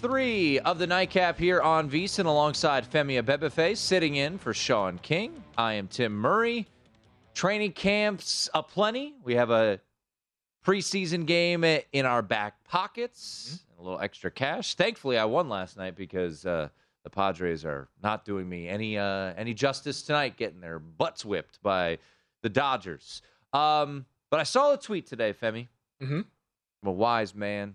Three 0.00 0.60
of 0.60 0.78
the 0.78 0.86
nightcap 0.86 1.36
here 1.38 1.60
on 1.60 1.90
VSIN 1.90 2.26
alongside 2.26 2.88
Femi 2.88 3.20
Abebefe, 3.20 3.76
sitting 3.76 4.14
in 4.14 4.38
for 4.38 4.54
Sean 4.54 4.98
King. 4.98 5.42
I 5.56 5.72
am 5.74 5.88
Tim 5.88 6.12
Murray. 6.14 6.66
Training 7.34 7.72
camps 7.72 8.48
aplenty. 8.54 9.14
We 9.24 9.34
have 9.34 9.50
a 9.50 9.80
preseason 10.64 11.26
game 11.26 11.64
in 11.64 12.06
our 12.06 12.22
back 12.22 12.62
pockets, 12.64 13.64
a 13.78 13.82
little 13.82 13.98
extra 13.98 14.30
cash. 14.30 14.76
Thankfully, 14.76 15.18
I 15.18 15.24
won 15.24 15.48
last 15.48 15.76
night 15.76 15.96
because 15.96 16.46
uh, 16.46 16.68
the 17.02 17.10
Padres 17.10 17.64
are 17.64 17.88
not 18.00 18.24
doing 18.24 18.48
me 18.48 18.68
any 18.68 18.98
uh, 18.98 19.32
any 19.36 19.52
justice 19.52 20.02
tonight, 20.02 20.36
getting 20.36 20.60
their 20.60 20.78
butts 20.78 21.24
whipped 21.24 21.60
by 21.62 21.98
the 22.42 22.48
Dodgers. 22.48 23.22
Um, 23.52 24.06
but 24.30 24.38
I 24.38 24.44
saw 24.44 24.74
a 24.74 24.78
tweet 24.78 25.06
today, 25.06 25.32
Femi. 25.32 25.66
Mm-hmm. 26.00 26.20
I'm 26.82 26.88
a 26.88 26.92
wise 26.92 27.34
man. 27.34 27.74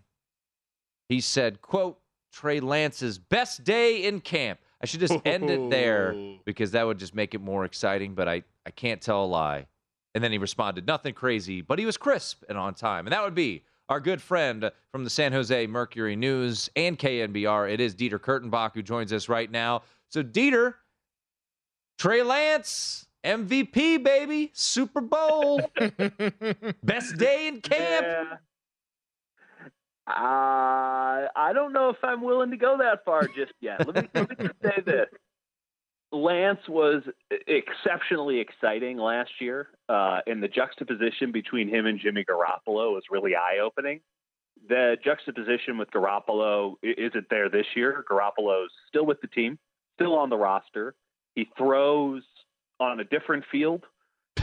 He 1.10 1.20
said, 1.20 1.62
quote, 1.62 2.00
Trey 2.34 2.60
Lance's 2.60 3.18
best 3.18 3.64
day 3.64 4.06
in 4.06 4.20
camp. 4.20 4.60
I 4.82 4.86
should 4.86 5.00
just 5.00 5.16
end 5.24 5.50
it 5.50 5.70
there 5.70 6.14
because 6.46 6.72
that 6.72 6.86
would 6.86 6.98
just 6.98 7.16
make 7.16 7.34
it 7.34 7.40
more 7.40 7.64
exciting, 7.64 8.16
but 8.16 8.28
I, 8.28 8.44
I 8.66 8.72
can't 8.72 9.00
tell 9.00 9.24
a 9.24 9.26
lie. 9.26 9.68
And 10.16 10.24
then 10.24 10.32
he 10.32 10.38
responded, 10.38 10.86
nothing 10.86 11.14
crazy, 11.14 11.62
but 11.62 11.80
he 11.80 11.86
was 11.86 11.96
crisp 11.96 12.44
and 12.50 12.58
on 12.58 12.74
time. 12.74 13.08
And 13.08 13.14
that 13.14 13.24
would 13.24 13.36
be 13.36 13.64
our 13.88 14.00
good 14.00 14.22
friend 14.22 14.70
from 14.92 15.04
the 15.04 15.10
San 15.10 15.32
Jose 15.32 15.68
Mercury 15.68 16.16
News 16.16 16.70
and 16.76 16.98
KNBR. 16.98 17.72
It 17.72 17.80
is 17.80 17.96
Dieter 17.96 18.20
Kurtenbach 18.20 18.74
who 18.74 18.82
joins 18.82 19.14
us 19.14 19.30
right 19.30 19.50
now. 19.50 19.84
So, 20.10 20.24
Dieter, 20.24 20.76
Trey 21.98 22.24
Lance, 22.24 23.08
MVP, 23.24 24.04
baby, 24.04 24.52
Super 24.54 25.02
Bowl, 25.02 25.62
best 26.84 27.18
day 27.18 27.48
in 27.48 27.62
camp. 27.62 28.06
Yeah. 28.06 28.38
Uh, 30.06 31.32
I 31.36 31.52
don't 31.54 31.72
know 31.72 31.90
if 31.90 31.98
I'm 32.04 32.22
willing 32.22 32.52
to 32.52 32.58
go 32.58 32.78
that 32.80 33.06
far 33.06 33.26
just 33.28 33.54
yet. 33.62 33.88
Let 33.88 33.96
me, 33.96 34.10
let 34.14 34.30
me 34.30 34.36
just 34.48 34.62
say 34.62 34.82
this. 34.86 35.08
Lance 36.12 36.60
was 36.68 37.02
exceptionally 37.48 38.40
exciting 38.40 38.98
last 38.98 39.32
year, 39.40 39.70
uh, 39.90 40.20
and 40.28 40.44
the 40.44 40.48
juxtaposition 40.48 41.32
between 41.32 41.68
him 41.70 41.86
and 41.86 42.00
Jimmy 42.00 42.24
Garoppolo 42.24 42.94
was 42.94 43.04
really 43.10 43.36
eye 43.36 43.60
opening. 43.64 44.02
The 44.70 44.98
juxtaposition 45.04 45.78
with 45.78 45.90
Garoppolo 45.92 46.76
isn't 46.84 47.30
there 47.30 47.50
this 47.50 47.66
year. 47.76 48.06
Garoppolo's 48.10 48.72
still 48.88 49.06
with 49.06 49.22
the 49.22 49.28
team, 49.28 49.58
still 49.96 50.16
on 50.16 50.30
the 50.30 50.38
roster. 50.38 50.94
He 51.34 51.50
throws 51.58 52.24
on 52.80 53.00
a 53.00 53.04
different 53.06 53.46
field 53.52 53.84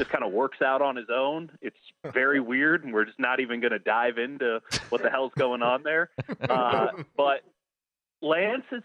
just 0.01 0.11
kind 0.11 0.25
of 0.25 0.33
works 0.33 0.63
out 0.63 0.83
on 0.83 0.97
his 0.97 1.09
own. 1.15 1.51
It's 1.61 1.77
very 2.13 2.41
weird, 2.53 2.85
and 2.85 2.93
we're 2.93 3.05
just 3.05 3.21
not 3.21 3.41
even 3.41 3.61
going 3.61 3.73
to 3.73 3.79
dive 3.79 4.19
into 4.19 4.61
what 4.89 5.03
the 5.03 5.11
hell's 5.11 5.33
going 5.39 5.63
on 5.63 5.83
there. 5.83 6.11
Uh, 6.49 6.89
but 7.17 7.43
Lance 8.23 8.65
is 8.73 8.83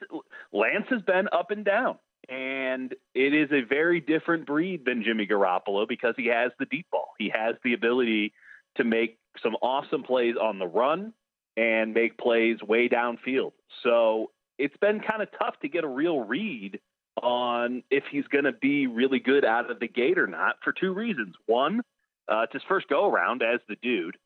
Lance 0.51 0.85
has 0.89 1.01
been 1.01 1.27
up 1.31 1.51
and 1.51 1.65
down, 1.65 1.97
and 2.29 2.93
it 3.13 3.33
is 3.33 3.49
a 3.51 3.61
very 3.61 3.99
different 3.99 4.45
breed 4.45 4.85
than 4.85 5.03
Jimmy 5.03 5.25
Garoppolo 5.25 5.87
because 5.87 6.13
he 6.17 6.27
has 6.27 6.51
the 6.59 6.65
deep 6.65 6.85
ball. 6.91 7.13
He 7.17 7.31
has 7.33 7.55
the 7.63 7.73
ability 7.73 8.33
to 8.75 8.83
make 8.83 9.17
some 9.41 9.55
awesome 9.61 10.03
plays 10.03 10.35
on 10.39 10.59
the 10.59 10.67
run 10.67 11.13
and 11.57 11.93
make 11.93 12.17
plays 12.17 12.61
way 12.61 12.89
downfield. 12.89 13.53
So 13.83 14.31
it's 14.59 14.77
been 14.77 14.99
kind 14.99 15.21
of 15.21 15.29
tough 15.39 15.55
to 15.61 15.69
get 15.69 15.83
a 15.83 15.87
real 15.87 16.19
read 16.19 16.79
on 17.21 17.83
if 17.89 18.03
he's 18.11 18.27
going 18.27 18.45
to 18.45 18.51
be 18.51 18.87
really 18.87 19.19
good 19.19 19.45
out 19.45 19.71
of 19.71 19.79
the 19.79 19.87
gate 19.87 20.17
or 20.17 20.27
not 20.27 20.55
for 20.63 20.73
two 20.73 20.93
reasons. 20.93 21.35
One, 21.45 21.81
uh, 22.27 22.41
it's 22.43 22.53
his 22.53 22.61
first 22.67 22.87
go 22.87 23.09
around 23.09 23.41
as 23.41 23.59
the 23.67 23.75
dude. 23.81 24.17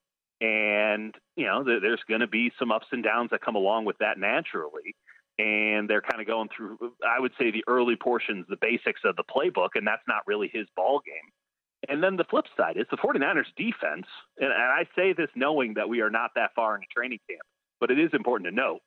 And, 0.42 1.14
you 1.36 1.46
know, 1.46 1.64
th- 1.64 1.82
there's 1.82 2.02
going 2.08 2.22
to 2.22 2.28
be 2.28 2.52
some 2.58 2.72
ups 2.72 2.88
and 2.92 3.04
downs 3.04 3.32
that 3.32 3.42
come 3.42 3.56
along 3.56 3.86
with 3.86 3.98
that 4.00 4.18
naturally. 4.18 4.96
And 5.38 5.90
they're 5.90 6.02
kind 6.02 6.22
of 6.22 6.28
going 6.28 6.50
through, 6.56 6.78
I 7.06 7.20
would 7.20 7.32
say, 7.40 7.52
the 7.52 7.64
early 7.68 7.96
portions, 7.96 8.46
the 8.50 8.58
basics 8.60 9.02
of 9.06 9.16
the 9.16 9.24
playbook, 9.24 9.70
and 9.76 9.88
that's 9.88 10.04
not 10.08 10.24
really 10.28 10.50
his 10.52 10.68
ball 10.76 11.02
game. 11.06 11.32
And 11.88 12.04
then 12.04 12.18
the 12.18 12.26
flip 12.26 12.46
side 12.58 12.76
is 12.78 12.86
the 12.92 12.98
49ers 12.98 13.46
defense. 13.56 14.08
And, 14.38 14.52
and 14.52 14.54
I 14.54 14.84
say 14.96 15.14
this 15.14 15.30
knowing 15.36 15.76
that 15.76 15.88
we 15.88 16.02
are 16.02 16.10
not 16.10 16.32
that 16.36 16.52
far 16.56 16.76
into 16.76 16.88
training 16.94 17.20
camp, 17.30 17.42
but 17.80 17.92
it 17.92 18.00
is 18.00 18.10
important 18.14 18.50
to 18.50 18.56
know 18.56 18.80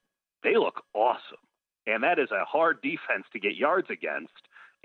they 0.42 0.56
look 0.56 0.82
awesome 0.94 1.38
and 1.86 2.02
that 2.02 2.18
is 2.18 2.30
a 2.30 2.44
hard 2.44 2.80
defense 2.82 3.24
to 3.32 3.40
get 3.40 3.56
yards 3.56 3.88
against. 3.90 4.32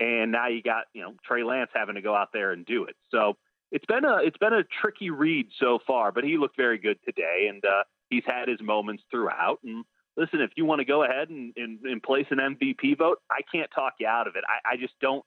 And 0.00 0.32
now 0.32 0.48
you 0.48 0.62
got 0.62 0.84
you 0.92 1.02
know 1.02 1.14
Trey 1.24 1.42
Lance 1.42 1.70
having 1.74 1.96
to 1.96 2.02
go 2.02 2.14
out 2.14 2.28
there 2.32 2.52
and 2.52 2.64
do 2.64 2.84
it. 2.84 2.96
So 3.10 3.36
it's 3.72 3.86
been 3.86 4.04
a 4.04 4.18
it's 4.18 4.38
been 4.38 4.52
a 4.52 4.62
tricky 4.80 5.10
read 5.10 5.48
so 5.58 5.78
far, 5.86 6.12
but 6.12 6.24
he 6.24 6.38
looked 6.38 6.56
very 6.56 6.78
good 6.78 6.98
today, 7.04 7.48
and 7.48 7.64
uh, 7.64 7.82
he's 8.10 8.24
had 8.26 8.48
his 8.48 8.60
moments 8.60 9.02
throughout, 9.10 9.58
and 9.64 9.84
listen, 10.18 10.40
if 10.40 10.50
you 10.56 10.64
want 10.64 10.80
to 10.80 10.84
go 10.84 11.04
ahead 11.04 11.30
and, 11.30 11.52
and, 11.56 11.78
and, 11.84 12.02
place 12.02 12.26
an 12.30 12.38
MVP 12.38 12.98
vote, 12.98 13.18
I 13.30 13.40
can't 13.50 13.70
talk 13.74 13.94
you 14.00 14.08
out 14.08 14.26
of 14.26 14.34
it. 14.36 14.44
I, 14.48 14.74
I 14.74 14.76
just 14.76 14.94
don't. 15.00 15.24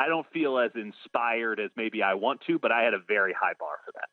I 0.00 0.08
don't 0.08 0.26
feel 0.32 0.58
as 0.58 0.70
inspired 0.74 1.60
as 1.60 1.70
maybe 1.76 2.02
I 2.02 2.14
want 2.14 2.40
to, 2.48 2.58
but 2.58 2.72
I 2.72 2.82
had 2.82 2.94
a 2.94 2.98
very 3.06 3.32
high 3.32 3.52
bar 3.60 3.76
for 3.84 3.92
that. 3.92 4.08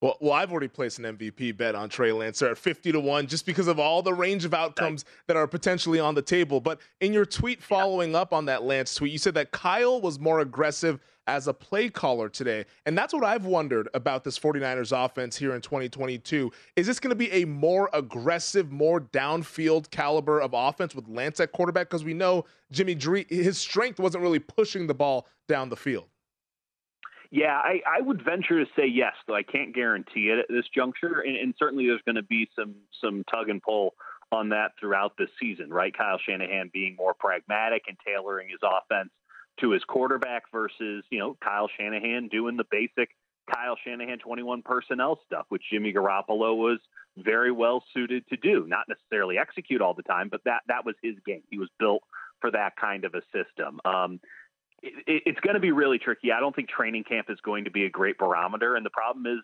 Well, 0.00 0.16
well, 0.20 0.32
I've 0.32 0.50
already 0.50 0.68
placed 0.68 0.98
an 0.98 1.04
MVP 1.04 1.58
bet 1.58 1.74
on 1.74 1.90
Trey 1.90 2.10
Lance 2.10 2.40
at 2.40 2.56
50 2.56 2.92
to 2.92 3.00
1 3.00 3.26
just 3.26 3.44
because 3.44 3.68
of 3.68 3.78
all 3.78 4.00
the 4.00 4.14
range 4.14 4.46
of 4.46 4.54
outcomes 4.54 5.04
that 5.26 5.36
are 5.36 5.46
potentially 5.46 6.00
on 6.00 6.14
the 6.14 6.22
table. 6.22 6.58
But 6.58 6.80
in 7.00 7.12
your 7.12 7.26
tweet 7.26 7.62
following 7.62 8.14
up 8.14 8.32
on 8.32 8.46
that 8.46 8.62
Lance 8.62 8.94
tweet, 8.94 9.12
you 9.12 9.18
said 9.18 9.34
that 9.34 9.50
Kyle 9.50 10.00
was 10.00 10.18
more 10.18 10.40
aggressive 10.40 11.00
as 11.26 11.48
a 11.48 11.52
play 11.52 11.90
caller 11.90 12.30
today. 12.30 12.64
And 12.86 12.96
that's 12.96 13.12
what 13.12 13.24
I've 13.24 13.44
wondered 13.44 13.90
about 13.92 14.24
this 14.24 14.38
49ers 14.38 14.92
offense 14.92 15.36
here 15.36 15.54
in 15.54 15.60
2022. 15.60 16.50
Is 16.76 16.86
this 16.86 16.98
going 16.98 17.10
to 17.10 17.14
be 17.14 17.30
a 17.32 17.44
more 17.44 17.90
aggressive, 17.92 18.72
more 18.72 19.02
downfield 19.02 19.90
caliber 19.90 20.40
of 20.40 20.52
offense 20.54 20.94
with 20.94 21.06
Lance 21.08 21.40
at 21.40 21.52
quarterback? 21.52 21.90
Because 21.90 22.04
we 22.04 22.14
know 22.14 22.46
Jimmy 22.72 22.94
Dree, 22.94 23.26
his 23.28 23.58
strength 23.58 24.00
wasn't 24.00 24.22
really 24.22 24.38
pushing 24.38 24.86
the 24.86 24.94
ball 24.94 25.26
down 25.46 25.68
the 25.68 25.76
field. 25.76 26.06
Yeah, 27.30 27.56
I, 27.56 27.80
I 27.86 28.00
would 28.00 28.24
venture 28.24 28.64
to 28.64 28.70
say 28.74 28.86
yes, 28.86 29.14
though 29.26 29.36
I 29.36 29.44
can't 29.44 29.74
guarantee 29.74 30.30
it 30.30 30.40
at 30.40 30.46
this 30.48 30.64
juncture. 30.74 31.20
And, 31.20 31.36
and 31.36 31.54
certainly 31.58 31.86
there's 31.86 32.02
going 32.04 32.16
to 32.16 32.24
be 32.24 32.48
some 32.56 32.74
some 33.00 33.24
tug 33.30 33.48
and 33.48 33.62
pull 33.62 33.94
on 34.32 34.48
that 34.50 34.72
throughout 34.78 35.16
the 35.16 35.26
season, 35.40 35.70
right? 35.70 35.96
Kyle 35.96 36.18
Shanahan 36.18 36.70
being 36.72 36.96
more 36.96 37.14
pragmatic 37.14 37.84
and 37.88 37.96
tailoring 38.04 38.48
his 38.48 38.60
offense 38.62 39.10
to 39.60 39.70
his 39.70 39.82
quarterback 39.84 40.44
versus, 40.52 41.04
you 41.10 41.18
know, 41.18 41.36
Kyle 41.42 41.68
Shanahan 41.78 42.28
doing 42.28 42.56
the 42.56 42.64
basic 42.70 43.10
Kyle 43.52 43.76
Shanahan 43.84 44.18
21 44.18 44.62
personnel 44.62 45.20
stuff, 45.26 45.46
which 45.48 45.62
Jimmy 45.70 45.92
Garoppolo 45.92 46.56
was 46.56 46.78
very 47.16 47.50
well 47.50 47.82
suited 47.92 48.26
to 48.28 48.36
do. 48.36 48.64
Not 48.66 48.86
necessarily 48.88 49.38
execute 49.38 49.80
all 49.80 49.94
the 49.94 50.02
time, 50.02 50.28
but 50.30 50.42
that 50.44 50.62
that 50.68 50.84
was 50.84 50.94
his 51.02 51.16
game. 51.26 51.42
He 51.50 51.58
was 51.58 51.68
built 51.78 52.02
for 52.40 52.50
that 52.52 52.76
kind 52.76 53.04
of 53.04 53.14
a 53.14 53.22
system. 53.32 53.80
Um, 53.84 54.20
it, 54.82 55.22
it's 55.26 55.40
going 55.40 55.54
to 55.54 55.60
be 55.60 55.72
really 55.72 55.98
tricky. 55.98 56.32
I 56.32 56.40
don't 56.40 56.54
think 56.54 56.68
training 56.68 57.04
camp 57.04 57.26
is 57.28 57.38
going 57.42 57.64
to 57.64 57.70
be 57.70 57.84
a 57.84 57.90
great 57.90 58.18
barometer, 58.18 58.76
and 58.76 58.84
the 58.84 58.90
problem 58.90 59.26
is 59.26 59.40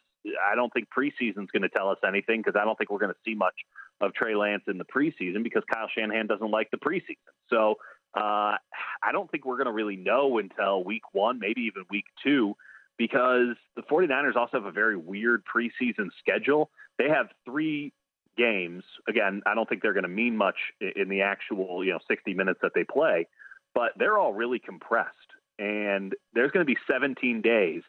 I 0.51 0.55
don't 0.55 0.73
think 0.73 0.89
preseason 0.97 1.45
is 1.45 1.51
going 1.53 1.63
to 1.63 1.69
tell 1.69 1.91
us 1.91 1.99
anything 2.07 2.41
because 2.41 2.59
I 2.61 2.65
don't 2.65 2.77
think 2.77 2.91
we're 2.91 2.99
going 2.99 3.13
to 3.13 3.19
see 3.25 3.35
much 3.35 3.55
of 4.01 4.15
Trey 4.15 4.35
Lance 4.35 4.65
in 4.67 4.79
the 4.79 4.85
preseason 4.85 5.43
because 5.43 5.63
Kyle 5.73 5.89
Shanahan 5.97 6.27
doesn't 6.27 6.51
like 6.51 6.71
the 6.71 6.79
preseason. 6.79 7.17
So 7.49 7.77
uh, 8.17 8.57
I 9.03 9.13
don't 9.13 9.31
think 9.31 9.45
we're 9.45 9.57
going 9.57 9.67
to 9.67 9.73
really 9.73 9.97
know 9.97 10.39
until 10.39 10.85
week 10.85 11.03
one, 11.13 11.39
maybe 11.39 11.63
even 11.63 11.85
week 11.91 12.07
two, 12.23 12.55
because 12.99 13.57
the 13.75 13.83
49ers 13.83 14.37
also 14.37 14.59
have 14.59 14.65
a 14.65 14.73
very 14.73 14.97
weird 14.97 15.43
preseason 15.45 16.09
schedule. 16.19 16.71
They 16.99 17.09
have 17.09 17.29
three 17.45 17.93
games. 18.37 18.85
Again, 19.09 19.43
I 19.47 19.55
don't 19.55 19.69
think 19.69 19.83
they're 19.83 19.93
going 19.93 20.05
to 20.05 20.09
mean 20.09 20.37
much 20.37 20.57
in 20.81 21.09
the 21.09 21.23
actual, 21.23 21.85
you 21.85 21.93
know, 21.93 21.99
60 22.09 22.35
minutes 22.35 22.61
that 22.63 22.73
they 22.75 22.85
play, 22.85 23.27
but 23.75 23.93
they're 23.99 24.19
all 24.19 24.33
really 24.33 24.59
compressed. 24.59 25.26
And 25.59 26.15
there's 26.35 26.51
going 26.51 26.67
to 26.67 26.73
be 26.73 26.79
17 26.91 27.41
days 27.43 27.83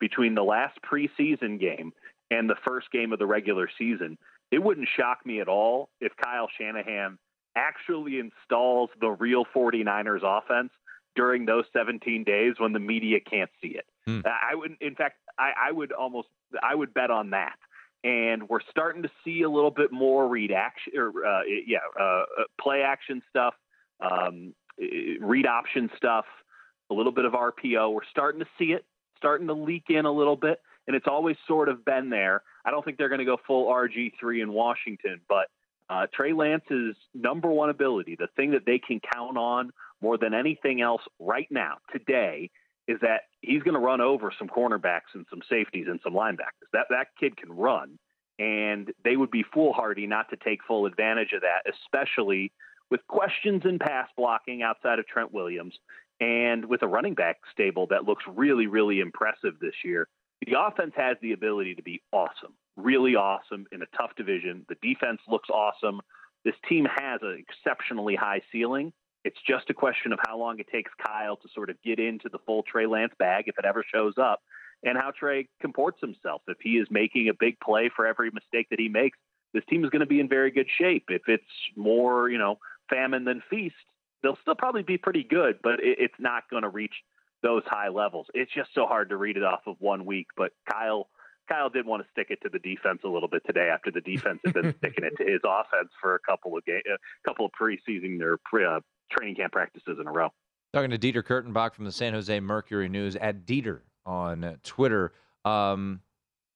between 0.00 0.34
the 0.34 0.42
last 0.42 0.78
preseason 0.82 1.58
game 1.58 1.92
and 2.30 2.48
the 2.48 2.56
first 2.66 2.90
game 2.90 3.12
of 3.12 3.18
the 3.18 3.26
regular 3.26 3.68
season. 3.78 4.18
It 4.50 4.62
wouldn't 4.62 4.88
shock 4.96 5.24
me 5.24 5.40
at 5.40 5.48
all 5.48 5.88
if 6.00 6.12
Kyle 6.22 6.48
Shanahan 6.58 7.18
actually 7.56 8.18
installs 8.18 8.90
the 9.00 9.10
real 9.10 9.44
49ers 9.54 10.22
offense 10.22 10.70
during 11.16 11.46
those 11.46 11.64
17 11.72 12.24
days 12.24 12.54
when 12.58 12.72
the 12.72 12.80
media 12.80 13.20
can't 13.20 13.50
see 13.62 13.68
it. 13.68 13.86
Hmm. 14.06 14.20
I 14.24 14.54
would, 14.54 14.76
in 14.80 14.94
fact, 14.94 15.16
I, 15.38 15.52
I, 15.68 15.72
would 15.72 15.92
almost, 15.92 16.28
I 16.62 16.74
would 16.74 16.92
bet 16.92 17.10
on 17.10 17.30
that. 17.30 17.56
And 18.02 18.48
we're 18.48 18.60
starting 18.70 19.02
to 19.04 19.10
see 19.24 19.42
a 19.42 19.48
little 19.48 19.70
bit 19.70 19.90
more 19.90 20.28
read 20.28 20.52
action, 20.52 20.92
or 20.96 21.08
uh, 21.24 21.40
yeah, 21.66 21.78
uh, 21.98 22.02
uh 22.02 22.24
play 22.60 22.82
action 22.82 23.22
stuff, 23.30 23.54
um, 24.00 24.52
read 25.20 25.46
option 25.46 25.88
stuff, 25.96 26.26
a 26.94 26.96
little 26.96 27.12
bit 27.12 27.24
of 27.24 27.32
RPO. 27.32 27.92
We're 27.92 28.00
starting 28.10 28.40
to 28.40 28.46
see 28.58 28.72
it, 28.72 28.84
starting 29.16 29.46
to 29.48 29.54
leak 29.54 29.84
in 29.88 30.04
a 30.04 30.12
little 30.12 30.36
bit, 30.36 30.60
and 30.86 30.94
it's 30.94 31.06
always 31.08 31.36
sort 31.46 31.68
of 31.68 31.84
been 31.84 32.10
there. 32.10 32.42
I 32.64 32.70
don't 32.70 32.84
think 32.84 32.98
they're 32.98 33.08
going 33.08 33.20
to 33.20 33.24
go 33.24 33.36
full 33.46 33.66
RG3 33.66 34.42
in 34.42 34.52
Washington, 34.52 35.20
but 35.28 35.48
uh, 35.90 36.06
Trey 36.14 36.32
Lance's 36.32 36.96
number 37.14 37.48
one 37.48 37.70
ability, 37.70 38.16
the 38.18 38.28
thing 38.36 38.52
that 38.52 38.64
they 38.64 38.78
can 38.78 39.00
count 39.12 39.36
on 39.36 39.70
more 40.00 40.16
than 40.16 40.32
anything 40.32 40.80
else 40.80 41.02
right 41.18 41.48
now, 41.50 41.76
today, 41.92 42.50
is 42.86 42.98
that 43.00 43.22
he's 43.40 43.62
going 43.62 43.74
to 43.74 43.80
run 43.80 44.00
over 44.00 44.32
some 44.38 44.48
cornerbacks 44.48 45.14
and 45.14 45.26
some 45.30 45.40
safeties 45.48 45.86
and 45.88 46.00
some 46.02 46.14
linebackers. 46.14 46.68
That 46.72 46.86
that 46.90 47.08
kid 47.18 47.36
can 47.36 47.52
run, 47.52 47.98
and 48.38 48.92
they 49.04 49.16
would 49.16 49.30
be 49.30 49.44
foolhardy 49.52 50.06
not 50.06 50.30
to 50.30 50.36
take 50.36 50.60
full 50.66 50.86
advantage 50.86 51.32
of 51.32 51.42
that, 51.42 51.70
especially 51.72 52.52
with 52.90 53.06
questions 53.06 53.62
in 53.64 53.78
pass 53.78 54.08
blocking 54.16 54.62
outside 54.62 54.98
of 54.98 55.06
Trent 55.06 55.32
Williams 55.32 55.74
and 56.20 56.64
with 56.66 56.82
a 56.82 56.86
running 56.86 57.14
back 57.14 57.38
stable 57.52 57.86
that 57.88 58.04
looks 58.04 58.24
really, 58.26 58.66
really 58.66 59.00
impressive 59.00 59.58
this 59.60 59.74
year. 59.84 60.08
The 60.46 60.58
offense 60.58 60.92
has 60.96 61.16
the 61.22 61.32
ability 61.32 61.74
to 61.76 61.82
be 61.82 62.02
awesome, 62.12 62.54
really 62.76 63.16
awesome 63.16 63.66
in 63.72 63.82
a 63.82 63.86
tough 63.96 64.10
division. 64.16 64.66
The 64.68 64.76
defense 64.82 65.20
looks 65.28 65.48
awesome. 65.48 66.00
This 66.44 66.54
team 66.68 66.86
has 66.86 67.20
an 67.22 67.42
exceptionally 67.48 68.14
high 68.14 68.42
ceiling. 68.52 68.92
It's 69.24 69.38
just 69.48 69.70
a 69.70 69.74
question 69.74 70.12
of 70.12 70.18
how 70.26 70.36
long 70.38 70.58
it 70.58 70.66
takes 70.70 70.92
Kyle 71.04 71.36
to 71.36 71.48
sort 71.54 71.70
of 71.70 71.80
get 71.82 71.98
into 71.98 72.28
the 72.28 72.38
full 72.44 72.62
Trey 72.62 72.86
Lance 72.86 73.14
bag 73.18 73.44
if 73.46 73.58
it 73.58 73.64
ever 73.64 73.82
shows 73.90 74.14
up, 74.18 74.42
and 74.82 74.98
how 74.98 75.12
Trey 75.18 75.48
comports 75.62 75.98
himself. 76.00 76.42
If 76.46 76.58
he 76.60 76.72
is 76.72 76.86
making 76.90 77.30
a 77.30 77.34
big 77.34 77.58
play 77.60 77.90
for 77.94 78.06
every 78.06 78.30
mistake 78.30 78.66
that 78.68 78.78
he 78.78 78.88
makes, 78.88 79.18
this 79.54 79.64
team 79.70 79.82
is 79.82 79.90
going 79.90 80.00
to 80.00 80.06
be 80.06 80.20
in 80.20 80.28
very 80.28 80.50
good 80.50 80.66
shape. 80.78 81.04
If 81.08 81.22
it's 81.26 81.44
more, 81.74 82.28
you 82.28 82.36
know, 82.36 82.58
famine 82.90 83.24
than 83.24 83.42
feast, 83.48 83.74
they'll 84.24 84.38
still 84.42 84.56
probably 84.56 84.82
be 84.82 84.98
pretty 84.98 85.22
good, 85.22 85.60
but 85.62 85.74
it, 85.74 85.98
it's 86.00 86.14
not 86.18 86.44
going 86.50 86.62
to 86.62 86.68
reach 86.68 86.94
those 87.42 87.62
high 87.66 87.90
levels. 87.90 88.26
It's 88.34 88.52
just 88.52 88.70
so 88.74 88.86
hard 88.86 89.10
to 89.10 89.16
read 89.16 89.36
it 89.36 89.44
off 89.44 89.60
of 89.66 89.76
one 89.78 90.06
week. 90.06 90.28
But 90.36 90.52
Kyle, 90.68 91.08
Kyle 91.48 91.68
did 91.68 91.86
want 91.86 92.02
to 92.02 92.08
stick 92.10 92.28
it 92.30 92.40
to 92.42 92.48
the 92.48 92.58
defense 92.58 93.00
a 93.04 93.08
little 93.08 93.28
bit 93.28 93.42
today 93.46 93.68
after 93.72 93.90
the 93.92 94.00
defense 94.00 94.40
had 94.44 94.54
been 94.54 94.74
sticking 94.78 95.04
it 95.04 95.12
to 95.18 95.30
his 95.30 95.42
offense 95.44 95.90
for 96.00 96.14
a 96.14 96.18
couple 96.20 96.56
of 96.56 96.64
game, 96.64 96.80
a 96.88 97.28
couple 97.28 97.44
of 97.46 97.52
preseason 97.52 98.20
or 98.22 98.38
pre, 98.44 98.64
uh, 98.64 98.80
training 99.10 99.36
camp 99.36 99.52
practices 99.52 99.98
in 100.00 100.08
a 100.08 100.10
row. 100.10 100.30
Talking 100.72 100.90
to 100.90 100.98
Dieter 100.98 101.22
Kurtenbach 101.22 101.74
from 101.74 101.84
the 101.84 101.92
San 101.92 102.14
Jose 102.14 102.40
Mercury 102.40 102.88
News 102.88 103.14
at 103.14 103.46
Dieter 103.46 103.82
on 104.04 104.58
Twitter. 104.64 105.12
Um, 105.44 106.00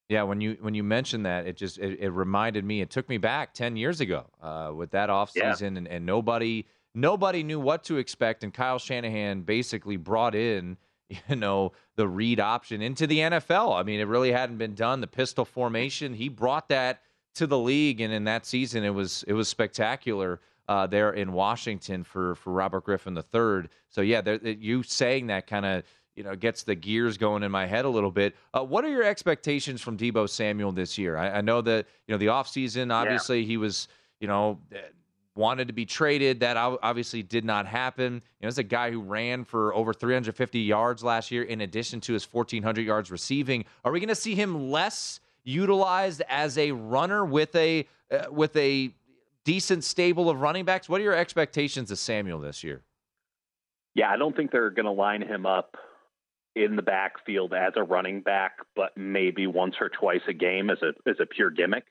yeah, 0.09 0.23
when 0.23 0.41
you 0.41 0.57
when 0.61 0.75
you 0.75 0.83
mentioned 0.83 1.27
that, 1.27 1.47
it 1.47 1.59
just 1.59 1.79
it, 1.79 2.01
it, 2.01 2.09
reminded 2.09 2.65
me. 2.65 2.81
It 2.81 2.89
took 2.89 3.11
me 3.11 3.19
back 3.19 3.53
ten 3.53 3.77
years 3.77 4.01
ago 4.01 4.25
uh, 4.43 4.73
with 4.75 4.93
that 4.93 5.11
offseason, 5.11 5.61
yeah. 5.61 5.67
and, 5.67 5.87
and 5.87 6.07
nobody 6.07 6.67
nobody 6.95 7.43
knew 7.43 7.61
what 7.61 7.85
to 7.85 7.97
expect, 7.97 8.45
and 8.45 8.53
Kyle 8.53 8.79
Shanahan 8.79 9.43
basically 9.43 9.97
brought 9.97 10.35
in, 10.35 10.77
you 11.29 11.37
know, 11.37 11.73
the 11.97 12.09
read 12.09 12.41
option 12.41 12.83
into 12.83 13.07
the 13.07 13.19
NFL. 13.19 13.79
I 13.79 13.83
mean, 13.83 14.01
it 14.01 14.09
really 14.09 14.33
hadn't 14.33 14.59
been 14.59 14.75
done. 14.75 15.01
The 15.01 15.07
pistol 15.07 15.45
formation, 15.45 16.15
he 16.15 16.29
brought 16.29 16.69
that 16.69 17.03
to 17.37 17.47
the 17.47 17.59
league, 17.59 18.01
and 18.01 18.13
in 18.13 18.25
that 18.25 18.47
season, 18.47 18.85
it 18.85 18.91
was 18.91 19.25
it 19.27 19.33
was 19.33 19.49
spectacular. 19.49 20.41
Uh, 20.69 20.87
there 20.87 21.13
in 21.13 21.33
Washington 21.33 22.05
for 22.05 22.35
for 22.35 22.53
Robert 22.53 22.85
Griffin 22.85 23.17
III. 23.17 23.71
So 23.89 24.03
yeah, 24.03 24.21
there, 24.21 24.37
you 24.37 24.83
saying 24.83 25.29
that 25.29 25.47
kind 25.47 25.65
of 25.65 25.83
you 26.19 26.25
know 26.25 26.35
gets 26.35 26.65
the 26.65 26.75
gears 26.75 27.17
going 27.17 27.45
in 27.45 27.51
my 27.53 27.65
head 27.65 27.85
a 27.85 27.89
little 27.89 28.11
bit. 28.11 28.35
Uh, 28.53 28.65
what 28.65 28.85
are 28.85 28.91
your 28.91 29.05
expectations 29.05 29.81
from 29.81 29.97
Deebo 29.97 30.29
Samuel 30.29 30.73
this 30.73 30.99
year? 30.99 31.17
I, 31.17 31.39
I 31.39 31.41
know 31.41 31.63
that 31.63 31.87
you 32.07 32.13
know 32.13 32.19
the 32.19 32.27
offseason, 32.27 32.93
obviously 32.93 33.41
yeah. 33.41 33.47
he 33.47 33.57
was 33.57 33.87
you 34.21 34.27
know 34.27 34.59
wanted 35.39 35.69
to 35.69 35.73
be 35.73 35.87
traded. 35.87 36.41
That 36.41 36.57
obviously 36.57 37.23
did 37.23 37.45
not 37.45 37.67
happen. 37.67 38.15
You 38.15 38.21
know, 38.43 38.49
it's 38.49 38.59
a 38.59 38.65
guy 38.65 38.91
who 38.91 39.01
ran 39.01 39.45
for 39.45 39.73
over 39.73 39.95
350 39.95 40.59
yards 40.59 41.03
last 41.03 41.31
year, 41.31 41.45
in 41.45 41.61
addition 41.61 42.01
to 42.03 42.13
his 42.13 42.31
1,400 42.31 42.85
yards 42.85 43.11
receiving. 43.11 43.65
Are 43.85 43.93
we 43.93 44.01
going 44.01 44.09
to 44.09 44.15
see 44.15 44.35
him 44.35 44.71
less 44.71 45.21
utilized 45.45 46.21
as 46.29 46.59
a 46.59 46.73
runner 46.73 47.25
with 47.25 47.55
a 47.55 47.87
uh, 48.11 48.25
with 48.31 48.57
a 48.57 48.91
decent 49.45 49.85
stable 49.85 50.29
of 50.29 50.41
running 50.41 50.65
backs? 50.65 50.89
What 50.89 51.01
are 51.01 51.05
your 51.05 51.17
expectations 51.17 51.91
of 51.91 51.99
Samuel 51.99 52.41
this 52.41 52.65
year? 52.65 52.83
Yeah, 53.95 54.11
I 54.11 54.17
don't 54.17 54.37
think 54.37 54.51
they're 54.51 54.71
going 54.71 54.87
to 54.87 54.93
line 54.93 55.23
him 55.23 55.47
up 55.47 55.77
in 56.57 56.75
the 56.75 56.83
backfield 56.83 57.55
as 57.55 57.75
a 57.77 57.83
running 57.83 58.23
back, 58.23 58.59
but 58.75 58.97
maybe 58.97 59.47
once 59.47 59.77
or 59.81 59.89
twice 59.89 60.21
a 60.29 60.33
game 60.33 60.69
as 60.69 60.79
a 60.83 60.93
as 61.09 61.17
a 61.21 61.27
pure 61.27 61.51
gimmick. 61.51 61.85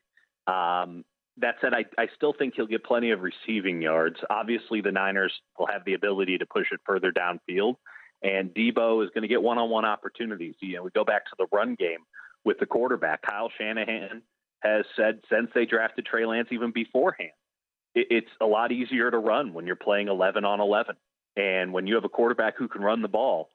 Um, 0.47 1.05
that 1.39 1.55
said, 1.61 1.73
I, 1.73 1.85
I 1.97 2.07
still 2.15 2.33
think 2.33 2.55
he'll 2.55 2.67
get 2.67 2.83
plenty 2.83 3.11
of 3.11 3.21
receiving 3.21 3.81
yards. 3.81 4.17
Obviously, 4.29 4.81
the 4.81 4.91
Niners 4.91 5.33
will 5.57 5.67
have 5.67 5.85
the 5.85 5.93
ability 5.93 6.39
to 6.39 6.45
push 6.45 6.67
it 6.71 6.79
further 6.85 7.11
downfield, 7.11 7.75
and 8.23 8.53
Deebo 8.53 9.03
is 9.03 9.11
going 9.11 9.21
to 9.21 9.27
get 9.27 9.41
one-on-one 9.41 9.85
opportunities. 9.85 10.55
You 10.59 10.77
know, 10.77 10.83
we 10.83 10.91
go 10.91 11.05
back 11.05 11.25
to 11.25 11.35
the 11.37 11.47
run 11.51 11.75
game 11.75 11.99
with 12.43 12.57
the 12.59 12.65
quarterback. 12.65 13.21
Kyle 13.21 13.51
Shanahan 13.57 14.23
has 14.61 14.85
said 14.95 15.21
since 15.31 15.49
they 15.53 15.65
drafted 15.65 16.05
Trey 16.05 16.25
Lance, 16.25 16.47
even 16.51 16.71
beforehand, 16.71 17.31
it, 17.93 18.07
it's 18.09 18.31
a 18.41 18.45
lot 18.45 18.71
easier 18.71 19.11
to 19.11 19.17
run 19.17 19.53
when 19.53 19.67
you're 19.67 19.75
playing 19.75 20.07
11 20.07 20.43
on 20.43 20.59
11, 20.59 20.95
and 21.35 21.71
when 21.71 21.85
you 21.85 21.95
have 21.95 22.05
a 22.05 22.09
quarterback 22.09 22.57
who 22.57 22.67
can 22.67 22.81
run 22.81 23.01
the 23.01 23.07
ball, 23.07 23.49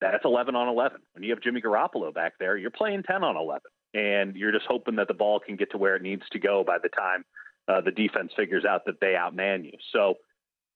that's 0.00 0.24
11 0.24 0.54
on 0.54 0.68
11. 0.68 1.00
When 1.14 1.24
you 1.24 1.30
have 1.30 1.40
Jimmy 1.40 1.60
Garoppolo 1.60 2.14
back 2.14 2.34
there, 2.38 2.56
you're 2.56 2.70
playing 2.70 3.02
10 3.02 3.24
on 3.24 3.36
11 3.36 3.62
and 3.96 4.36
you're 4.36 4.52
just 4.52 4.66
hoping 4.68 4.96
that 4.96 5.08
the 5.08 5.14
ball 5.14 5.40
can 5.40 5.56
get 5.56 5.70
to 5.70 5.78
where 5.78 5.96
it 5.96 6.02
needs 6.02 6.22
to 6.30 6.38
go 6.38 6.62
by 6.62 6.76
the 6.82 6.90
time 6.90 7.24
uh, 7.66 7.80
the 7.80 7.90
defense 7.90 8.30
figures 8.36 8.64
out 8.64 8.84
that 8.84 9.00
they 9.00 9.14
outman 9.18 9.64
you. 9.64 9.72
So 9.92 10.14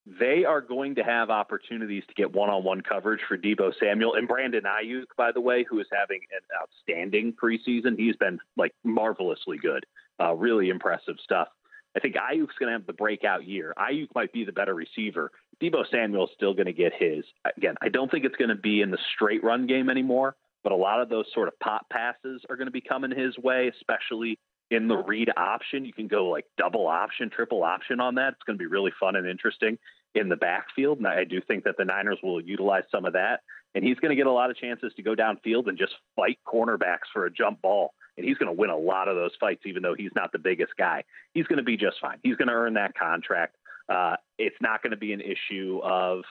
they 0.05 0.43
are 0.45 0.61
going 0.61 0.95
to 0.95 1.03
have 1.03 1.29
opportunities 1.29 2.03
to 2.07 2.13
get 2.15 2.33
one-on-one 2.33 2.81
coverage 2.81 3.21
for 3.27 3.37
Deebo 3.37 3.73
Samuel 3.79 4.15
and 4.15 4.27
Brandon 4.27 4.63
Aiyuk, 4.63 5.05
by 5.15 5.31
the 5.31 5.41
way, 5.41 5.63
who 5.69 5.79
is 5.79 5.85
having 5.93 6.21
an 6.31 6.41
outstanding 6.59 7.33
preseason. 7.33 7.95
He's 7.95 8.15
been 8.15 8.39
like 8.57 8.73
marvelously 8.83 9.57
good, 9.57 9.85
uh, 10.19 10.33
really 10.33 10.69
impressive 10.69 11.15
stuff. 11.23 11.49
I 11.95 11.99
think 11.99 12.15
Aiyuk's 12.15 12.57
going 12.59 12.71
to 12.71 12.79
have 12.79 12.87
the 12.87 12.93
breakout 12.93 13.45
year. 13.47 13.73
Aiyuk 13.77 14.07
might 14.15 14.33
be 14.33 14.45
the 14.45 14.51
better 14.51 14.73
receiver. 14.73 15.29
Deebo 15.61 15.83
Samuel 15.91 16.25
is 16.25 16.31
still 16.35 16.53
going 16.55 16.65
to 16.65 16.73
get 16.73 16.93
his. 16.97 17.23
Again, 17.55 17.75
I 17.81 17.89
don't 17.89 18.09
think 18.09 18.25
it's 18.25 18.37
going 18.37 18.49
to 18.49 18.55
be 18.55 18.81
in 18.81 18.89
the 18.89 18.97
straight 19.13 19.43
run 19.43 19.67
game 19.67 19.89
anymore, 19.89 20.35
but 20.63 20.71
a 20.71 20.75
lot 20.75 21.01
of 21.01 21.09
those 21.09 21.25
sort 21.33 21.47
of 21.47 21.59
pop 21.59 21.89
passes 21.89 22.41
are 22.49 22.55
going 22.55 22.67
to 22.67 22.71
be 22.71 22.81
coming 22.81 23.11
his 23.11 23.37
way, 23.37 23.71
especially 23.75 24.39
in 24.69 24.87
the 24.87 24.97
read 24.97 25.29
option. 25.35 25.85
You 25.85 25.93
can 25.93 26.07
go 26.07 26.27
like 26.27 26.45
double 26.57 26.87
option, 26.87 27.29
triple 27.29 27.63
option 27.63 27.99
on 27.99 28.15
that. 28.15 28.33
It's 28.33 28.43
going 28.45 28.57
to 28.57 28.61
be 28.61 28.67
really 28.67 28.91
fun 28.99 29.15
and 29.15 29.27
interesting 29.27 29.77
in 30.15 30.29
the 30.29 30.35
backfield. 30.35 30.97
And 30.97 31.07
I 31.07 31.23
do 31.23 31.41
think 31.41 31.63
that 31.65 31.75
the 31.77 31.85
Niners 31.85 32.19
will 32.23 32.41
utilize 32.41 32.83
some 32.91 33.05
of 33.05 33.13
that. 33.13 33.41
And 33.75 33.83
he's 33.83 33.97
going 33.99 34.09
to 34.09 34.15
get 34.15 34.27
a 34.27 34.31
lot 34.31 34.49
of 34.49 34.57
chances 34.57 34.93
to 34.95 35.03
go 35.03 35.15
downfield 35.15 35.67
and 35.67 35.77
just 35.77 35.93
fight 36.15 36.39
cornerbacks 36.45 37.07
for 37.13 37.25
a 37.25 37.31
jump 37.31 37.61
ball. 37.61 37.93
And 38.17 38.25
he's 38.25 38.37
going 38.37 38.53
to 38.53 38.59
win 38.59 38.69
a 38.69 38.77
lot 38.77 39.07
of 39.07 39.15
those 39.15 39.31
fights, 39.39 39.61
even 39.65 39.81
though 39.81 39.95
he's 39.97 40.11
not 40.15 40.31
the 40.31 40.39
biggest 40.39 40.73
guy. 40.77 41.03
He's 41.33 41.47
going 41.47 41.57
to 41.57 41.63
be 41.63 41.77
just 41.77 41.97
fine. 42.01 42.17
He's 42.23 42.35
going 42.35 42.49
to 42.49 42.53
earn 42.53 42.73
that 42.73 42.93
contract. 42.97 43.55
Uh, 43.87 44.15
it's 44.37 44.55
not 44.61 44.83
going 44.83 44.91
to 44.91 44.97
be 44.97 45.13
an 45.13 45.21
issue 45.21 45.79
of, 45.83 46.23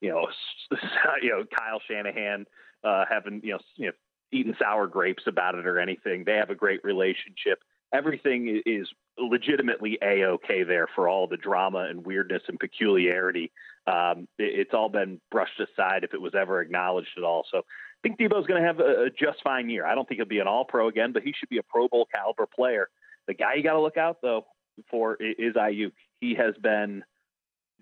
you 0.00 0.10
know, 0.10 0.28
you 1.22 1.30
know, 1.30 1.44
Kyle 1.56 1.80
Shanahan 1.88 2.46
uh, 2.84 3.04
having, 3.08 3.40
you 3.42 3.52
know, 3.52 3.58
you 3.76 3.86
know, 3.86 3.92
eating 4.32 4.54
sour 4.58 4.86
grapes 4.86 5.24
about 5.26 5.54
it 5.54 5.66
or 5.66 5.78
anything. 5.78 6.24
They 6.24 6.34
have 6.34 6.50
a 6.50 6.54
great 6.54 6.84
relationship 6.84 7.60
everything 7.94 8.62
is 8.66 8.88
legitimately 9.16 9.98
a 10.02 10.24
okay 10.24 10.64
there 10.64 10.88
for 10.94 11.08
all 11.08 11.28
the 11.28 11.36
drama 11.36 11.86
and 11.88 12.04
weirdness 12.04 12.42
and 12.48 12.58
peculiarity. 12.58 13.52
Um, 13.86 14.26
it, 14.38 14.58
it's 14.60 14.74
all 14.74 14.88
been 14.88 15.20
brushed 15.30 15.60
aside 15.60 16.02
if 16.02 16.12
it 16.12 16.20
was 16.20 16.34
ever 16.34 16.60
acknowledged 16.60 17.16
at 17.16 17.22
all. 17.22 17.46
So 17.50 17.58
I 17.58 17.62
think 18.02 18.18
Deebo's 18.18 18.46
going 18.46 18.60
to 18.60 18.66
have 18.66 18.80
a, 18.80 19.04
a, 19.04 19.10
just 19.10 19.42
fine 19.44 19.70
year. 19.70 19.86
I 19.86 19.94
don't 19.94 20.06
think 20.08 20.18
he'll 20.18 20.26
be 20.26 20.40
an 20.40 20.48
All 20.48 20.64
Pro 20.64 20.88
again, 20.88 21.12
but 21.12 21.22
he 21.22 21.32
should 21.38 21.48
be 21.48 21.58
a 21.58 21.62
Pro 21.62 21.88
Bowl 21.88 22.06
caliber 22.12 22.46
player. 22.46 22.88
The 23.28 23.34
guy 23.34 23.54
you 23.54 23.62
got 23.62 23.74
to 23.74 23.80
look 23.80 23.96
out 23.96 24.18
though 24.20 24.44
for 24.90 25.16
is 25.20 25.54
Aiyuk. 25.54 25.92
He 26.20 26.34
has 26.34 26.54
been 26.60 27.04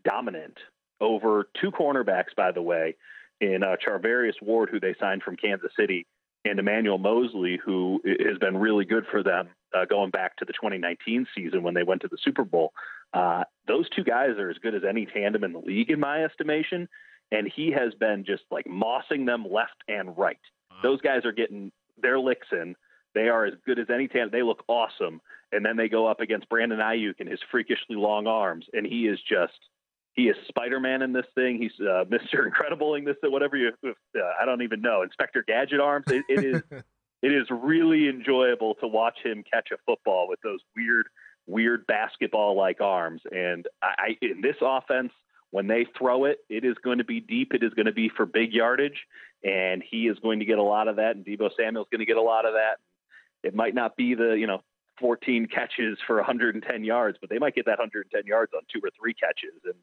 dominant 0.04 0.59
over 1.00 1.49
two 1.61 1.73
cornerbacks, 1.73 2.35
by 2.37 2.52
the 2.52 2.62
way, 2.62 2.97
in 3.42 3.62
uh, 3.62 3.76
Charvarius 3.84 4.40
Ward, 4.40 4.70
who 4.70 4.80
they 4.80 4.94
signed 4.99 5.22
from 5.22 5.37
Kansas 5.37 5.72
City, 5.78 6.06
and 6.44 6.58
Emmanuel 6.58 6.99
Moseley, 6.99 7.58
who 7.62 8.00
has 8.04 8.38
been 8.38 8.56
really 8.56 8.84
good 8.84 9.04
for 9.11 9.22
them 9.22 9.49
uh, 9.75 9.84
going 9.84 10.11
back 10.11 10.37
to 10.37 10.44
the 10.44 10.52
2019 10.52 11.26
season 11.34 11.62
when 11.62 11.75
they 11.75 11.82
went 11.82 12.02
to 12.02 12.08
the 12.08 12.18
Super 12.25 12.44
Bowl. 12.44 12.72
Uh, 13.12 13.44
those 13.68 13.88
two 13.90 14.02
guys 14.02 14.30
are 14.38 14.50
as 14.50 14.58
good 14.58 14.75
as 14.75 14.82
any 14.88 15.06
tandem 15.06 15.44
in 15.44 15.52
the 15.52 15.58
league, 15.58 15.90
in 15.90 16.00
my 16.00 16.25
estimation. 16.25 16.88
And 17.30 17.50
he 17.54 17.70
has 17.72 17.94
been 17.94 18.25
just 18.26 18.42
like 18.50 18.66
mossing 18.66 19.26
them 19.26 19.46
left 19.50 19.76
and 19.88 20.16
right. 20.16 20.38
Wow. 20.70 20.76
Those 20.82 21.00
guys 21.00 21.25
are 21.25 21.32
getting 21.32 21.72
their 22.00 22.18
licks 22.18 22.49
in. 22.50 22.75
They 23.14 23.28
are 23.28 23.44
as 23.44 23.54
good 23.64 23.78
as 23.78 23.87
any 23.92 24.08
tandem. 24.08 24.30
They 24.32 24.42
look 24.42 24.64
awesome. 24.68 25.20
And 25.52 25.64
then 25.64 25.76
they 25.76 25.88
go 25.88 26.06
up 26.06 26.20
against 26.20 26.49
Brandon 26.49 26.78
Aiyuk 26.78 27.20
and 27.20 27.28
his 27.28 27.40
freakishly 27.50 27.96
long 27.96 28.26
arms, 28.26 28.66
and 28.72 28.87
he 28.87 29.06
is 29.06 29.18
just 29.28 29.58
he 30.14 30.25
is 30.25 30.37
Spider-Man 30.49 31.02
in 31.02 31.12
this 31.12 31.26
thing. 31.35 31.59
He's 31.61 31.73
uh, 31.81 32.04
Mr. 32.11 32.45
Incredible 32.45 32.95
in 32.95 33.04
this. 33.04 33.16
Whatever 33.23 33.57
you, 33.57 33.73
uh, 33.85 33.90
I 34.40 34.45
don't 34.45 34.62
even 34.62 34.81
know. 34.81 35.02
Inspector 35.02 35.42
Gadget 35.47 35.81
arms. 35.81 36.07
it, 36.09 36.25
it 36.28 36.45
is 36.45 36.62
it 37.23 37.33
is 37.33 37.47
really 37.50 38.09
enjoyable 38.09 38.75
to 38.76 38.88
watch 38.88 39.19
him 39.25 39.45
catch 39.50 39.69
a 39.73 39.76
football 39.87 40.28
with 40.28 40.40
those 40.42 40.61
weird, 40.76 41.07
weird 41.47 41.87
basketball 41.87 42.57
like 42.57 42.81
arms. 42.81 43.23
And 43.31 43.66
I, 43.83 43.95
I, 43.99 44.16
in 44.21 44.40
this 44.40 44.57
offense, 44.61 45.12
when 45.50 45.66
they 45.66 45.87
throw 45.97 46.25
it, 46.25 46.38
it 46.49 46.64
is 46.64 46.75
going 46.83 46.99
to 46.99 47.04
be 47.04 47.21
deep. 47.21 47.52
It 47.54 47.62
is 47.62 47.73
going 47.75 47.87
to 47.87 47.92
be 47.92 48.11
for 48.16 48.26
big 48.26 48.52
yardage, 48.52 49.07
and 49.45 49.83
he 49.88 50.09
is 50.09 50.19
going 50.21 50.40
to 50.40 50.47
get 50.47 50.59
a 50.59 50.62
lot 50.62 50.88
of 50.88 50.97
that. 50.97 51.14
And 51.14 51.25
Deebo 51.25 51.50
Samuel's 51.57 51.88
going 51.92 52.00
to 52.00 52.07
get 52.07 52.16
a 52.16 52.23
lot 52.23 52.47
of 52.47 52.54
that. 52.54 52.78
It 53.47 53.54
might 53.54 53.75
not 53.75 53.97
be 53.97 54.14
the 54.14 54.33
you 54.33 54.47
know 54.47 54.62
14 54.99 55.47
catches 55.47 55.99
for 56.07 56.16
110 56.16 56.85
yards, 56.85 57.19
but 57.21 57.28
they 57.28 57.38
might 57.38 57.54
get 57.54 57.66
that 57.66 57.78
110 57.78 58.26
yards 58.26 58.52
on 58.54 58.62
two 58.73 58.81
or 58.83 58.90
three 58.99 59.14
catches, 59.14 59.61
and 59.64 59.75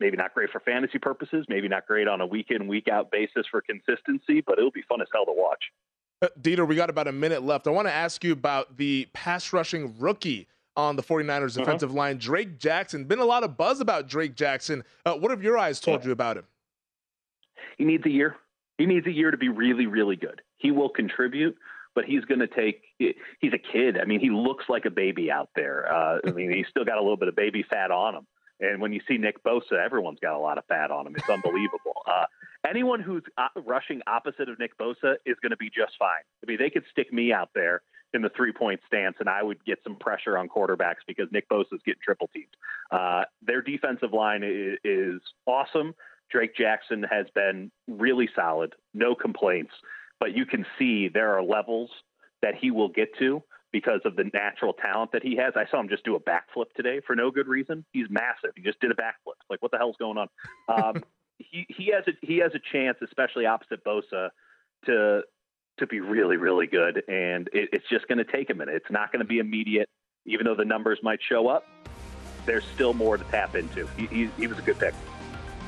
maybe 0.00 0.16
not 0.16 0.34
great 0.34 0.50
for 0.50 0.60
fantasy 0.60 0.98
purposes, 0.98 1.46
maybe 1.48 1.68
not 1.68 1.86
great 1.86 2.08
on 2.08 2.20
a 2.20 2.26
week 2.26 2.46
in 2.50 2.66
week 2.66 2.88
out 2.88 3.10
basis 3.10 3.46
for 3.50 3.60
consistency, 3.60 4.42
but 4.46 4.58
it'll 4.58 4.70
be 4.70 4.82
fun 4.88 5.00
as 5.00 5.08
hell 5.12 5.24
to 5.24 5.32
watch. 5.32 5.62
Uh, 6.22 6.28
Dieter, 6.40 6.66
we 6.66 6.76
got 6.76 6.90
about 6.90 7.08
a 7.08 7.12
minute 7.12 7.42
left. 7.42 7.66
I 7.66 7.70
want 7.70 7.88
to 7.88 7.92
ask 7.92 8.24
you 8.24 8.32
about 8.32 8.76
the 8.76 9.06
pass 9.12 9.52
rushing 9.52 9.94
rookie 9.98 10.48
on 10.76 10.96
the 10.96 11.02
49ers 11.02 11.56
uh-huh. 11.56 11.64
defensive 11.64 11.90
uh-huh. 11.90 11.98
line, 11.98 12.18
Drake 12.18 12.58
Jackson. 12.58 13.04
Been 13.04 13.18
a 13.18 13.24
lot 13.24 13.44
of 13.44 13.56
buzz 13.56 13.80
about 13.80 14.08
Drake 14.08 14.34
Jackson. 14.34 14.82
Uh, 15.04 15.14
what 15.14 15.30
have 15.30 15.42
your 15.42 15.58
eyes 15.58 15.80
told 15.80 16.00
yeah. 16.00 16.06
you 16.06 16.12
about 16.12 16.38
him? 16.38 16.44
He 17.78 17.84
needs 17.84 18.04
a 18.06 18.10
year. 18.10 18.36
He 18.78 18.86
needs 18.86 19.06
a 19.06 19.12
year 19.12 19.30
to 19.30 19.36
be 19.36 19.48
really, 19.48 19.86
really 19.86 20.16
good. 20.16 20.42
He 20.56 20.70
will 20.70 20.88
contribute, 20.88 21.56
but 21.94 22.04
he's 22.04 22.24
going 22.24 22.40
to 22.40 22.46
take. 22.46 22.82
He's 22.98 23.52
a 23.52 23.58
kid. 23.58 23.98
I 24.00 24.04
mean, 24.04 24.20
he 24.20 24.30
looks 24.30 24.64
like 24.68 24.84
a 24.84 24.90
baby 24.90 25.30
out 25.30 25.50
there. 25.54 25.92
Uh, 25.92 26.18
I 26.26 26.30
mean, 26.30 26.52
he's 26.52 26.66
still 26.70 26.84
got 26.84 26.98
a 26.98 27.00
little 27.00 27.16
bit 27.16 27.28
of 27.28 27.36
baby 27.36 27.64
fat 27.68 27.90
on 27.90 28.14
him. 28.14 28.26
And 28.60 28.80
when 28.80 28.92
you 28.92 29.00
see 29.06 29.18
Nick 29.18 29.42
Bosa, 29.44 29.72
everyone's 29.84 30.18
got 30.20 30.34
a 30.34 30.38
lot 30.38 30.58
of 30.58 30.64
fat 30.66 30.90
on 30.90 31.06
him. 31.06 31.14
It's 31.16 31.28
unbelievable. 31.28 31.92
Uh, 32.06 32.26
anyone 32.68 33.00
who's 33.00 33.24
uh, 33.36 33.48
rushing 33.64 34.00
opposite 34.06 34.48
of 34.48 34.60
Nick 34.60 34.78
Bosa 34.78 35.16
is 35.26 35.36
going 35.42 35.50
to 35.50 35.56
be 35.56 35.66
just 35.68 35.94
fine. 35.98 36.22
I 36.40 36.46
mean, 36.46 36.56
they 36.56 36.70
could 36.70 36.84
stick 36.92 37.12
me 37.12 37.32
out 37.32 37.50
there 37.52 37.82
in 38.14 38.22
the 38.22 38.28
three 38.28 38.52
point 38.52 38.78
stance, 38.86 39.16
and 39.18 39.28
I 39.28 39.42
would 39.42 39.64
get 39.64 39.80
some 39.82 39.96
pressure 39.96 40.38
on 40.38 40.48
quarterbacks 40.48 41.02
because 41.04 41.26
Nick 41.32 41.48
Bosa 41.48 41.72
is 41.72 41.80
getting 41.84 42.00
triple 42.04 42.30
teamed. 42.32 42.46
Uh, 42.92 43.24
their 43.42 43.60
defensive 43.60 44.12
line 44.12 44.44
is, 44.44 44.78
is 44.84 45.20
awesome. 45.46 45.96
Drake 46.30 46.56
Jackson 46.56 47.04
has 47.10 47.26
been 47.34 47.72
really 47.88 48.28
solid, 48.36 48.74
no 48.94 49.16
complaints. 49.16 49.72
But 50.20 50.36
you 50.36 50.46
can 50.46 50.64
see 50.78 51.08
there 51.08 51.36
are 51.36 51.42
levels 51.42 51.90
that 52.42 52.54
he 52.54 52.70
will 52.70 52.88
get 52.88 53.08
to 53.18 53.42
because 53.76 54.00
of 54.06 54.16
the 54.16 54.24
natural 54.32 54.72
talent 54.72 55.12
that 55.12 55.22
he 55.22 55.36
has. 55.36 55.52
I 55.54 55.70
saw 55.70 55.78
him 55.78 55.90
just 55.90 56.02
do 56.02 56.16
a 56.16 56.20
backflip 56.20 56.72
today 56.74 57.02
for 57.06 57.14
no 57.14 57.30
good 57.30 57.46
reason. 57.46 57.84
He's 57.92 58.06
massive. 58.08 58.52
He 58.56 58.62
just 58.62 58.80
did 58.80 58.90
a 58.90 58.94
backflip. 58.94 59.36
Like, 59.50 59.60
what 59.60 59.70
the 59.70 59.76
hell's 59.76 59.96
going 59.98 60.16
on? 60.16 60.28
Um, 60.66 61.04
he 61.38 61.66
he 61.68 61.92
has 61.92 62.02
a 62.08 62.12
he 62.26 62.38
has 62.38 62.52
a 62.54 62.60
chance, 62.72 62.96
especially 63.04 63.44
opposite 63.44 63.84
Bosa, 63.84 64.30
to 64.86 65.20
to 65.76 65.86
be 65.86 66.00
really 66.00 66.38
really 66.38 66.66
good, 66.66 67.02
and 67.06 67.50
it, 67.52 67.68
it's 67.70 67.86
just 67.90 68.08
going 68.08 68.16
to 68.16 68.24
take 68.24 68.48
a 68.48 68.54
minute. 68.54 68.76
It's 68.76 68.90
not 68.90 69.12
going 69.12 69.20
to 69.20 69.28
be 69.28 69.40
immediate, 69.40 69.90
even 70.24 70.46
though 70.46 70.56
the 70.56 70.64
numbers 70.64 70.98
might 71.02 71.20
show 71.28 71.46
up. 71.46 71.66
There's 72.46 72.64
still 72.74 72.94
more 72.94 73.18
to 73.18 73.24
tap 73.24 73.56
into. 73.56 73.86
He, 73.98 74.06
he, 74.06 74.30
he 74.38 74.46
was 74.46 74.58
a 74.58 74.62
good 74.62 74.78
pick. 74.78 74.94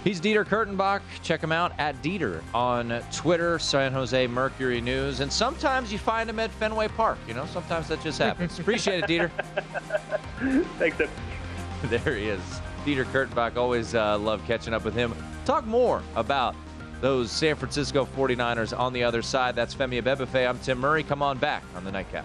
He's 0.09 0.23
Dieter 0.23 0.43
Kurtenbach. 0.43 1.03
Check 1.23 1.43
him 1.43 1.53
out 1.53 1.73
at 1.77 2.01
Dieter 2.01 2.41
on 2.55 3.03
Twitter, 3.13 3.59
San 3.59 3.93
Jose 3.93 4.27
Mercury 4.27 4.81
News. 4.81 5.21
And 5.21 5.31
sometimes 5.31 5.93
you 5.93 5.99
find 5.99 6.31
him 6.31 6.39
at 6.39 6.51
Fenway 6.53 6.89
Park. 6.89 7.19
You 7.29 7.35
know, 7.35 7.45
sometimes 7.45 7.89
that 7.89 8.01
just 8.01 8.19
happens. 8.19 8.59
Appreciate 8.59 9.05
it, 9.05 9.07
Dieter. 9.07 9.31
Thanks. 10.79 10.97
There 11.83 12.17
he 12.17 12.29
is. 12.29 12.41
Dieter 12.87 13.05
Kurtenbach. 13.05 13.59
Always 13.59 13.95
uh, 13.95 14.19
love 14.19 14.43
catching 14.47 14.73
up 14.73 14.83
with 14.83 14.95
him 14.95 15.15
talk 15.45 15.67
more 15.67 16.03
about 16.17 16.57
those 17.03 17.31
San 17.31 17.55
Francisco 17.55 18.09
49ers 18.17 18.77
on 18.79 18.95
the 18.95 19.05
other 19.05 19.21
side. 19.21 19.55
That's 19.55 19.75
Femi 19.75 20.01
Abebefe. 20.03 20.49
I'm 20.49 20.59
Tim 20.61 20.79
Murray. 20.79 21.03
Come 21.03 21.23
on 21.23 21.37
back 21.37 21.63
on 21.77 21.85
the 21.85 21.93
Nightcap. 21.93 22.25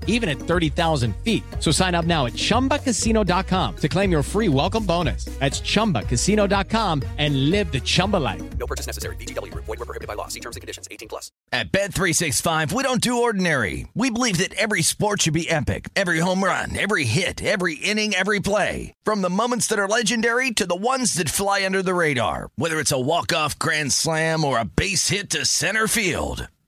even 0.07 0.29
at 0.29 0.37
30,000 0.37 1.13
feet. 1.17 1.43
So 1.59 1.71
sign 1.71 1.93
up 1.93 2.05
now 2.05 2.27
at 2.27 2.33
chumbacasino.com 2.33 3.75
to 3.75 3.89
claim 3.89 4.11
your 4.11 4.23
free 4.23 4.47
welcome 4.47 4.85
bonus. 4.85 5.25
That's 5.39 5.59
chumbacasino.com 5.59 7.03
and 7.17 7.49
live 7.49 7.71
the 7.71 7.81
Chumba 7.81 8.17
life. 8.17 8.41
No 8.57 8.65
purchase 8.67 8.87
necessary. 8.87 9.15
VGW 9.17 9.51
Group. 9.51 9.65
Void 9.65 9.79
were 9.79 9.85
prohibited 9.85 10.07
by 10.07 10.13
law. 10.13 10.27
See 10.27 10.39
terms 10.39 10.55
and 10.55 10.61
conditions. 10.61 10.87
18 10.89 11.09
plus. 11.09 11.31
At 11.51 11.71
Bet365, 11.71 12.71
we 12.71 12.83
don't 12.83 13.01
do 13.01 13.21
ordinary. 13.21 13.87
We 13.93 14.09
believe 14.09 14.37
that 14.37 14.53
every 14.53 14.83
sport 14.83 15.23
should 15.23 15.33
be 15.33 15.49
epic. 15.49 15.89
Every 15.97 16.19
home 16.19 16.43
run, 16.43 16.77
every 16.79 17.03
hit, 17.03 17.43
every 17.43 17.75
inning, 17.75 18.15
every 18.15 18.39
play. 18.39 18.93
From 19.03 19.21
the 19.21 19.29
moments 19.29 19.67
that 19.67 19.79
are 19.79 19.87
legendary 19.87 20.51
to 20.51 20.65
the 20.65 20.75
ones 20.75 21.15
that 21.15 21.29
fly 21.29 21.65
under 21.65 21.81
the 21.81 21.93
radar. 21.93 22.49
Whether 22.55 22.79
it's 22.79 22.93
a 22.93 22.99
walk-off 22.99 23.59
grand 23.59 23.91
slam 23.91 24.45
or 24.45 24.57
a 24.57 24.65
base 24.65 25.09
hit 25.09 25.29
to 25.31 25.45
center 25.45 25.87
field. 25.87 26.47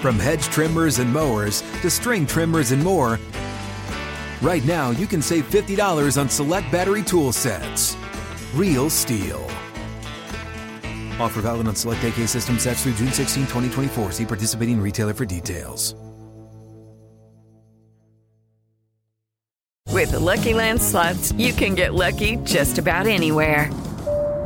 From 0.00 0.16
hedge 0.16 0.44
trimmers 0.44 1.00
and 1.00 1.12
mowers 1.12 1.62
to 1.82 1.90
string 1.90 2.24
trimmers 2.24 2.70
and 2.70 2.82
more, 2.84 3.18
right 4.40 4.64
now 4.64 4.90
you 4.90 5.08
can 5.08 5.20
save 5.20 5.50
$50 5.50 6.20
on 6.20 6.28
select 6.28 6.70
battery 6.70 7.02
tool 7.02 7.32
sets. 7.32 7.96
Real 8.54 8.88
STIHL. 8.88 9.42
Offer 11.18 11.40
valid 11.40 11.66
on 11.66 11.74
select 11.74 12.04
AK 12.04 12.28
system 12.28 12.60
sets 12.60 12.84
through 12.84 12.94
June 12.94 13.12
16, 13.12 13.42
2024. 13.48 14.12
See 14.12 14.24
participating 14.24 14.80
retailer 14.80 15.14
for 15.14 15.24
details. 15.24 15.96
With 19.90 20.12
the 20.12 20.20
Lucky 20.20 20.54
Land 20.54 20.80
slots, 20.80 21.32
you 21.32 21.52
can 21.52 21.74
get 21.74 21.92
lucky 21.92 22.36
just 22.44 22.78
about 22.78 23.08
anywhere. 23.08 23.68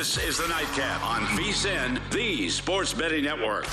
This 0.00 0.16
is 0.16 0.38
the 0.38 0.48
Nightcap 0.48 1.04
on 1.04 1.20
VSIN, 1.36 2.00
the 2.10 2.48
Sports 2.48 2.94
Betting 2.94 3.22
Network. 3.22 3.66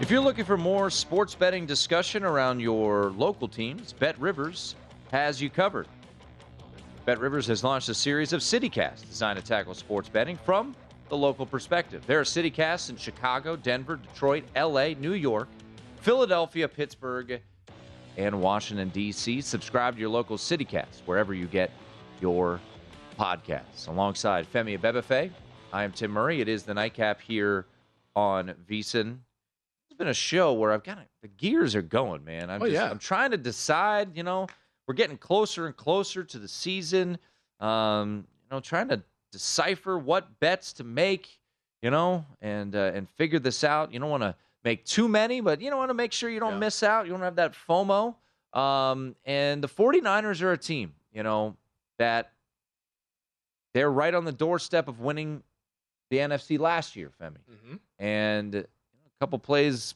If 0.00 0.10
you're 0.10 0.22
looking 0.22 0.46
for 0.46 0.56
more 0.56 0.88
sports 0.88 1.34
betting 1.34 1.66
discussion 1.66 2.24
around 2.24 2.60
your 2.60 3.10
local 3.10 3.48
teams, 3.48 3.92
Bet 3.92 4.18
Rivers 4.18 4.76
has 5.12 5.42
you 5.42 5.50
covered. 5.50 5.88
Bet 7.04 7.20
Rivers 7.20 7.46
has 7.48 7.62
launched 7.62 7.90
a 7.90 7.94
series 7.94 8.32
of 8.32 8.40
CityCasts 8.40 9.06
designed 9.06 9.38
to 9.38 9.44
tackle 9.44 9.74
sports 9.74 10.08
betting 10.08 10.38
from 10.38 10.74
the 11.10 11.16
local 11.16 11.44
perspective. 11.44 12.02
There 12.06 12.18
are 12.20 12.24
CityCasts 12.24 12.88
in 12.88 12.96
Chicago, 12.96 13.56
Denver, 13.56 13.96
Detroit, 13.96 14.44
LA, 14.56 14.88
New 14.98 15.12
York, 15.12 15.48
Philadelphia, 16.00 16.66
Pittsburgh, 16.68 17.40
and 18.16 18.40
Washington, 18.40 18.88
D.C. 18.90 19.40
Subscribe 19.42 19.94
to 19.94 20.00
your 20.00 20.08
local 20.08 20.36
CityCast 20.36 21.02
wherever 21.06 21.34
you 21.34 21.46
get 21.46 21.70
your 22.20 22.60
podcasts. 23.18 23.88
Alongside 23.88 24.50
Femi 24.50 24.78
Abebefe, 24.78 25.30
I 25.72 25.84
am 25.84 25.92
Tim 25.92 26.12
Murray. 26.12 26.40
It 26.40 26.48
is 26.48 26.62
the 26.62 26.74
nightcap 26.74 27.20
here 27.20 27.66
on 28.16 28.54
VSIN. 28.68 29.18
It's 29.90 29.98
been 29.98 30.08
a 30.08 30.14
show 30.14 30.52
where 30.54 30.72
I've 30.72 30.84
got 30.84 30.98
the 31.22 31.28
gears 31.28 31.74
are 31.74 31.82
going, 31.82 32.24
man. 32.24 32.50
I'm 32.50 32.62
Oh, 32.62 32.66
just, 32.66 32.74
yeah. 32.74 32.88
I'm 32.90 32.98
trying 32.98 33.32
to 33.32 33.36
decide, 33.36 34.16
you 34.16 34.22
know, 34.22 34.46
we're 34.86 34.94
getting 34.94 35.18
closer 35.18 35.66
and 35.66 35.76
closer 35.76 36.24
to 36.24 36.38
the 36.38 36.48
season. 36.48 37.18
Um, 37.58 38.26
you 38.44 38.56
know, 38.56 38.60
trying 38.60 38.88
to 38.88 39.02
decipher 39.32 39.98
what 39.98 40.40
bets 40.40 40.72
to 40.74 40.84
make, 40.84 41.38
you 41.82 41.90
know, 41.90 42.24
and 42.40 42.74
uh, 42.74 42.92
and 42.94 43.08
figure 43.08 43.38
this 43.38 43.64
out. 43.64 43.92
You 43.92 44.00
don't 44.00 44.10
want 44.10 44.22
to 44.22 44.34
make 44.64 44.84
too 44.84 45.08
many, 45.08 45.40
but 45.40 45.60
you 45.60 45.70
don't 45.70 45.78
want 45.78 45.90
to 45.90 45.94
make 45.94 46.12
sure 46.12 46.30
you 46.30 46.40
don't 46.40 46.58
miss 46.58 46.82
out. 46.82 47.06
You 47.06 47.12
don't 47.12 47.22
have 47.22 47.36
that 47.36 47.54
FOMO. 47.68 48.14
Um, 48.52 49.14
and 49.24 49.62
the 49.62 49.68
49ers 49.68 50.42
are 50.42 50.52
a 50.52 50.58
team, 50.58 50.92
you 51.12 51.22
know, 51.22 51.56
that 51.98 52.32
they're 53.74 53.90
right 53.90 54.12
on 54.12 54.24
the 54.24 54.32
doorstep 54.32 54.88
of 54.88 55.00
winning 55.00 55.42
the 56.10 56.18
NFC 56.18 56.58
last 56.58 56.96
year, 56.96 57.10
Femi. 57.20 57.36
Mm-hmm. 57.50 57.76
And 57.98 58.54
a 58.56 58.66
couple 59.20 59.38
plays 59.38 59.94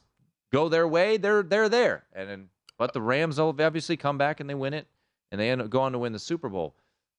go 0.53 0.69
their 0.69 0.87
way, 0.87 1.17
they're 1.17 1.43
they're 1.43 1.69
there. 1.69 2.03
And 2.13 2.29
then, 2.29 2.49
but 2.77 2.93
the 2.93 3.01
Rams 3.01 3.37
will 3.39 3.55
obviously 3.59 3.97
come 3.97 4.17
back 4.17 4.39
and 4.39 4.49
they 4.49 4.55
win 4.55 4.73
it, 4.73 4.87
and 5.31 5.39
they 5.39 5.49
end 5.49 5.61
up 5.61 5.69
going 5.69 5.93
to 5.93 5.99
win 5.99 6.13
the 6.13 6.19
Super 6.19 6.49
Bowl. 6.49 6.73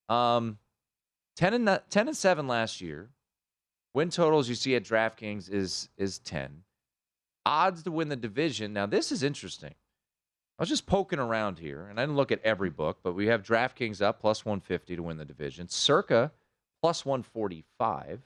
Um, 0.08 0.58
10 1.36 1.54
and 1.54 1.80
10 1.90 2.08
and 2.08 2.16
7 2.16 2.48
last 2.48 2.80
year. 2.80 3.10
Win 3.94 4.10
totals 4.10 4.48
you 4.48 4.54
see 4.54 4.74
at 4.74 4.84
DraftKings 4.84 5.50
is 5.50 5.88
is 5.96 6.18
10. 6.18 6.62
Odds 7.44 7.82
to 7.84 7.90
win 7.90 8.08
the 8.08 8.16
division. 8.16 8.72
Now 8.72 8.86
this 8.86 9.12
is 9.12 9.22
interesting. 9.22 9.74
I 10.58 10.62
was 10.62 10.68
just 10.70 10.86
poking 10.86 11.18
around 11.18 11.58
here, 11.58 11.86
and 11.88 12.00
I 12.00 12.04
didn't 12.04 12.16
look 12.16 12.32
at 12.32 12.42
every 12.42 12.70
book, 12.70 12.98
but 13.02 13.14
we 13.14 13.26
have 13.26 13.42
DraftKings 13.42 14.00
up 14.00 14.20
plus 14.20 14.44
150 14.44 14.96
to 14.96 15.02
win 15.02 15.18
the 15.18 15.24
division. 15.24 15.68
Circa 15.68 16.32
plus 16.82 17.04
145. 17.04 18.22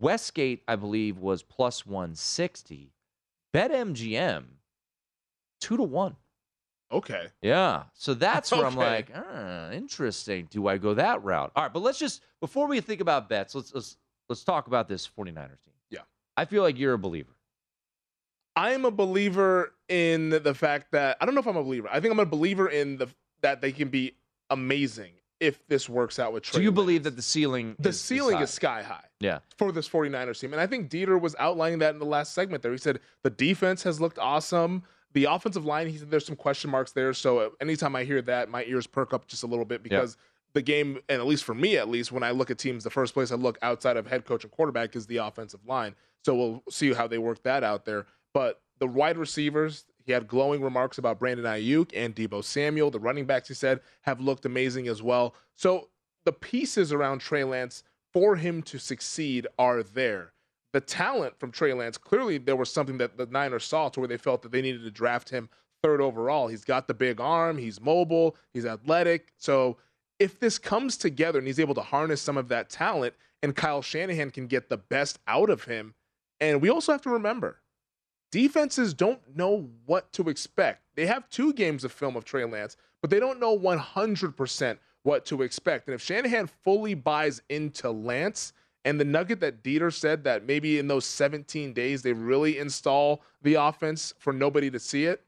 Westgate, 0.00 0.62
I 0.68 0.76
believe, 0.76 1.18
was 1.18 1.42
plus 1.42 1.84
160. 1.84 2.92
BetMGM, 3.52 4.44
two 5.60 5.76
to 5.76 5.82
one. 5.82 6.16
Okay. 6.92 7.26
Yeah. 7.42 7.84
So 7.94 8.14
that's 8.14 8.52
where 8.52 8.64
I'm 8.66 8.76
like, 8.76 9.10
ah, 9.14 9.70
interesting. 9.72 10.46
Do 10.50 10.68
I 10.68 10.78
go 10.78 10.94
that 10.94 11.22
route? 11.24 11.50
All 11.56 11.64
right, 11.64 11.72
but 11.72 11.80
let's 11.82 11.98
just 11.98 12.22
before 12.40 12.66
we 12.68 12.80
think 12.80 13.00
about 13.00 13.28
bets, 13.28 13.54
let's 13.54 13.74
let's 13.74 13.96
let's 14.28 14.44
talk 14.44 14.66
about 14.66 14.88
this 14.88 15.08
49ers 15.08 15.62
team. 15.64 15.74
Yeah. 15.90 16.00
I 16.36 16.44
feel 16.44 16.62
like 16.62 16.78
you're 16.78 16.94
a 16.94 16.98
believer. 16.98 17.32
I'm 18.56 18.84
a 18.84 18.90
believer 18.90 19.72
in 19.88 20.30
the 20.30 20.54
fact 20.54 20.92
that 20.92 21.16
I 21.20 21.26
don't 21.26 21.34
know 21.34 21.40
if 21.40 21.46
I'm 21.48 21.56
a 21.56 21.64
believer. 21.64 21.88
I 21.90 22.00
think 22.00 22.12
I'm 22.12 22.20
a 22.20 22.26
believer 22.26 22.68
in 22.68 22.96
the 22.98 23.08
that 23.42 23.60
they 23.60 23.72
can 23.72 23.88
be 23.88 24.14
amazing 24.50 25.12
if 25.40 25.66
this 25.66 25.88
works 25.88 26.18
out 26.20 26.32
with 26.32 26.44
Trey. 26.44 26.58
So 26.58 26.60
you 26.60 26.68
Lance. 26.70 26.74
believe 26.76 27.02
that 27.02 27.16
the 27.16 27.22
ceiling 27.22 27.74
the 27.80 27.88
is, 27.88 28.00
ceiling 28.00 28.36
high. 28.36 28.42
is 28.44 28.50
sky 28.50 28.82
high 28.82 29.04
Yeah. 29.20 29.40
for 29.58 29.72
this 29.72 29.88
49ers 29.88 30.40
team. 30.40 30.52
And 30.52 30.60
I 30.62 30.66
think 30.66 30.88
Dieter 30.90 31.20
was 31.20 31.34
outlining 31.38 31.80
that 31.80 31.92
in 31.92 31.98
the 31.98 32.06
last 32.06 32.32
segment 32.34 32.62
there. 32.62 32.70
He 32.72 32.78
said 32.78 33.00
the 33.24 33.30
defense 33.30 33.82
has 33.82 34.00
looked 34.00 34.18
awesome. 34.18 34.84
The 35.14 35.24
offensive 35.24 35.64
line, 35.64 35.88
he 35.88 35.96
said 35.96 36.10
there's 36.10 36.26
some 36.26 36.36
question 36.36 36.70
marks 36.70 36.92
there. 36.92 37.14
So 37.14 37.38
uh, 37.38 37.48
anytime 37.60 37.96
I 37.96 38.04
hear 38.04 38.20
that, 38.22 38.48
my 38.48 38.64
ears 38.64 38.86
perk 38.86 39.14
up 39.14 39.26
just 39.26 39.44
a 39.44 39.46
little 39.46 39.64
bit 39.64 39.82
because 39.82 40.16
the 40.54 40.62
game, 40.62 40.98
and 41.08 41.20
at 41.20 41.26
least 41.26 41.44
for 41.44 41.54
me 41.54 41.76
at 41.76 41.88
least, 41.88 42.12
when 42.12 42.22
I 42.22 42.32
look 42.32 42.50
at 42.50 42.58
teams, 42.58 42.84
the 42.84 42.90
first 42.90 43.14
place 43.14 43.30
I 43.32 43.36
look 43.36 43.58
outside 43.62 43.96
of 43.96 44.06
head 44.06 44.24
coach 44.24 44.44
and 44.44 44.52
quarterback 44.52 44.96
is 44.96 45.06
the 45.06 45.18
offensive 45.18 45.64
line. 45.66 45.94
So 46.24 46.34
we'll 46.34 46.62
see 46.70 46.92
how 46.92 47.06
they 47.06 47.18
work 47.18 47.42
that 47.44 47.62
out 47.62 47.84
there. 47.84 48.06
But 48.32 48.60
the 48.78 48.86
wide 48.86 49.16
receivers, 49.16 49.84
he 50.04 50.12
had 50.12 50.26
glowing 50.26 50.62
remarks 50.62 50.98
about 50.98 51.18
Brandon 51.18 51.46
Aiyuk 51.46 51.92
and 51.94 52.14
Deebo 52.14 52.42
Samuel. 52.42 52.90
The 52.90 52.98
running 53.00 53.24
backs, 53.24 53.48
he 53.48 53.54
said, 53.54 53.80
have 54.02 54.20
looked 54.20 54.44
amazing 54.44 54.88
as 54.88 55.02
well. 55.02 55.34
So 55.54 55.88
the 56.24 56.32
pieces 56.32 56.92
around 56.92 57.20
Trey 57.20 57.44
Lance 57.44 57.84
for 58.12 58.36
him 58.36 58.62
to 58.62 58.78
succeed 58.78 59.46
are 59.58 59.82
there. 59.82 60.33
The 60.74 60.80
talent 60.80 61.38
from 61.38 61.52
Trey 61.52 61.72
Lance, 61.72 61.96
clearly 61.96 62.36
there 62.36 62.56
was 62.56 62.68
something 62.68 62.98
that 62.98 63.16
the 63.16 63.26
Niners 63.26 63.62
saw 63.62 63.88
to 63.90 64.00
where 64.00 64.08
they 64.08 64.16
felt 64.16 64.42
that 64.42 64.50
they 64.50 64.60
needed 64.60 64.82
to 64.82 64.90
draft 64.90 65.30
him 65.30 65.48
third 65.84 66.00
overall. 66.00 66.48
He's 66.48 66.64
got 66.64 66.88
the 66.88 66.94
big 66.94 67.20
arm, 67.20 67.58
he's 67.58 67.80
mobile, 67.80 68.34
he's 68.52 68.66
athletic. 68.66 69.32
So 69.36 69.76
if 70.18 70.40
this 70.40 70.58
comes 70.58 70.96
together 70.96 71.38
and 71.38 71.46
he's 71.46 71.60
able 71.60 71.76
to 71.76 71.80
harness 71.80 72.20
some 72.20 72.36
of 72.36 72.48
that 72.48 72.70
talent 72.70 73.14
and 73.40 73.54
Kyle 73.54 73.82
Shanahan 73.82 74.32
can 74.32 74.48
get 74.48 74.68
the 74.68 74.76
best 74.76 75.20
out 75.28 75.48
of 75.48 75.62
him, 75.62 75.94
and 76.40 76.60
we 76.60 76.70
also 76.70 76.90
have 76.90 77.02
to 77.02 77.10
remember 77.10 77.60
defenses 78.32 78.94
don't 78.94 79.20
know 79.36 79.68
what 79.86 80.12
to 80.14 80.28
expect. 80.28 80.82
They 80.96 81.06
have 81.06 81.30
two 81.30 81.52
games 81.52 81.84
of 81.84 81.92
film 81.92 82.16
of 82.16 82.24
Trey 82.24 82.44
Lance, 82.44 82.76
but 83.00 83.10
they 83.10 83.20
don't 83.20 83.38
know 83.38 83.56
100% 83.56 84.78
what 85.04 85.24
to 85.26 85.42
expect. 85.42 85.86
And 85.86 85.94
if 85.94 86.02
Shanahan 86.02 86.48
fully 86.64 86.94
buys 86.94 87.40
into 87.48 87.92
Lance, 87.92 88.52
and 88.84 89.00
the 89.00 89.04
nugget 89.04 89.40
that 89.40 89.62
Dieter 89.62 89.92
said 89.92 90.24
that 90.24 90.46
maybe 90.46 90.78
in 90.78 90.86
those 90.88 91.04
17 91.06 91.72
days 91.72 92.02
they 92.02 92.12
really 92.12 92.58
install 92.58 93.22
the 93.42 93.54
offense 93.54 94.12
for 94.18 94.32
nobody 94.32 94.70
to 94.70 94.78
see 94.78 95.04
it, 95.06 95.22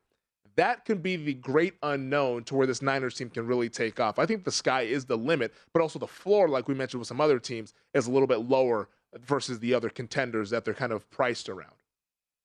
that 0.57 0.85
could 0.85 1.03
be 1.03 1.16
the 1.16 1.35
great 1.35 1.75
unknown 1.83 2.45
to 2.45 2.55
where 2.55 2.66
this 2.66 2.81
Niners 2.83 3.14
team 3.14 3.29
can 3.31 3.47
really 3.47 3.69
take 3.69 4.01
off. 4.01 4.19
I 4.19 4.27
think 4.27 4.45
the 4.45 4.51
sky 4.53 4.83
is 4.83 5.05
the 5.05 5.16
limit, 5.16 5.53
but 5.73 5.83
also 5.83 5.99
the 5.99 6.07
floor, 6.07 6.49
like 6.49 6.66
we 6.69 6.75
mentioned 6.75 6.99
with 6.99 7.09
some 7.09 7.21
other 7.21 7.38
teams, 7.38 7.75
is 7.95 8.07
a 8.07 8.11
little 8.11 8.27
bit 8.27 8.49
lower 8.49 8.88
versus 9.21 9.59
the 9.59 9.75
other 9.75 9.88
contenders 9.90 10.51
that 10.51 10.64
they're 10.64 10.75
kind 10.75 10.92
of 10.92 11.09
priced 11.11 11.49
around. 11.49 11.73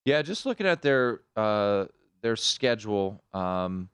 Yeah, 0.06 0.22
just 0.22 0.46
looking 0.46 0.66
at 0.68 0.82
their 0.82 1.22
uh, 1.36 1.86
their 2.22 2.36
schedule, 2.36 3.24
um, 3.34 3.90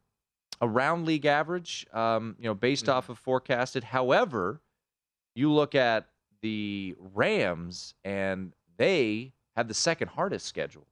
around 0.61 1.05
league 1.05 1.25
average, 1.25 1.85
um, 1.93 2.35
you 2.39 2.45
know, 2.45 2.53
based 2.53 2.85
Mm-hmm. 2.85 2.97
off 2.97 3.09
of 3.09 3.19
forecasted. 3.19 3.83
However, 3.83 4.61
you 5.35 5.51
look 5.51 5.75
at 5.75 6.07
the 6.41 6.95
Rams, 7.13 7.93
and 8.03 8.53
they 8.77 9.33
have 9.55 9.67
the 9.67 9.73
second 9.73 10.09
hardest 10.09 10.45
schedule 10.45 10.85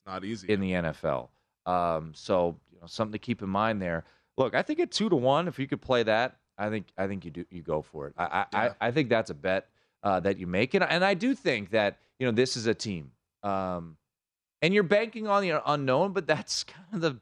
It's 0.00 0.06
Not 0.12 0.24
easy. 0.24 0.52
in 0.52 0.60
the 0.60 0.72
NFL. 0.72 1.28
Um, 1.66 2.12
so 2.14 2.56
you 2.72 2.78
know, 2.80 2.86
something 2.86 3.12
to 3.12 3.18
keep 3.18 3.42
in 3.42 3.48
mind 3.48 3.80
there. 3.82 4.04
Look, 4.36 4.54
I 4.54 4.62
think 4.62 4.80
at 4.80 4.90
two 4.90 5.08
to 5.08 5.16
one, 5.16 5.48
if 5.48 5.58
you 5.58 5.66
could 5.66 5.80
play 5.82 6.02
that, 6.04 6.36
I 6.58 6.68
think 6.70 6.86
I 6.96 7.06
think 7.06 7.24
you 7.24 7.30
do 7.30 7.44
you 7.50 7.62
go 7.62 7.82
for 7.82 8.06
it. 8.08 8.14
I 8.16 8.24
I, 8.24 8.46
Yeah. 8.52 8.72
I, 8.80 8.88
I 8.88 8.90
think 8.90 9.08
that's 9.08 9.30
a 9.30 9.34
bet 9.34 9.68
uh, 10.02 10.20
that 10.20 10.38
you 10.38 10.46
make, 10.46 10.74
and 10.74 10.84
and 10.84 11.04
I 11.04 11.14
do 11.14 11.34
think 11.34 11.70
that 11.70 11.98
you 12.18 12.26
know 12.26 12.32
this 12.32 12.56
is 12.56 12.66
a 12.66 12.74
team, 12.74 13.12
um, 13.42 13.96
and 14.60 14.72
you're 14.74 14.82
banking 14.82 15.26
on 15.28 15.42
the 15.42 15.60
unknown, 15.70 16.12
but 16.12 16.26
that's 16.26 16.64
kind 16.64 16.86
of 16.94 17.00
the 17.00 17.18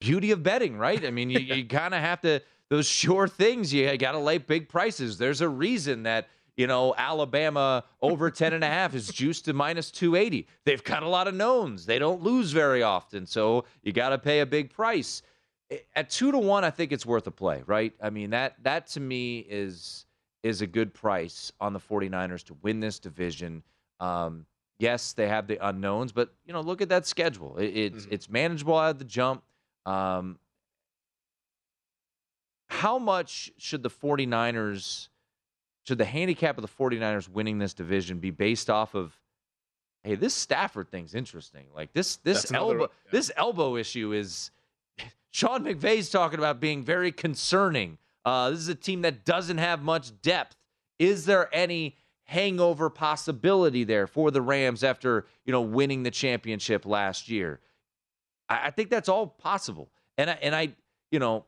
beauty 0.00 0.30
of 0.30 0.42
betting, 0.42 0.76
right? 0.78 1.04
I 1.04 1.10
mean, 1.10 1.30
you, 1.30 1.38
you 1.56 1.64
kind 1.66 1.94
of 1.94 2.00
have 2.00 2.20
to 2.22 2.40
those 2.70 2.86
sure 2.86 3.28
things. 3.28 3.72
You 3.72 3.96
got 3.96 4.12
to 4.12 4.18
lay 4.18 4.38
big 4.38 4.68
prices. 4.68 5.18
There's 5.18 5.40
a 5.40 5.48
reason 5.48 6.02
that 6.04 6.28
you 6.56 6.66
know 6.66 6.94
Alabama 6.96 7.84
over 8.00 8.30
10 8.30 8.52
and 8.52 8.64
a 8.64 8.68
half 8.68 8.94
is 8.94 9.08
juiced 9.08 9.44
to 9.46 9.52
minus 9.52 9.90
280. 9.90 10.46
They've 10.64 10.82
got 10.82 11.02
a 11.02 11.08
lot 11.08 11.28
of 11.28 11.34
knowns. 11.34 11.86
They 11.86 11.98
don't 11.98 12.22
lose 12.22 12.52
very 12.52 12.82
often, 12.82 13.26
so 13.26 13.64
you 13.82 13.92
got 13.92 14.10
to 14.10 14.18
pay 14.18 14.40
a 14.40 14.46
big 14.46 14.70
price. 14.70 15.22
At 15.96 16.10
2 16.10 16.30
to 16.32 16.38
1, 16.38 16.64
I 16.64 16.70
think 16.70 16.92
it's 16.92 17.04
worth 17.04 17.26
a 17.26 17.32
play, 17.32 17.62
right? 17.66 17.92
I 18.00 18.10
mean, 18.10 18.30
that 18.30 18.54
that 18.62 18.86
to 18.88 19.00
me 19.00 19.40
is 19.40 20.06
is 20.42 20.62
a 20.62 20.66
good 20.66 20.94
price 20.94 21.52
on 21.60 21.72
the 21.72 21.80
49ers 21.80 22.44
to 22.44 22.56
win 22.62 22.78
this 22.78 22.98
division. 23.00 23.62
Um, 23.98 24.46
yes, 24.78 25.12
they 25.12 25.26
have 25.26 25.48
the 25.48 25.58
unknowns, 25.66 26.12
but 26.12 26.32
you 26.44 26.52
know, 26.52 26.60
look 26.60 26.80
at 26.80 26.88
that 26.90 27.06
schedule. 27.06 27.56
It, 27.58 27.66
it's 27.76 28.06
it's 28.10 28.28
manageable 28.30 28.76
out 28.76 28.90
of 28.90 28.98
the 28.98 29.04
jump. 29.04 29.42
Um, 29.84 30.38
how 32.68 32.98
much 32.98 33.50
should 33.58 33.82
the 33.82 33.90
49ers 33.90 35.08
should 35.86 35.98
the 35.98 36.04
handicap 36.04 36.58
of 36.58 36.62
the 36.62 36.68
49ers 36.68 37.28
winning 37.28 37.58
this 37.58 37.72
division 37.74 38.18
be 38.18 38.30
based 38.30 38.68
off 38.68 38.94
of 38.94 39.18
hey 40.02 40.14
this 40.14 40.34
stafford 40.34 40.90
thing's 40.90 41.14
interesting. 41.14 41.66
Like 41.74 41.92
this 41.92 42.16
this 42.16 42.38
That's 42.42 42.50
another- 42.50 42.80
elbow 42.80 42.92
this 43.12 43.30
elbow 43.36 43.76
issue 43.76 44.12
is 44.12 44.50
sean 45.30 45.64
mcvay's 45.64 46.10
talking 46.10 46.38
about 46.38 46.60
being 46.60 46.82
very 46.82 47.12
concerning. 47.12 47.98
Uh, 48.24 48.50
this 48.50 48.58
is 48.58 48.68
a 48.68 48.74
team 48.74 49.02
that 49.02 49.24
doesn't 49.24 49.58
have 49.58 49.82
much 49.82 50.20
depth. 50.22 50.56
Is 50.98 51.26
there 51.26 51.48
any 51.54 51.96
hangover 52.24 52.90
possibility 52.90 53.84
there 53.84 54.08
for 54.08 54.32
the 54.32 54.42
rams 54.42 54.82
after 54.82 55.26
you 55.44 55.52
know 55.52 55.60
winning 55.60 56.02
the 56.02 56.10
championship 56.10 56.84
last 56.84 57.28
year? 57.28 57.60
I, 58.48 58.66
I 58.66 58.70
think 58.70 58.90
that's 58.90 59.08
all 59.08 59.28
possible. 59.28 59.90
And 60.18 60.30
I, 60.30 60.38
and 60.42 60.54
I 60.54 60.70
you 61.12 61.20
know 61.20 61.44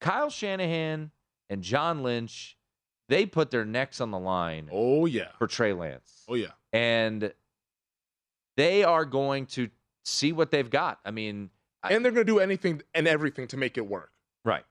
Kyle 0.00 0.30
Shanahan 0.30 1.10
and 1.50 1.62
John 1.62 2.02
Lynch, 2.02 2.57
they 3.08 3.24
put 3.26 3.50
their 3.50 3.64
necks 3.64 4.00
on 4.00 4.10
the 4.10 4.18
line 4.18 4.68
Oh 4.72 5.06
yeah. 5.06 5.28
for 5.38 5.46
Trey 5.46 5.72
Lance. 5.72 6.24
Oh 6.28 6.34
yeah. 6.34 6.48
And 6.72 7.32
they 8.56 8.84
are 8.84 9.04
going 9.04 9.46
to 9.46 9.68
see 10.04 10.32
what 10.32 10.50
they've 10.50 10.68
got. 10.68 10.98
I 11.04 11.10
mean, 11.10 11.50
I- 11.82 11.92
And 11.94 12.04
they're 12.04 12.12
going 12.12 12.26
to 12.26 12.32
do 12.32 12.38
anything 12.38 12.82
and 12.94 13.06
everything 13.06 13.46
to 13.48 13.56
make 13.56 13.76
it 13.78 13.86
work. 13.86 14.10
right. 14.44 14.64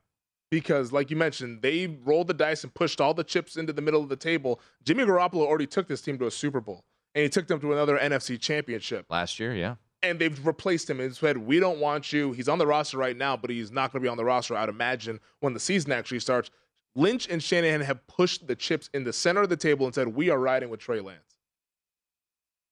Because, 0.50 0.93
like 0.93 1.10
you 1.12 1.17
mentioned, 1.17 1.62
they 1.62 1.88
rolled 2.06 2.28
the 2.28 2.34
dice 2.34 2.63
and 2.63 2.73
pushed 2.73 3.02
all 3.02 3.13
the 3.13 3.26
chips 3.26 3.58
into 3.58 3.73
the 3.73 3.82
middle 3.82 4.02
of 4.02 4.08
the 4.08 4.15
table. 4.15 4.62
Jimmy 4.86 5.04
Garoppolo 5.04 5.45
already 5.45 5.67
took 5.67 5.89
this 5.89 6.02
team 6.02 6.17
to 6.19 6.26
a 6.28 6.32
Super 6.32 6.62
Bowl, 6.62 6.86
and 7.13 7.23
he 7.23 7.28
took 7.30 7.47
them 7.47 7.60
to 7.60 7.73
another 7.73 7.97
NFC 7.97 8.39
championship. 8.39 9.06
Last 9.10 9.41
year, 9.41 9.54
yeah. 9.54 9.76
And 10.04 10.19
they've 10.19 10.47
replaced 10.47 10.89
him 10.89 11.02
and 11.02 11.13
said, 11.13 11.38
We 11.38 11.60
don't 11.60 11.80
want 11.80 12.13
you. 12.13 12.32
He's 12.32 12.47
on 12.47 12.60
the 12.60 12.65
roster 12.67 12.97
right 12.97 13.17
now, 13.17 13.36
but 13.36 13.50
he's 13.50 13.73
not 13.73 13.91
going 13.91 14.02
to 14.02 14.06
be 14.06 14.10
on 14.10 14.15
the 14.15 14.23
roster, 14.23 14.56
I'd 14.56 14.69
imagine, 14.69 15.19
when 15.41 15.54
the 15.54 15.60
season 15.60 15.91
actually 15.91 16.19
starts. 16.21 16.50
Lynch 16.97 17.29
and 17.29 17.41
Shanahan 17.41 17.81
have 17.81 18.05
pushed 18.07 18.47
the 18.47 18.55
chips 18.55 18.89
in 18.93 19.03
the 19.03 19.13
center 19.13 19.43
of 19.43 19.49
the 19.49 19.55
table 19.55 19.86
and 19.86 19.93
said, 19.93 20.07
We 20.07 20.31
are 20.31 20.39
riding 20.39 20.69
with 20.69 20.79
Trey 20.79 20.99
Lance. 20.99 21.38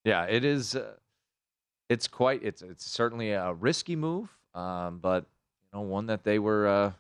Yeah, 0.04 0.24
it 0.24 0.44
is 0.44 0.76
uh, 0.76 0.94
it's 1.90 2.08
quite 2.08 2.44
it's 2.44 2.62
it's 2.62 2.86
certainly 2.86 3.32
a 3.32 3.54
risky 3.54 3.96
move, 3.96 4.36
um, 4.54 5.00
but 5.00 5.26
you 5.72 5.80
know, 5.80 5.82
one 5.82 6.08
that 6.08 6.24
they 6.24 6.40
were 6.40 6.68
uh, 6.68 6.92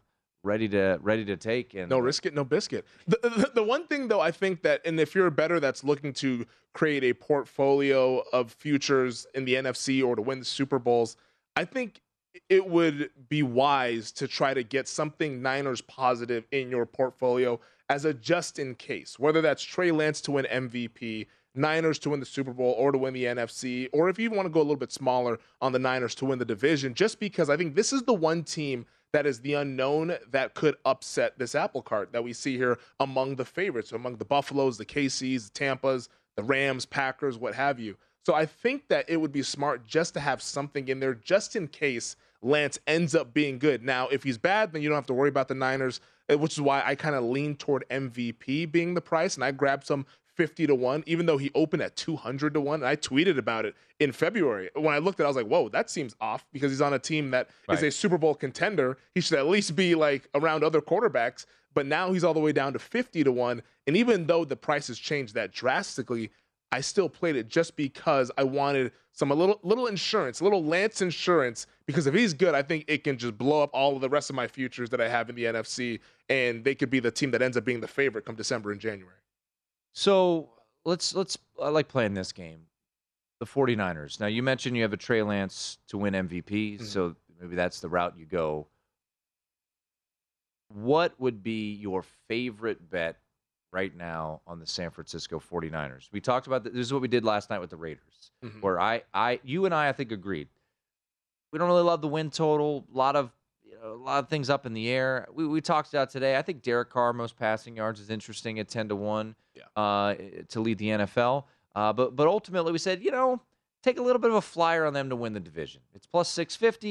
ready 0.43 0.67
to 0.69 0.99
ready 1.01 1.25
to 1.25 1.35
take 1.35 1.73
and 1.73 1.89
No 1.89 1.99
risk 1.99 2.25
it, 2.25 2.33
no 2.33 2.43
biscuit. 2.43 2.85
The, 3.07 3.17
the, 3.21 3.51
the 3.55 3.63
one 3.63 3.87
thing, 3.87 4.07
though, 4.07 4.21
I 4.21 4.31
think 4.31 4.61
that, 4.61 4.81
and 4.85 4.99
if 4.99 5.15
you're 5.15 5.27
a 5.27 5.31
better 5.31 5.59
that's 5.59 5.83
looking 5.83 6.13
to 6.13 6.45
create 6.73 7.03
a 7.03 7.13
portfolio 7.13 8.23
of 8.33 8.51
futures 8.51 9.25
in 9.33 9.45
the 9.45 9.55
NFC 9.55 10.05
or 10.05 10.15
to 10.15 10.21
win 10.21 10.39
the 10.39 10.45
Super 10.45 10.79
Bowls, 10.79 11.17
I 11.55 11.65
think 11.65 12.01
it 12.49 12.67
would 12.67 13.09
be 13.29 13.43
wise 13.43 14.11
to 14.13 14.27
try 14.27 14.53
to 14.53 14.63
get 14.63 14.87
something 14.87 15.41
Niners 15.41 15.81
positive 15.81 16.45
in 16.51 16.69
your 16.69 16.85
portfolio 16.85 17.59
as 17.89 18.05
a 18.05 18.13
just 18.13 18.59
in 18.59 18.75
case, 18.75 19.19
whether 19.19 19.41
that's 19.41 19.63
Trey 19.63 19.91
Lance 19.91 20.21
to 20.21 20.31
win 20.31 20.45
MVP, 20.51 21.27
Niners 21.53 21.99
to 21.99 22.09
win 22.09 22.19
the 22.19 22.25
Super 22.25 22.51
Bowl 22.51 22.75
or 22.77 22.91
to 22.91 22.97
win 22.97 23.13
the 23.13 23.25
NFC, 23.25 23.87
or 23.93 24.09
if 24.09 24.19
you 24.19 24.29
want 24.29 24.45
to 24.45 24.49
go 24.49 24.59
a 24.59 24.63
little 24.63 24.75
bit 24.75 24.91
smaller 24.91 25.39
on 25.61 25.71
the 25.71 25.79
Niners 25.79 26.15
to 26.15 26.25
win 26.25 26.39
the 26.39 26.45
division, 26.45 26.93
just 26.93 27.19
because 27.19 27.49
I 27.49 27.57
think 27.57 27.75
this 27.75 27.93
is 27.93 28.03
the 28.03 28.13
one 28.13 28.43
team 28.43 28.85
that 29.13 29.25
is 29.25 29.39
the 29.39 29.53
unknown 29.53 30.15
that 30.31 30.53
could 30.55 30.75
upset 30.83 31.39
this 31.39 31.55
apple 31.55 31.81
cart 31.81 32.11
that 32.11 32.23
we 32.23 32.33
see 32.33 32.57
here 32.57 32.77
among 32.99 33.37
the 33.37 33.45
favorites, 33.45 33.93
among 33.93 34.17
the 34.17 34.25
Buffaloes, 34.25 34.77
the 34.77 34.85
KCs, 34.85 35.53
the 35.53 35.59
Tampas, 35.59 36.09
the 36.35 36.43
Rams, 36.43 36.85
Packers, 36.85 37.37
what 37.37 37.55
have 37.55 37.79
you. 37.79 37.95
So 38.25 38.33
I 38.33 38.45
think 38.47 38.87
that 38.87 39.05
it 39.07 39.17
would 39.17 39.31
be 39.31 39.43
smart 39.43 39.85
just 39.85 40.15
to 40.15 40.19
have 40.19 40.41
something 40.41 40.87
in 40.87 40.99
there 40.99 41.13
just 41.13 41.55
in 41.55 41.67
case 41.67 42.15
Lance 42.41 42.79
ends 42.87 43.13
up 43.13 43.33
being 43.33 43.59
good. 43.59 43.83
Now, 43.83 44.07
if 44.07 44.23
he's 44.23 44.37
bad, 44.37 44.73
then 44.73 44.81
you 44.81 44.89
don't 44.89 44.95
have 44.95 45.05
to 45.07 45.13
worry 45.13 45.29
about 45.29 45.47
the 45.47 45.53
Niners, 45.53 46.01
eh, 46.29 46.35
which 46.35 46.53
is 46.53 46.61
why 46.61 46.81
I 46.83 46.95
kind 46.95 47.15
of 47.15 47.23
lean 47.23 47.55
toward 47.55 47.85
MVP 47.89 48.71
being 48.71 48.93
the 48.93 49.01
price, 49.01 49.35
and 49.35 49.43
I 49.43 49.51
grabbed 49.51 49.85
some 49.85 50.05
50 50.35 50.67
to 50.67 50.75
1, 50.75 51.03
even 51.05 51.25
though 51.25 51.37
he 51.37 51.51
opened 51.55 51.81
at 51.81 51.95
200 51.95 52.53
to 52.55 52.61
1. 52.61 52.81
And 52.81 52.87
I 52.87 52.95
tweeted 52.95 53.37
about 53.37 53.65
it 53.65 53.75
in 53.99 54.11
February. 54.11 54.69
When 54.73 54.93
I 54.93 54.97
looked 54.97 55.19
at 55.19 55.23
it, 55.23 55.25
I 55.25 55.29
was 55.29 55.37
like, 55.37 55.47
whoa, 55.47 55.69
that 55.69 55.89
seems 55.89 56.15
off 56.19 56.45
because 56.51 56.71
he's 56.71 56.81
on 56.81 56.93
a 56.93 56.99
team 56.99 57.31
that 57.31 57.49
right. 57.67 57.77
is 57.77 57.83
a 57.83 57.91
Super 57.91 58.17
Bowl 58.17 58.35
contender. 58.35 58.97
He 59.13 59.21
should 59.21 59.37
at 59.37 59.47
least 59.47 59.75
be 59.75 59.95
like 59.95 60.27
around 60.35 60.63
other 60.63 60.81
quarterbacks. 60.81 61.45
But 61.73 61.85
now 61.85 62.11
he's 62.11 62.23
all 62.23 62.33
the 62.33 62.39
way 62.39 62.53
down 62.53 62.73
to 62.73 62.79
50 62.79 63.23
to 63.23 63.31
1. 63.31 63.61
And 63.87 63.97
even 63.97 64.27
though 64.27 64.45
the 64.45 64.55
price 64.55 64.87
has 64.87 64.97
changed 64.97 65.35
that 65.35 65.51
drastically, 65.51 66.31
I 66.71 66.81
still 66.81 67.09
played 67.09 67.35
it 67.35 67.47
just 67.47 67.75
because 67.75 68.31
I 68.37 68.43
wanted 68.43 68.91
some 69.11 69.31
a 69.31 69.35
little 69.35 69.59
little 69.63 69.87
insurance, 69.87 70.41
a 70.41 70.43
little 70.43 70.63
Lance 70.63 71.01
insurance. 71.01 71.67
Because 71.85 72.07
if 72.07 72.13
he's 72.13 72.33
good, 72.33 72.55
I 72.55 72.61
think 72.61 72.85
it 72.87 73.03
can 73.03 73.17
just 73.17 73.37
blow 73.37 73.61
up 73.61 73.69
all 73.73 73.95
of 73.95 74.01
the 74.01 74.09
rest 74.09 74.29
of 74.29 74.35
my 74.35 74.47
futures 74.47 74.89
that 74.89 74.99
I 74.99 75.07
have 75.07 75.29
in 75.29 75.35
the 75.35 75.45
NFC, 75.45 75.99
and 76.29 76.63
they 76.63 76.75
could 76.75 76.89
be 76.89 76.99
the 76.99 77.11
team 77.11 77.31
that 77.31 77.41
ends 77.41 77.55
up 77.55 77.63
being 77.63 77.79
the 77.79 77.87
favorite 77.87 78.25
come 78.25 78.35
December 78.35 78.71
and 78.71 78.81
January. 78.81 79.15
So 79.93 80.49
let's 80.83 81.15
let's 81.15 81.37
I 81.61 81.69
like 81.69 81.87
playing 81.87 82.13
this 82.13 82.31
game. 82.31 82.61
The 83.39 83.45
49ers. 83.45 84.19
Now 84.19 84.27
you 84.27 84.41
mentioned 84.41 84.77
you 84.77 84.83
have 84.83 84.93
a 84.93 84.97
Trey 84.97 85.21
Lance 85.21 85.77
to 85.89 85.97
win 85.97 86.13
MVP, 86.13 86.75
mm-hmm. 86.75 86.83
so 86.83 87.15
maybe 87.39 87.55
that's 87.55 87.81
the 87.81 87.89
route 87.89 88.15
you 88.17 88.25
go. 88.25 88.67
What 90.69 91.19
would 91.19 91.43
be 91.43 91.73
your 91.73 92.03
favorite 92.27 92.89
bet 92.89 93.17
right 93.75 93.95
now 93.95 94.39
on 94.47 94.57
the 94.57 94.65
San 94.65 94.89
Francisco 94.89 95.37
49ers. 95.37 96.07
We 96.13 96.21
talked 96.21 96.47
about 96.47 96.63
this, 96.63 96.71
this 96.71 96.87
is 96.87 96.93
what 96.93 97.01
we 97.01 97.09
did 97.09 97.25
last 97.25 97.49
night 97.49 97.59
with 97.59 97.69
the 97.69 97.75
Raiders, 97.75 98.31
mm-hmm. 98.43 98.61
where 98.61 98.79
I, 98.79 99.03
I, 99.13 99.41
you 99.43 99.65
and 99.65 99.75
I, 99.75 99.89
I 99.89 99.91
think 99.91 100.13
agreed. 100.13 100.47
We 101.51 101.59
don't 101.59 101.67
really 101.67 101.83
love 101.83 102.01
the 102.01 102.07
win 102.07 102.31
total. 102.31 102.85
A 102.93 102.97
lot 102.97 103.17
of, 103.17 103.33
you 103.65 103.73
know, 103.73 103.93
a 103.93 104.01
lot 104.01 104.23
of 104.23 104.29
things 104.29 104.49
up 104.49 104.65
in 104.65 104.73
the 104.73 104.89
air. 104.89 105.27
We, 105.33 105.45
we 105.45 105.59
talked 105.59 105.89
about 105.89 106.09
today. 106.09 106.37
I 106.37 106.41
think 106.41 106.61
Derek 106.61 106.89
Carr 106.89 107.11
most 107.11 107.37
passing 107.37 107.75
yards 107.75 107.99
is 107.99 108.09
interesting 108.09 108.59
at 108.59 108.69
10 108.69 108.87
to 108.89 108.95
one 108.95 109.35
yeah. 109.53 109.63
uh, 109.75 110.15
to 110.47 110.61
lead 110.61 110.77
the 110.77 110.87
NFL. 110.87 111.43
Uh, 111.75 111.91
but 111.91 112.15
but 112.15 112.27
ultimately 112.27 112.71
we 112.71 112.77
said, 112.77 113.03
you 113.03 113.11
know, 113.11 113.41
take 113.83 113.99
a 113.99 114.01
little 114.01 114.21
bit 114.21 114.29
of 114.29 114.37
a 114.37 114.41
flyer 114.41 114.85
on 114.85 114.93
them 114.93 115.09
to 115.09 115.17
win 115.17 115.33
the 115.33 115.39
division. 115.41 115.81
It's 115.93 116.07
plus 116.07 116.29
650. 116.29 116.89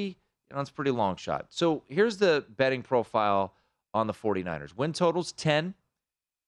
You 0.50 0.54
know, 0.54 0.60
it's 0.60 0.68
a 0.68 0.74
pretty 0.74 0.90
long 0.90 1.16
shot. 1.16 1.46
So 1.48 1.82
here's 1.88 2.18
the 2.18 2.44
betting 2.58 2.82
profile 2.82 3.54
on 3.94 4.06
the 4.06 4.12
49ers. 4.12 4.76
Win 4.76 4.92
totals 4.92 5.32
10. 5.32 5.72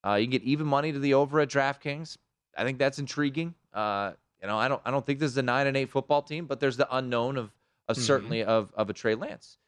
Uh, 0.06 0.14
you 0.14 0.26
can 0.26 0.30
get 0.30 0.42
even 0.42 0.66
money 0.66 0.92
to 0.92 0.98
the 0.98 1.14
over 1.14 1.40
at 1.40 1.48
DraftKings. 1.48 2.16
I 2.56 2.64
think 2.64 2.78
that's 2.78 2.98
intriguing. 2.98 3.54
Uh, 3.74 4.12
you 4.40 4.46
know, 4.46 4.56
I 4.56 4.68
don't 4.68 4.80
I 4.84 4.90
don't 4.90 5.04
think 5.04 5.18
this 5.18 5.32
is 5.32 5.36
a 5.38 5.42
nine 5.42 5.66
and 5.66 5.76
eight 5.76 5.90
football 5.90 6.22
team, 6.22 6.46
but 6.46 6.60
there's 6.60 6.76
the 6.76 6.86
unknown 6.96 7.36
of, 7.36 7.52
of 7.88 7.96
mm-hmm. 7.96 8.04
certainly 8.04 8.44
of 8.44 8.72
of 8.76 8.88
a 8.88 8.92
Trey 8.92 9.14
Lance. 9.14 9.58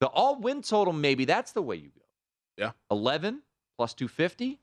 The 0.00 0.08
all 0.08 0.40
win 0.40 0.62
total, 0.62 0.92
maybe 0.92 1.24
that's 1.24 1.52
the 1.52 1.62
way 1.62 1.76
you 1.76 1.88
go. 1.88 2.04
Yeah, 2.56 2.72
eleven 2.90 3.42
plus 3.76 3.94
two 3.94 4.08
fifty. 4.08 4.58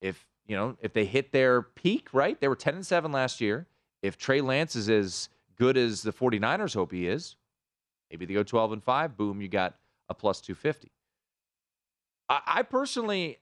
If 0.00 0.26
you 0.46 0.56
know 0.56 0.76
if 0.80 0.92
they 0.92 1.04
hit 1.04 1.32
their 1.32 1.62
peak, 1.62 2.08
right? 2.12 2.40
They 2.40 2.48
were 2.48 2.56
ten 2.56 2.76
and 2.76 2.86
seven 2.86 3.12
last 3.12 3.40
year. 3.40 3.66
If 4.02 4.16
Trey 4.16 4.40
Lance 4.40 4.76
is 4.76 4.88
as 4.88 5.28
good 5.56 5.76
as 5.76 6.02
the 6.02 6.12
49ers 6.12 6.74
hope 6.74 6.92
he 6.92 7.08
is, 7.08 7.34
maybe 8.10 8.24
they 8.26 8.34
go 8.34 8.42
twelve 8.42 8.72
and 8.72 8.82
five. 8.82 9.16
Boom, 9.16 9.42
you 9.42 9.48
got 9.48 9.74
a 10.08 10.14
plus 10.14 10.40
two 10.40 10.54
fifty. 10.54 10.92
I, 12.28 12.40
I 12.46 12.62
personally 12.62 13.38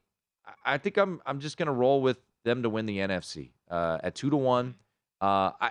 I 0.64 0.78
think 0.78 0.96
I'm 0.96 1.20
I'm 1.26 1.40
just 1.40 1.56
gonna 1.56 1.72
roll 1.72 2.00
with 2.00 2.18
them 2.44 2.62
to 2.62 2.70
win 2.70 2.86
the 2.86 2.98
NFC 2.98 3.50
uh, 3.70 3.98
at 4.02 4.14
two 4.14 4.30
to 4.30 4.36
one. 4.36 4.74
Uh, 5.20 5.52
I, 5.60 5.70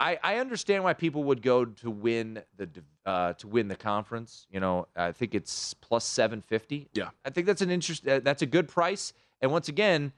I 0.00 0.18
I 0.22 0.36
understand 0.36 0.84
why 0.84 0.94
people 0.94 1.24
would 1.24 1.42
go 1.42 1.64
to 1.64 1.90
win 1.90 2.42
the 2.56 2.68
uh, 3.06 3.32
to 3.34 3.48
win 3.48 3.68
the 3.68 3.76
conference. 3.76 4.46
You 4.50 4.60
know, 4.60 4.88
I 4.96 5.12
think 5.12 5.34
it's 5.34 5.74
plus 5.74 6.04
seven 6.04 6.40
fifty. 6.40 6.88
Yeah, 6.92 7.10
I 7.24 7.30
think 7.30 7.46
that's 7.46 7.62
an 7.62 7.70
interest. 7.70 8.06
Uh, 8.06 8.20
that's 8.20 8.42
a 8.42 8.46
good 8.46 8.68
price. 8.68 9.12
And 9.40 9.50
once 9.50 9.68
again, 9.68 10.12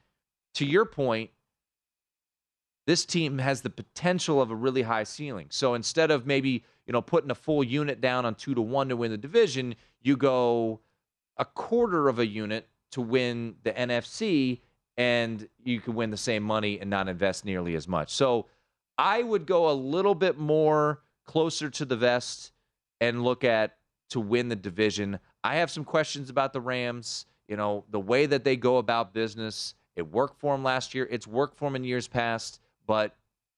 to 0.54 0.66
your 0.66 0.84
point, 0.84 1.30
this 2.86 3.04
team 3.04 3.38
has 3.38 3.62
the 3.62 3.70
potential 3.70 4.40
of 4.40 4.50
a 4.50 4.54
really 4.54 4.82
high 4.82 5.04
ceiling. 5.04 5.46
So 5.50 5.74
instead 5.74 6.10
of 6.10 6.26
maybe 6.26 6.64
you 6.86 6.92
know 6.92 7.02
putting 7.02 7.30
a 7.30 7.34
full 7.34 7.64
unit 7.64 8.00
down 8.00 8.24
on 8.24 8.34
two 8.34 8.54
to 8.54 8.62
one 8.62 8.88
to 8.88 8.96
win 8.96 9.10
the 9.10 9.18
division, 9.18 9.74
you 10.02 10.16
go 10.16 10.80
a 11.36 11.44
quarter 11.44 12.08
of 12.08 12.18
a 12.18 12.26
unit 12.26 12.68
to 12.94 13.00
win 13.00 13.56
the 13.64 13.72
NFC, 13.72 14.60
and 14.96 15.48
you 15.64 15.80
can 15.80 15.94
win 15.94 16.10
the 16.10 16.16
same 16.16 16.42
money 16.42 16.78
and 16.80 16.88
not 16.88 17.08
invest 17.08 17.44
nearly 17.44 17.74
as 17.74 17.88
much. 17.88 18.12
So 18.12 18.46
I 18.96 19.22
would 19.22 19.46
go 19.46 19.70
a 19.70 19.74
little 19.74 20.14
bit 20.14 20.38
more 20.38 21.02
closer 21.24 21.68
to 21.70 21.84
the 21.84 21.96
vest 21.96 22.52
and 23.00 23.24
look 23.24 23.42
at 23.42 23.76
to 24.10 24.20
win 24.20 24.48
the 24.48 24.56
division. 24.56 25.18
I 25.42 25.56
have 25.56 25.70
some 25.70 25.84
questions 25.84 26.30
about 26.30 26.52
the 26.52 26.60
Rams. 26.60 27.26
You 27.48 27.56
know, 27.56 27.84
the 27.90 28.00
way 28.00 28.26
that 28.26 28.44
they 28.44 28.56
go 28.56 28.78
about 28.78 29.12
business. 29.12 29.74
It 29.96 30.10
worked 30.10 30.38
for 30.40 30.54
them 30.54 30.62
last 30.62 30.94
year. 30.94 31.06
It's 31.10 31.26
worked 31.26 31.56
for 31.56 31.66
them 31.66 31.76
in 31.76 31.84
years 31.84 32.08
past, 32.08 32.60
but 32.86 33.16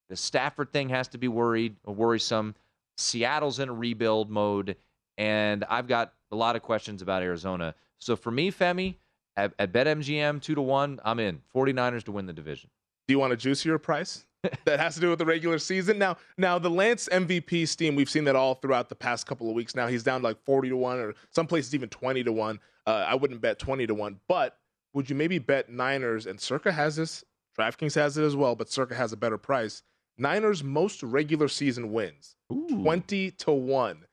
the 0.08 0.16
Stafford 0.16 0.72
thing 0.72 0.88
has 0.88 1.08
to 1.08 1.18
be 1.18 1.28
worried, 1.28 1.76
worrisome. 1.84 2.54
Seattle's 2.96 3.58
in 3.58 3.68
a 3.68 3.72
rebuild 3.74 4.30
mode, 4.30 4.76
and 5.18 5.64
I've 5.64 5.86
got 5.86 6.14
a 6.32 6.36
lot 6.36 6.56
of 6.56 6.62
questions 6.62 7.02
about 7.02 7.22
Arizona. 7.22 7.74
So 7.98 8.16
for 8.16 8.30
me, 8.30 8.50
Femi, 8.50 8.96
at, 9.36 9.52
at 9.58 9.72
BetMGM, 9.72 10.40
two 10.40 10.54
to 10.54 10.62
one, 10.62 11.00
I'm 11.04 11.20
in. 11.20 11.42
49ers 11.54 12.04
to 12.04 12.12
win 12.12 12.26
the 12.26 12.32
division. 12.32 12.70
Do 13.06 13.14
you 13.14 13.18
want 13.18 13.32
a 13.32 13.36
juicier 13.36 13.78
price? 13.78 14.24
that 14.64 14.78
has 14.80 14.94
to 14.94 15.00
do 15.00 15.10
with 15.10 15.18
the 15.18 15.24
regular 15.24 15.58
season. 15.58 15.98
Now, 15.98 16.16
now 16.36 16.58
the 16.58 16.70
Lance 16.70 17.08
MVP 17.10 17.66
steam, 17.68 17.96
we've 17.96 18.10
seen 18.10 18.24
that 18.24 18.36
all 18.36 18.54
throughout 18.54 18.88
the 18.88 18.94
past 18.94 19.26
couple 19.26 19.48
of 19.48 19.54
weeks. 19.54 19.74
Now 19.74 19.86
he's 19.86 20.02
down 20.02 20.20
to 20.20 20.26
like 20.26 20.42
40 20.44 20.70
to 20.70 20.76
1 20.76 20.98
or 20.98 21.14
some 21.30 21.46
places 21.46 21.74
even 21.74 21.88
20 21.88 22.24
to 22.24 22.32
1. 22.32 22.60
Uh, 22.86 22.90
I 22.90 23.14
wouldn't 23.14 23.40
bet 23.40 23.58
20 23.58 23.86
to 23.86 23.94
1, 23.94 24.20
but 24.28 24.58
would 24.94 25.10
you 25.10 25.16
maybe 25.16 25.38
bet 25.38 25.68
Niners 25.68 26.26
and 26.26 26.40
Circa 26.40 26.72
has 26.72 26.96
this? 26.96 27.24
DraftKings 27.58 27.94
has 27.94 28.16
it 28.16 28.24
as 28.24 28.36
well, 28.36 28.54
but 28.54 28.70
Circa 28.70 28.94
has 28.94 29.12
a 29.12 29.16
better 29.16 29.38
price. 29.38 29.82
Niners 30.18 30.62
most 30.62 31.02
regular 31.02 31.48
season 31.48 31.92
wins. 31.92 32.36
Ooh. 32.52 32.66
20 32.68 33.30
to 33.32 33.52
1. 33.52 34.05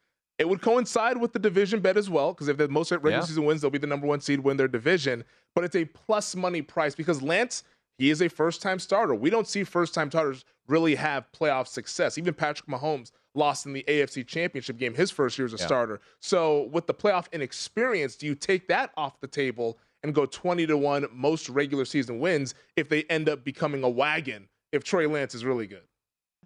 It 0.44 0.50
would 0.50 0.62
coincide 0.62 1.16
with 1.16 1.32
the 1.32 1.40
division 1.40 1.80
bet 1.80 1.96
as 1.96 2.10
well, 2.10 2.34
because 2.34 2.50
if 2.50 2.58
the 2.58 2.68
most 2.68 2.92
regular 2.92 3.12
yeah. 3.12 3.22
season 3.22 3.46
wins, 3.46 3.62
they'll 3.62 3.72
be 3.72 3.78
the 3.78 3.88
number 3.88 4.06
one 4.06 4.20
seed, 4.20 4.42
win 4.42 4.58
their 4.58 4.68
division. 4.68 5.24
But 5.56 5.64
it's 5.64 5.78
a 5.78 5.86
plus 5.86 6.36
money 6.36 6.62
price 6.62 6.96
because 6.96 7.22
Lance, 7.22 7.64
he 7.98 8.10
is 8.10 8.22
a 8.22 8.28
first 8.28 8.62
time 8.62 8.78
starter. 8.78 9.16
We 9.16 9.30
don't 9.30 9.48
see 9.48 9.64
first 9.64 9.94
time 9.94 10.12
starters 10.12 10.44
really 10.68 10.96
have 10.96 11.32
playoff 11.32 11.68
success. 11.68 12.18
Even 12.18 12.34
Patrick 12.34 12.68
Mahomes 12.68 13.12
lost 13.36 13.66
in 13.66 13.72
the 13.72 13.86
AFC 13.88 14.28
Championship 14.28 14.78
game 14.78 14.94
his 14.94 15.12
first 15.12 15.38
year 15.38 15.46
as 15.46 15.54
a 15.54 15.58
yeah. 15.58 15.66
starter. 15.66 16.02
So 16.20 16.64
with 16.74 16.88
the 16.88 16.94
playoff 16.94 17.32
inexperience, 17.32 18.18
do 18.18 18.26
you 18.26 18.36
take 18.36 18.68
that 18.68 18.92
off 18.98 19.22
the 19.22 19.28
table 19.28 19.78
and 20.04 20.14
go 20.14 20.26
20 20.26 20.68
to 20.68 20.76
1 20.76 21.08
most 21.14 21.48
regular 21.48 21.86
season 21.86 22.20
wins 22.20 22.54
if 22.76 22.90
they 22.90 23.04
end 23.04 23.30
up 23.30 23.46
becoming 23.46 23.86
a 23.86 23.90
wagon 23.90 24.50
if 24.74 24.84
Trey 24.84 25.08
Lance 25.08 25.34
is 25.34 25.46
really 25.46 25.68
good? 25.68 25.84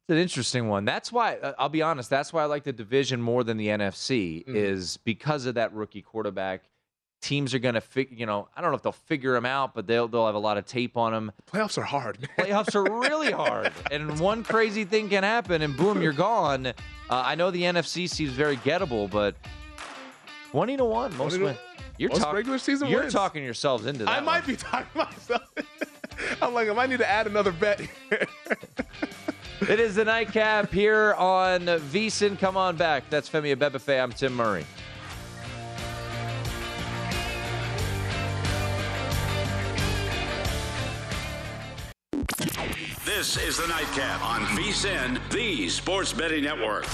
It's 0.07 0.13
an 0.13 0.19
interesting 0.19 0.69
one. 0.69 0.85
That's 0.85 1.11
why 1.11 1.35
uh, 1.35 1.51
I'll 1.59 1.67
be 1.67 1.81
honest. 1.81 2.09
That's 2.09 2.31
why 2.31 2.43
I 2.43 2.45
like 2.45 2.63
the 2.63 2.71
division 2.71 3.21
more 3.21 3.43
than 3.43 3.57
the 3.57 3.67
NFC 3.67 4.47
mm. 4.47 4.55
is 4.55 4.95
because 4.95 5.45
of 5.45 5.55
that 5.55 5.73
rookie 5.73 6.01
quarterback. 6.01 6.63
Teams 7.19 7.53
are 7.53 7.59
going 7.59 7.73
to 7.75 7.81
figure, 7.81 8.15
you 8.15 8.25
know, 8.25 8.47
I 8.55 8.61
don't 8.61 8.71
know 8.71 8.77
if 8.77 8.83
they'll 8.83 8.93
figure 8.93 9.35
him 9.35 9.45
out, 9.45 9.73
but 9.73 9.85
they'll 9.85 10.07
they'll 10.07 10.27
have 10.27 10.35
a 10.35 10.39
lot 10.39 10.57
of 10.57 10.65
tape 10.65 10.95
on 10.95 11.13
him. 11.13 11.33
Playoffs 11.51 11.77
are 11.77 11.83
hard. 11.83 12.21
Man. 12.21 12.29
Playoffs 12.47 12.73
are 12.73 12.83
really 12.83 13.31
hard, 13.33 13.73
and 13.91 14.17
one 14.17 14.45
crazy 14.45 14.85
thing 14.85 15.09
can 15.09 15.23
happen, 15.23 15.61
and 15.61 15.75
boom, 15.75 16.01
you're 16.01 16.13
gone. 16.13 16.67
Uh, 16.67 16.71
I 17.09 17.35
know 17.35 17.51
the 17.51 17.63
NFC 17.63 18.09
seems 18.09 18.31
very 18.31 18.55
gettable, 18.57 19.09
but 19.09 19.35
twenty 20.51 20.77
to 20.77 20.85
one 20.85 21.17
most 21.17 21.37
win. 21.37 21.57
You're 21.97 22.11
talking 22.11 22.35
regular 22.35 22.59
season. 22.59 22.87
You're 22.87 23.01
wins. 23.01 23.13
talking 23.13 23.43
yourselves 23.43 23.85
into 23.85 24.05
that. 24.05 24.09
I 24.09 24.21
might 24.21 24.47
one. 24.47 24.51
be 24.51 24.55
talking 24.55 24.87
myself. 24.95 25.53
I'm 26.41 26.53
like, 26.53 26.69
I 26.69 26.73
might 26.73 26.89
need 26.89 26.99
to 26.99 27.09
add 27.09 27.27
another 27.27 27.51
bet. 27.51 27.81
it 29.61 29.79
is 29.79 29.95
the 29.95 30.05
nightcap 30.05 30.71
here 30.71 31.13
on 31.15 31.61
VSIN. 31.61 32.37
Come 32.37 32.57
on 32.57 32.75
back. 32.75 33.09
That's 33.09 33.29
Femi 33.29 33.55
Abebefe. 33.55 34.01
I'm 34.01 34.11
Tim 34.11 34.33
Murray. 34.35 34.65
This 43.03 43.37
is 43.37 43.57
the 43.57 43.67
nightcap 43.67 44.23
on 44.23 44.41
VSIN, 44.55 45.19
the 45.31 45.69
sports 45.69 46.13
betting 46.13 46.43
network. 46.43 46.85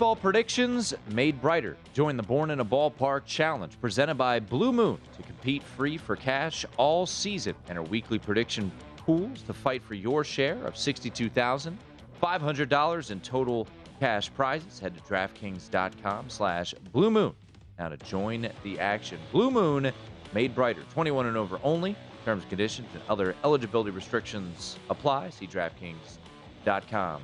Baseball 0.00 0.16
predictions 0.16 0.94
made 1.10 1.42
brighter. 1.42 1.76
Join 1.92 2.16
the 2.16 2.22
Born 2.22 2.52
in 2.52 2.60
a 2.60 2.64
Ballpark 2.64 3.26
Challenge 3.26 3.78
presented 3.82 4.14
by 4.14 4.40
Blue 4.40 4.72
Moon 4.72 4.98
to 5.14 5.22
compete 5.22 5.62
free 5.62 5.98
for 5.98 6.16
cash 6.16 6.64
all 6.78 7.04
season. 7.04 7.54
and 7.68 7.76
our 7.76 7.84
weekly 7.84 8.18
prediction 8.18 8.72
pools 8.96 9.42
to 9.42 9.52
fight 9.52 9.82
for 9.82 9.92
your 9.92 10.24
share 10.24 10.56
of 10.64 10.72
$62,500 10.72 13.10
in 13.10 13.20
total 13.20 13.68
cash 13.98 14.32
prizes. 14.32 14.78
Head 14.78 14.94
to 14.94 15.02
DraftKings.com 15.02 16.30
slash 16.30 16.74
Blue 16.94 17.10
Moon 17.10 17.34
now 17.78 17.90
to 17.90 17.98
join 17.98 18.48
the 18.62 18.80
action. 18.80 19.18
Blue 19.32 19.50
Moon, 19.50 19.92
made 20.32 20.54
brighter. 20.54 20.80
21 20.94 21.26
and 21.26 21.36
over 21.36 21.60
only. 21.62 21.94
Terms 22.24 22.44
conditions 22.48 22.88
and 22.94 23.02
other 23.10 23.36
eligibility 23.44 23.90
restrictions 23.90 24.78
apply. 24.88 25.28
See 25.28 25.46
DraftKings.com 25.46 27.20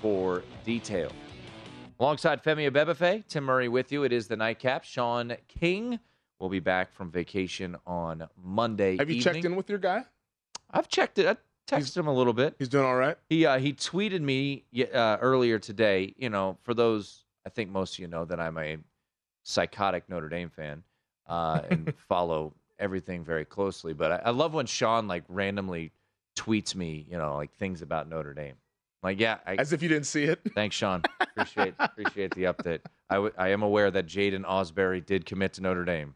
for 0.00 0.42
detail. 0.64 1.10
Alongside 2.00 2.42
Femi 2.42 2.68
Abebefe, 2.68 3.24
Tim 3.28 3.44
Murray 3.44 3.68
with 3.68 3.92
you. 3.92 4.02
It 4.02 4.12
is 4.12 4.26
the 4.26 4.36
nightcap. 4.36 4.82
Sean 4.84 5.36
King 5.46 6.00
will 6.40 6.48
be 6.48 6.58
back 6.58 6.92
from 6.92 7.10
vacation 7.10 7.76
on 7.86 8.26
Monday. 8.42 8.96
Have 8.96 9.08
you 9.08 9.16
evening. 9.16 9.34
checked 9.34 9.44
in 9.44 9.54
with 9.54 9.70
your 9.70 9.78
guy? 9.78 10.04
I've 10.72 10.88
checked 10.88 11.18
it. 11.18 11.26
I 11.26 11.36
texted 11.72 11.96
him 11.96 12.08
a 12.08 12.12
little 12.12 12.32
bit. 12.32 12.56
He's 12.58 12.68
doing 12.68 12.84
all 12.84 12.96
right. 12.96 13.16
He 13.28 13.46
uh, 13.46 13.58
he 13.58 13.72
tweeted 13.72 14.22
me 14.22 14.64
uh, 14.92 15.18
earlier 15.20 15.60
today. 15.60 16.14
You 16.18 16.30
know, 16.30 16.58
for 16.64 16.74
those, 16.74 17.24
I 17.46 17.50
think 17.50 17.70
most 17.70 17.94
of 17.94 17.98
you 18.00 18.08
know 18.08 18.24
that 18.24 18.40
I'm 18.40 18.58
a 18.58 18.78
psychotic 19.44 20.08
Notre 20.08 20.28
Dame 20.28 20.50
fan 20.50 20.82
uh, 21.28 21.62
and 21.70 21.94
follow 22.08 22.54
everything 22.80 23.24
very 23.24 23.44
closely. 23.44 23.92
But 23.92 24.12
I, 24.12 24.16
I 24.26 24.30
love 24.30 24.52
when 24.52 24.66
Sean 24.66 25.06
like 25.06 25.22
randomly 25.28 25.92
tweets 26.36 26.74
me, 26.74 27.06
you 27.08 27.16
know, 27.16 27.36
like 27.36 27.52
things 27.54 27.82
about 27.82 28.08
Notre 28.08 28.34
Dame. 28.34 28.54
Like, 29.04 29.20
yeah, 29.20 29.36
I, 29.46 29.56
As 29.56 29.72
if 29.74 29.82
you 29.82 29.88
didn't 29.88 30.06
see 30.06 30.24
it. 30.24 30.40
thanks, 30.54 30.74
Shaun. 30.74 31.02
Appreciate 31.20 31.74
appreciate 31.78 32.34
the 32.34 32.44
update. 32.44 32.80
I, 33.10 33.16
w- 33.16 33.34
I 33.36 33.48
am 33.50 33.62
aware 33.62 33.90
that 33.90 34.06
Jaden 34.06 34.44
Osbury 34.44 35.04
did 35.04 35.26
commit 35.26 35.52
to 35.54 35.60
Notre 35.60 35.84
Dame. 35.84 36.14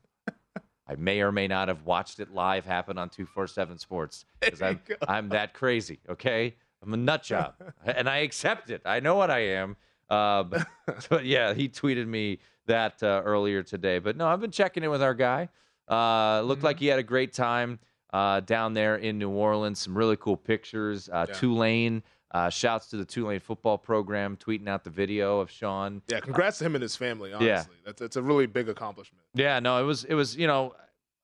I 0.91 0.95
may 0.97 1.21
or 1.21 1.31
may 1.31 1.47
not 1.47 1.69
have 1.69 1.85
watched 1.85 2.19
it 2.19 2.33
live 2.33 2.65
happen 2.65 2.97
on 2.97 3.11
247 3.11 3.77
Sports 3.79 4.25
because 4.41 4.63
I'm, 4.63 4.81
I'm 5.07 5.29
that 5.29 5.53
crazy, 5.53 6.01
okay? 6.09 6.55
I'm 6.83 6.95
a 6.95 6.97
nut 6.97 7.23
job, 7.23 7.57
and 7.85 8.09
I 8.09 8.19
accept 8.19 8.71
it. 8.71 8.81
I 8.87 9.01
know 9.01 9.15
what 9.17 9.31
I 9.31 9.41
am. 9.49 9.77
Um, 10.09 10.55
but 11.11 11.27
yeah, 11.27 11.53
he 11.53 11.69
tweeted 11.69 12.07
me 12.07 12.39
that 12.69 13.03
uh, 13.03 13.21
earlier 13.23 13.63
today. 13.63 13.99
But 13.99 14.17
no, 14.17 14.27
I've 14.27 14.41
been 14.41 14.51
checking 14.51 14.83
in 14.83 14.89
with 14.91 15.03
our 15.03 15.13
guy. 15.13 15.51
Uh, 15.91 16.41
looked 16.41 16.63
like 16.63 16.79
he 16.79 16.87
had 16.87 16.99
a 16.99 17.03
great 17.03 17.35
time 17.35 17.81
uh, 18.15 18.41
down 18.41 18.73
there 18.73 18.97
in 18.97 19.19
New 19.19 19.29
Orleans. 19.31 19.79
Some 19.81 19.97
really 19.99 20.17
cool 20.17 20.37
pictures. 20.39 21.11
Uh, 21.11 21.27
Yeah. 21.29 21.35
Tulane. 21.35 22.03
Uh, 22.31 22.51
shouts 22.51 22.89
to 22.89 22.97
the 22.99 23.07
Tulane 23.07 23.41
football 23.41 23.79
program 23.79 24.37
tweeting 24.37 24.69
out 24.69 24.85
the 24.85 24.91
video 24.91 25.41
of 25.41 25.51
Shaun. 25.51 26.03
Yeah, 26.09 26.21
congrats 26.21 26.59
to 26.59 26.67
him 26.67 26.75
and 26.75 26.83
his 26.83 26.95
family. 26.95 27.33
Honestly, 27.33 27.49
Yeah. 27.49 27.65
that's 27.87 28.01
that's 28.01 28.17
a 28.17 28.23
really 28.23 28.45
big 28.47 28.69
accomplishment. 28.69 29.25
Yeah, 29.35 29.61
no, 29.61 29.81
it 29.83 29.87
was 29.87 30.05
it 30.05 30.13
was 30.15 30.37
you 30.37 30.47
know 30.47 30.75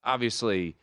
obviously 0.03 0.77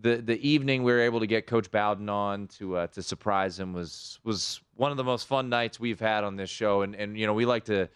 the 0.00 0.16
the 0.16 0.38
evening 0.48 0.84
we 0.84 0.92
were 0.92 1.00
able 1.00 1.20
to 1.20 1.26
get 1.26 1.46
Coach 1.46 1.70
Bowden 1.70 2.08
on 2.08 2.46
to 2.58 2.76
uh, 2.76 2.86
to 2.88 3.02
surprise 3.02 3.58
him 3.58 3.72
was 3.72 4.20
was 4.24 4.60
one 4.76 4.90
of 4.90 4.96
the 4.96 5.04
most 5.04 5.26
fun 5.26 5.48
nights 5.48 5.80
we've 5.80 6.00
had 6.00 6.22
on 6.24 6.36
this 6.36 6.50
show, 6.50 6.82
and 6.82 6.94
and 6.94 7.18
you 7.18 7.26
know 7.26 7.34
we 7.34 7.44
like 7.44 7.64
to 7.64 7.88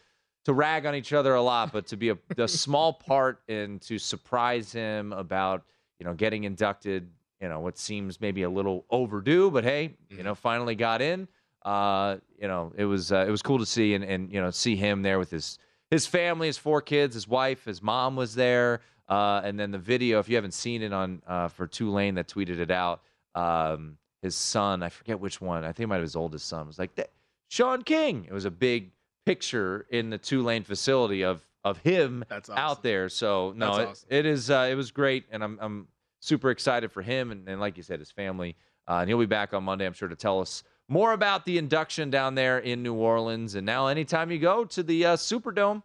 to 0.47 0.53
rag 0.53 0.85
on 0.87 0.95
each 0.95 1.13
other 1.13 1.35
a 1.35 1.43
lot, 1.43 1.73
but 1.73 1.87
to 1.89 1.97
be 1.97 2.09
a, 2.11 2.19
a 2.39 2.49
small 2.65 2.93
part 2.93 3.43
and 3.49 3.81
to 3.83 3.99
surprise 3.99 4.73
him 4.73 5.13
about 5.13 5.63
you 6.01 6.05
know 6.07 6.13
getting 6.15 6.43
inducted, 6.45 7.09
you 7.41 7.49
know 7.49 7.61
what 7.61 7.79
seems 7.79 8.21
maybe 8.21 8.43
a 8.43 8.51
little 8.51 8.85
overdue, 8.91 9.49
but 9.51 9.63
hey, 9.63 9.95
you 10.11 10.25
know 10.25 10.35
finally 10.35 10.75
got 10.75 11.01
in. 11.01 11.29
Uh, 11.67 12.19
you 12.41 12.47
know 12.47 12.73
it 12.77 12.85
was 12.85 13.11
uh, 13.11 13.25
it 13.27 13.31
was 13.31 13.43
cool 13.43 13.59
to 13.59 13.67
see 13.67 13.95
and 13.95 14.05
and 14.05 14.33
you 14.33 14.41
know 14.41 14.51
see 14.51 14.77
him 14.77 15.03
there 15.03 15.19
with 15.19 15.31
his 15.31 15.59
his 15.91 16.07
family, 16.07 16.47
his 16.47 16.59
four 16.59 16.81
kids, 16.81 17.15
his 17.15 17.29
wife, 17.29 17.65
his 17.65 17.83
mom 17.83 18.17
was 18.17 18.35
there. 18.35 18.81
Uh, 19.09 19.41
and 19.45 19.59
then 19.59 19.71
the 19.71 19.79
video, 19.79 20.19
if 20.19 20.29
you 20.29 20.35
haven't 20.35 20.55
seen 20.55 20.83
it 20.83 20.93
on 20.93 21.23
uh, 21.29 21.47
for 21.49 21.67
Tulane 21.69 22.17
that 22.17 22.27
tweeted 22.27 22.59
it 22.59 22.73
out, 22.73 23.03
um, 23.37 23.97
his 24.21 24.35
son, 24.35 24.83
I 24.83 24.89
forget 24.89 25.21
which 25.21 25.41
one, 25.41 25.63
I 25.63 25.69
think 25.69 25.85
it 25.85 25.87
might 25.87 25.97
have 25.97 26.03
his 26.03 26.17
oldest 26.17 26.49
son, 26.49 26.67
was 26.67 26.79
like, 26.79 26.95
"That- 26.97 27.13
Shaun 27.49 27.83
King. 27.83 28.25
It 28.29 28.33
was 28.33 28.45
a 28.45 28.51
big 28.51 28.91
picture 29.25 29.87
in 29.91 30.11
the 30.11 30.19
Tulane 30.19 30.65
facility 30.65 31.25
of 31.25 31.47
of 31.65 31.79
him 31.79 32.25
That's 32.29 32.49
out 32.49 32.85
there. 32.85 33.09
So 33.09 33.53
no, 33.57 33.77
it, 33.77 33.89
awesome. 33.89 34.09
it 34.09 34.25
is 34.25 34.51
uh, 34.51 34.69
it 34.71 34.75
was 34.75 34.91
great, 34.91 35.25
and 35.31 35.43
I'm 35.43 35.59
I'm 35.61 35.89
super 36.21 36.51
excited 36.51 36.93
for 36.93 37.03
him, 37.03 37.33
and, 37.33 37.49
and 37.49 37.61
like 37.61 37.77
you 37.77 37.83
said, 37.83 37.99
his 37.99 38.11
family. 38.11 38.57
Uh, 38.89 38.99
and 39.01 39.09
he'll 39.09 39.19
be 39.19 39.27
back 39.27 39.53
on 39.53 39.65
Monday, 39.65 39.85
I'm 39.85 39.93
sure, 39.93 40.07
to 40.07 40.15
tell 40.15 40.41
us 40.41 40.63
more 40.89 41.13
about 41.13 41.45
the 41.45 41.59
induction 41.59 42.11
down 42.11 42.35
there 42.35 42.59
in 42.59 42.83
New 42.83 42.95
Orleans. 42.95 43.55
And 43.55 43.67
now, 43.67 43.87
anytime 43.89 44.31
you 44.31 44.39
go 44.39 44.65
to 44.65 44.83
the 44.83 45.05
uh, 45.07 45.17
Superdome, 45.17 45.83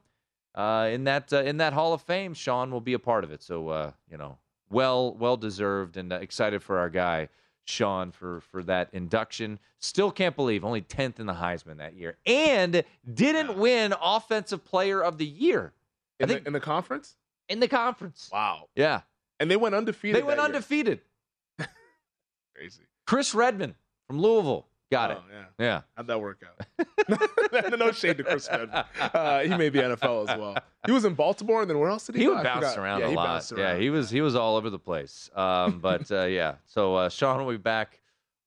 uh, 0.53 0.89
in 0.91 1.05
that 1.05 1.31
uh, 1.33 1.43
in 1.43 1.57
that 1.57 1.73
Hall 1.73 1.93
of 1.93 2.01
Fame, 2.01 2.33
Shaun 2.33 2.71
will 2.71 2.81
be 2.81 2.93
a 2.93 2.99
part 2.99 3.23
of 3.23 3.31
it. 3.31 3.41
So 3.41 3.69
uh, 3.69 3.91
you 4.09 4.17
know, 4.17 4.37
well 4.69 5.13
well 5.13 5.37
deserved, 5.37 5.97
and 5.97 6.11
uh, 6.11 6.17
excited 6.17 6.61
for 6.61 6.77
our 6.77 6.89
guy 6.89 7.29
Shaun 7.65 8.11
for 8.11 8.41
for 8.41 8.61
that 8.63 8.89
induction. 8.91 9.59
Still 9.79 10.11
can't 10.11 10.35
believe 10.35 10.63
only 10.63 10.81
tenth 10.81 11.19
in 11.19 11.25
the 11.25 11.33
Heisman 11.33 11.77
that 11.77 11.95
year, 11.95 12.17
and 12.25 12.83
didn't 13.11 13.57
win 13.57 13.93
Offensive 14.01 14.63
Player 14.65 15.01
of 15.03 15.17
the 15.17 15.25
Year 15.25 15.73
In, 16.19 16.27
the, 16.29 16.45
in 16.45 16.53
the 16.53 16.59
conference. 16.59 17.15
in 17.49 17.59
the 17.59 17.67
conference. 17.67 18.29
Wow. 18.31 18.67
Yeah, 18.75 19.01
And 19.39 19.49
they 19.49 19.55
went 19.55 19.73
undefeated. 19.73 20.21
they 20.21 20.23
went 20.23 20.39
undefeated. 20.39 20.99
Crazy. 22.55 22.83
Chris 23.07 23.33
Redman 23.33 23.73
from 24.05 24.19
Louisville 24.19 24.67
got 24.91 25.11
it. 25.11 25.17
Oh, 25.19 25.23
yeah. 25.31 25.65
Yeah. 25.65 25.81
How'd 25.95 26.07
that 26.07 26.21
work 26.21 26.41
out? 26.45 27.77
no 27.79 27.91
shade 27.91 28.17
to 28.17 28.23
Chris 28.23 28.47
Redman. 28.51 28.83
Uh, 28.99 29.39
he 29.39 29.49
may 29.49 29.69
be 29.69 29.79
NFL 29.79 30.29
as 30.29 30.37
well. 30.37 30.57
He 30.85 30.91
was 30.91 31.05
in 31.05 31.13
Baltimore, 31.15 31.61
and 31.61 31.69
then 31.69 31.79
where 31.79 31.89
else 31.89 32.05
did 32.05 32.15
he, 32.15 32.21
He 32.21 32.27
go? 32.27 32.35
would 32.35 32.43
bounce 32.43 32.77
around 32.77 32.99
yeah, 33.01 33.07
a 33.07 33.11
lot. 33.11 33.51
Yeah, 33.57 33.77
he 33.77 33.89
was 33.89 34.09
he 34.09 34.21
was 34.21 34.35
all 34.35 34.55
over 34.57 34.69
the 34.69 34.79
place. 34.79 35.29
Um, 35.35 35.79
but 35.79 36.11
uh, 36.11 36.25
yeah, 36.25 36.55
so 36.65 36.95
uh, 36.95 37.09
Shaun 37.09 37.43
will 37.45 37.51
be 37.51 37.57
back 37.57 37.99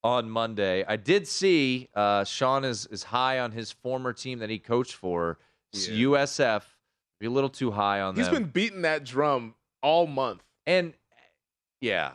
on 0.02 0.28
Monday. 0.30 0.84
I 0.86 0.96
did 0.96 1.26
see 1.26 1.88
uh, 1.94 2.24
Shaun 2.24 2.64
is 2.64 2.86
is 2.86 3.02
high 3.04 3.38
on 3.40 3.52
his 3.52 3.72
former 3.72 4.12
team 4.12 4.38
that 4.40 4.50
he 4.50 4.58
coached 4.58 4.94
for, 4.94 5.38
Yeah. 5.72 6.06
USF. 6.06 6.62
Be 7.20 7.26
a 7.26 7.30
little 7.30 7.48
too 7.50 7.70
high 7.70 8.00
on 8.00 8.16
He's 8.16 8.26
them. 8.26 8.34
been 8.34 8.50
beating 8.50 8.82
that 8.82 9.04
drum 9.04 9.54
all 9.82 10.06
month. 10.06 10.42
And 10.66 10.92
yeah, 11.80 12.12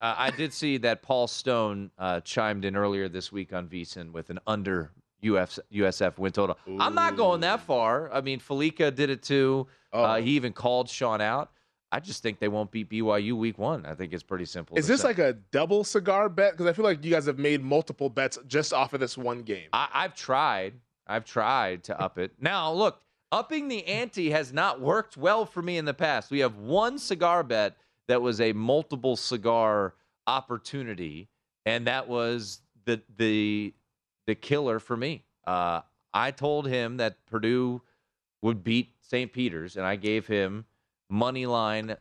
uh, 0.00 0.14
I 0.16 0.30
did 0.30 0.52
see 0.52 0.78
that 0.78 1.02
Paul 1.02 1.26
Stone 1.26 1.90
uh, 1.98 2.20
chimed 2.20 2.64
in 2.64 2.76
earlier 2.76 3.08
this 3.08 3.30
week 3.30 3.52
on 3.52 3.68
VSiN 3.68 4.12
with 4.12 4.30
an 4.30 4.38
under 4.46 4.92
UF, 5.22 5.58
USF 5.72 6.18
win 6.18 6.32
total. 6.32 6.56
I'm 6.78 6.94
not 6.94 7.16
going 7.16 7.40
that 7.42 7.60
far. 7.60 8.12
I 8.12 8.20
mean, 8.20 8.40
Felica 8.40 8.94
did 8.94 9.10
it 9.10 9.22
too. 9.22 9.66
Oh. 9.92 10.02
Uh, 10.02 10.20
he 10.20 10.30
even 10.32 10.52
called 10.52 10.88
Shaun 10.88 11.20
out. 11.20 11.50
I 11.92 11.98
just 11.98 12.22
think 12.22 12.38
they 12.38 12.48
won't 12.48 12.70
beat 12.70 12.88
BYU 12.88 13.32
week 13.32 13.58
one. 13.58 13.84
I 13.84 13.94
think 13.94 14.12
it's 14.12 14.22
pretty 14.22 14.44
simple. 14.44 14.78
Is 14.78 14.86
this 14.86 15.00
say. 15.00 15.08
like 15.08 15.18
a 15.18 15.32
double 15.50 15.82
cigar 15.82 16.28
bet? 16.28 16.52
Because 16.52 16.66
I 16.66 16.72
feel 16.72 16.84
like 16.84 17.04
you 17.04 17.10
guys 17.10 17.26
have 17.26 17.38
made 17.38 17.62
multiple 17.62 18.08
bets 18.08 18.38
just 18.46 18.72
off 18.72 18.94
of 18.94 19.00
this 19.00 19.18
one 19.18 19.42
game. 19.42 19.68
I, 19.72 19.88
I've 19.92 20.14
tried. 20.14 20.74
I've 21.06 21.24
tried 21.24 21.84
to 21.84 22.00
up 22.00 22.18
it. 22.18 22.32
Now, 22.40 22.72
look, 22.72 23.00
upping 23.32 23.68
the 23.68 23.84
ante 23.86 24.30
has 24.30 24.52
not 24.52 24.80
worked 24.80 25.16
well 25.16 25.44
for 25.44 25.62
me 25.62 25.78
in 25.78 25.84
the 25.84 25.94
past. 25.94 26.30
We 26.30 26.38
have 26.40 26.56
one 26.56 26.98
cigar 26.98 27.42
bet 27.42 27.76
that 28.10 28.20
was 28.20 28.40
a 28.40 28.52
multiple 28.52 29.16
cigar 29.16 29.94
opportunity, 30.26 31.28
and 31.66 31.86
that 31.86 32.08
was 32.08 32.60
the 32.84 33.00
the 33.16 33.72
the 34.26 34.34
killer 34.34 34.78
for 34.78 34.96
me. 34.96 35.24
Uh, 35.46 35.80
I 36.12 36.30
told 36.30 36.66
him 36.66 36.96
that 36.98 37.24
Purdue 37.26 37.82
would 38.42 38.64
beat 38.64 38.94
St. 39.00 39.32
Peter's, 39.32 39.76
and 39.76 39.86
I 39.86 39.96
gave 39.96 40.26
him 40.26 40.64
money 41.08 41.46
line 41.46 41.96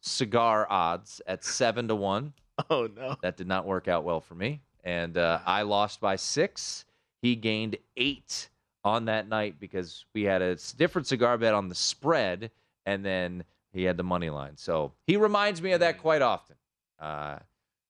cigar 0.00 0.66
odds 0.70 1.20
at 1.26 1.44
seven 1.44 1.88
to 1.88 1.94
one. 1.94 2.32
Oh 2.68 2.90
no. 2.94 3.16
That 3.22 3.38
did 3.38 3.46
not 3.46 3.64
work 3.64 3.88
out 3.88 4.04
well 4.04 4.20
for 4.20 4.34
me. 4.34 4.60
And 4.84 5.16
uh, 5.16 5.38
I 5.46 5.62
lost 5.62 5.98
by 5.98 6.16
six. 6.16 6.84
He 7.22 7.34
gained 7.34 7.78
eight 7.96 8.50
on 8.84 9.06
that 9.06 9.30
night 9.30 9.58
because 9.58 10.04
we 10.14 10.24
had 10.24 10.42
a 10.42 10.56
different 10.76 11.06
cigar 11.06 11.38
bet 11.38 11.54
on 11.54 11.70
the 11.70 11.74
spread, 11.74 12.50
and 12.84 13.02
then 13.02 13.44
he 13.72 13.84
had 13.84 13.96
the 13.96 14.02
money 14.02 14.30
line. 14.30 14.56
So 14.56 14.92
he 15.06 15.16
reminds 15.16 15.60
me 15.62 15.72
of 15.72 15.80
that 15.80 15.98
quite 15.98 16.22
often. 16.22 16.56
Uh, 16.98 17.38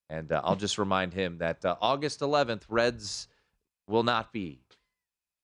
and 0.09 0.31
uh, 0.33 0.41
I'll 0.45 0.57
just 0.57 0.79
remind 0.79 1.15
him 1.15 1.39
that 1.39 1.65
uh, 1.65 1.77
August 1.81 2.21
11th, 2.21 2.63
Reds 2.69 3.29
will 3.87 4.03
not 4.03 4.33
be 4.33 4.61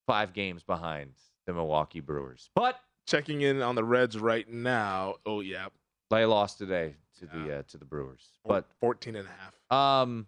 five 0.07 0.33
games 0.33 0.63
behind 0.63 1.13
the 1.47 1.53
Milwaukee 1.53 2.01
Brewers. 2.01 2.51
But 2.55 2.81
Checking 3.07 3.43
in 3.43 3.63
on 3.63 3.77
the 3.77 3.85
Reds 3.85 4.19
right 4.19 4.49
now. 4.51 5.15
Oh 5.25 5.41
yeah, 5.41 5.69
they 6.11 6.25
lost 6.25 6.59
today 6.59 6.97
to 7.21 7.27
the 7.27 7.59
uh, 7.59 7.63
to 7.69 7.79
the 7.79 7.85
Brewers. 7.85 8.25
But 8.45 8.67
14 8.81 9.15
and 9.15 9.29
a 9.29 9.31
half. 9.31 10.03
Um, 10.03 10.27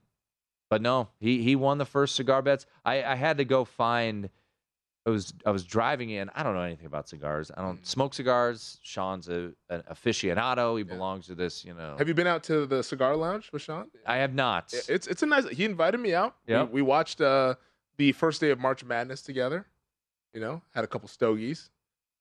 but 0.71 0.81
no, 0.81 1.09
he 1.19 1.43
he 1.43 1.57
won 1.57 1.79
the 1.79 1.85
first 1.85 2.15
cigar 2.15 2.41
bets. 2.41 2.67
I 2.85 3.03
I 3.03 3.15
had 3.17 3.39
to 3.39 3.45
go 3.45 3.65
find. 3.65 4.31
I 5.09 5.11
was 5.11 5.33
I 5.47 5.51
was 5.51 5.65
driving 5.65 6.11
in. 6.11 6.31
I 6.35 6.43
don't 6.43 6.55
know 6.55 6.63
anything 6.63 6.87
about 6.87 7.09
cigars. 7.09 7.51
I 7.57 7.61
Mm. 7.61 7.65
don't 7.65 7.87
smoke 7.87 8.15
cigars. 8.15 8.79
Shaun's 8.83 9.29
a 9.29 9.53
an 9.71 9.83
aficionado. 9.91 10.77
He 10.77 10.85
belongs 10.85 11.27
to 11.27 11.35
this. 11.35 11.65
You 11.65 11.75
know. 11.75 11.97
Have 11.99 12.09
you 12.09 12.15
been 12.15 12.27
out 12.27 12.43
to 12.45 12.67
the 12.67 12.83
cigar 12.83 13.17
lounge 13.17 13.51
with 13.53 13.63
Shaun? 13.63 13.91
I 14.07 14.17
have 14.19 14.35
not. 14.35 14.73
It's 14.89 15.07
it's 15.07 15.23
a 15.23 15.27
nice. 15.27 15.49
He 15.49 15.65
invited 15.65 15.99
me 15.99 16.15
out. 16.15 16.35
We- 16.47 16.55
We, 16.65 16.83
watched 16.83 17.21
uh, 17.21 17.55
the 17.97 18.13
first 18.13 18.41
day 18.41 18.51
of 18.51 18.59
March 18.61 18.85
Madness 18.85 19.23
together. 19.23 19.67
You 20.35 20.41
know, 20.41 20.63
had 20.75 20.85
a 20.85 20.87
couple 20.87 21.09
stogies. 21.09 21.71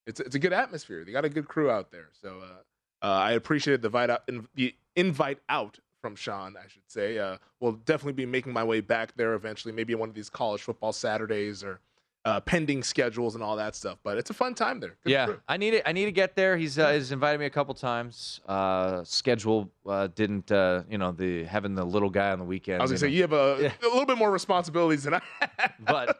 It's 0.05 0.19
it's 0.21 0.35
a 0.35 0.39
good 0.39 0.53
atmosphere. 0.53 1.03
They 1.03 1.11
got 1.11 1.25
a 1.25 1.29
good 1.29 1.47
crew 1.47 1.69
out 1.69 1.91
there. 1.91 2.09
So 2.21 2.39
uh, 2.41 3.05
uh, 3.05 3.09
I 3.29 3.31
appreciated 3.33 3.81
the 3.81 3.87
invite 3.89 4.09
out, 4.09 4.23
in, 4.29 4.47
the 4.55 4.73
invite 4.95 5.39
out 5.49 5.77
from 6.01 6.15
Shaun. 6.15 6.55
I 6.57 6.67
should 6.69 6.87
say. 6.87 7.19
Uh, 7.19 7.37
we'll 7.59 7.73
definitely 7.73 8.13
be 8.13 8.25
making 8.25 8.53
my 8.53 8.63
way 8.63 8.79
back 8.81 9.15
there 9.17 9.33
eventually. 9.33 9.73
Maybe 9.73 9.93
one 9.95 10.07
of 10.09 10.15
these 10.15 10.29
college 10.29 10.61
football 10.61 10.93
Saturdays 10.93 11.63
or 11.63 11.81
uh, 12.25 12.39
pending 12.41 12.83
schedules 12.83 13.35
and 13.35 13.43
all 13.43 13.55
that 13.55 13.75
stuff. 13.75 13.97
But 14.03 14.17
it's 14.17 14.29
a 14.29 14.33
fun 14.33 14.53
time 14.53 14.79
there. 14.79 14.97
Good 15.03 15.11
yeah. 15.11 15.33
I 15.47 15.57
need 15.57 15.73
it. 15.73 15.83
I 15.85 15.93
need 15.93 16.05
to 16.05 16.11
get 16.11 16.35
there. 16.35 16.57
He's 16.57 16.77
uh, 16.77 16.91
he's 16.91 17.11
invited 17.11 17.39
me 17.39 17.45
a 17.45 17.49
couple 17.49 17.73
times. 17.73 18.41
Uh, 18.45 19.03
schedule 19.03 19.71
uh, 19.87 20.07
didn't 20.07 20.51
uh, 20.51 20.83
you 20.89 20.97
know 20.97 21.11
the 21.11 21.45
having 21.45 21.75
the 21.75 21.85
little 21.85 22.09
guy 22.09 22.31
on 22.31 22.39
the 22.39 22.45
weekend. 22.45 22.81
I 22.81 22.83
was 22.83 22.91
gonna 22.91 22.99
say 22.99 23.07
know. 23.07 23.13
you 23.13 23.21
have 23.21 23.33
a, 23.33 23.71
a 23.83 23.87
little 23.87 24.05
bit 24.05 24.17
more 24.17 24.31
responsibilities 24.31 25.03
than 25.03 25.15
I. 25.15 25.21
Have. 25.39 25.73
but 25.79 26.17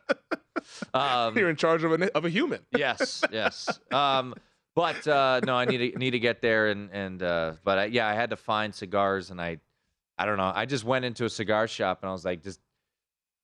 um, 0.94 1.38
You're 1.38 1.50
in 1.50 1.56
charge 1.56 1.84
of 1.84 1.92
a 1.92 2.16
of 2.16 2.26
a 2.26 2.30
human. 2.30 2.60
yes, 2.76 3.24
yes. 3.32 3.80
Um, 3.92 4.34
but 4.76 5.08
uh, 5.08 5.42
no, 5.44 5.56
I 5.56 5.66
need 5.66 5.94
to 5.94 5.98
need 5.98 6.12
to 6.12 6.20
get 6.20 6.42
there 6.42 6.68
and 6.70 6.90
and 6.92 7.24
uh, 7.24 7.54
but 7.64 7.78
I, 7.80 7.86
yeah, 7.86 8.08
I 8.08 8.14
had 8.14 8.30
to 8.30 8.36
find 8.36 8.74
cigars 8.74 9.32
and 9.32 9.42
I, 9.42 9.58
I 10.18 10.26
don't 10.26 10.38
know. 10.38 10.52
I 10.54 10.66
just 10.66 10.84
went 10.84 11.04
into 11.04 11.26
a 11.26 11.30
cigar 11.30 11.68
shop 11.68 12.00
and 12.02 12.10
I 12.10 12.12
was 12.12 12.24
like, 12.24 12.44
just 12.44 12.60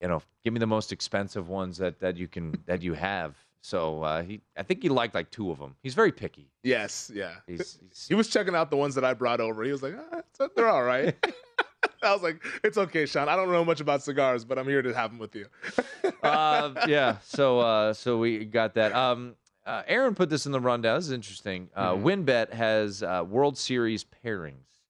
you 0.04 0.10
know, 0.10 0.22
give 0.44 0.54
me 0.54 0.60
the 0.60 0.68
most 0.68 0.92
expensive 0.92 1.48
ones 1.50 1.78
that 1.78 2.00
that 2.02 2.18
you 2.18 2.28
can 2.28 2.54
that 2.68 2.84
you 2.84 2.94
have. 2.94 3.36
So 3.62 4.04
uh, 4.04 4.24
he, 4.24 4.42
I 4.58 4.64
think 4.64 4.84
he 4.84 4.90
liked 4.90 5.16
like 5.16 5.32
two 5.32 5.50
of 5.50 5.58
them. 5.58 5.76
He's 5.82 5.94
very 5.94 6.12
picky. 6.12 6.50
Yes, 6.64 7.10
yeah. 7.16 7.36
He's, 7.48 7.80
he's 7.90 8.08
He 8.10 8.14
was 8.14 8.28
checking 8.28 8.54
out 8.54 8.70
the 8.70 8.76
ones 8.76 8.94
that 8.96 9.06
I 9.06 9.14
brought 9.14 9.40
over. 9.40 9.64
He 9.64 9.72
was 9.72 9.82
like, 9.82 9.96
ah, 10.12 10.48
they're 10.58 10.68
all 10.68 10.84
right. 10.84 11.16
I 12.04 12.12
was 12.12 12.22
like, 12.22 12.44
it's 12.66 12.78
okay, 12.78 13.06
Shaun. 13.06 13.30
I 13.30 13.38
don't 13.38 13.50
know 13.50 13.64
much 13.64 13.80
about 13.80 14.04
cigars, 14.04 14.44
but 14.44 14.60
I'm 14.60 14.68
here 14.68 14.82
to 14.82 14.94
have 14.94 15.12
them 15.12 15.20
with 15.20 15.34
you. 15.34 15.46
uh, 16.24 16.74
yeah. 16.88 17.18
So 17.24 17.60
uh, 17.62 17.94
so 17.94 18.18
we 18.18 18.44
got 18.44 18.74
that. 18.74 18.94
Um, 18.94 19.36
uh, 19.66 19.84
Aaron 19.88 20.14
put 20.14 20.30
this 20.30 20.46
in 20.46 20.52
the 20.52 20.60
rundown. 20.60 20.98
This 20.98 21.06
is 21.06 21.14
interesting. 21.14 21.70
Uh, 21.74 21.94
Mhm. 21.94 22.26
WynnBET 22.26 22.52
has 22.52 23.02
uh, 23.02 23.24
World 23.26 23.58
Series 23.58 24.04
pairings. 24.04 24.82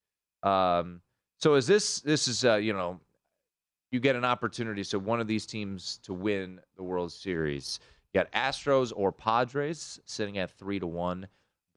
Um, 0.41 1.01
so 1.37 1.53
is 1.53 1.67
this 1.67 1.99
this 2.01 2.27
is 2.27 2.43
uh, 2.43 2.55
you 2.55 2.73
know 2.73 2.99
you 3.93 3.99
get 3.99 4.15
an 4.15 4.25
opportunity. 4.25 4.83
So 4.83 4.97
one 4.97 5.21
of 5.21 5.27
these 5.27 5.45
teams 5.45 5.99
to 6.03 6.13
win 6.13 6.59
the 6.75 6.83
World 6.83 7.11
Series. 7.11 7.79
You 8.11 8.21
got 8.21 8.31
Astros 8.31 8.91
or 8.95 9.11
Padres 9.11 9.99
sitting 10.05 10.39
at 10.39 10.49
three 10.51 10.79
to 10.79 10.87
one. 10.87 11.27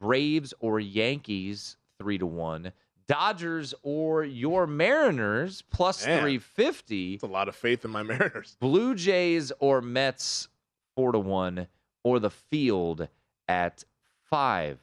Braves 0.01 0.55
or 0.61 0.81
Yankees 0.81 1.77
three 1.99 2.17
to 2.17 2.27
one. 2.27 2.73
Dodgers 3.07 3.75
or 3.83 4.25
your 4.25 4.67
Mariners 4.67 5.62
plus 5.71 6.07
Man. 6.07 6.21
350. 6.21 7.14
It's 7.14 7.23
a 7.23 7.27
lot 7.27 7.49
of 7.49 7.55
faith 7.55 7.85
in 7.85 7.91
my 7.91 8.03
Mariners. 8.05 8.57
Blue 8.61 8.95
Jays 8.95 9.53
or 9.61 9.83
Mets 9.83 10.49
four 10.97 11.12
to 11.12 11.19
one, 11.19 11.69
or 12.03 12.19
the 12.19 12.31
field 12.31 13.09
at 13.47 13.85
five 14.31 14.79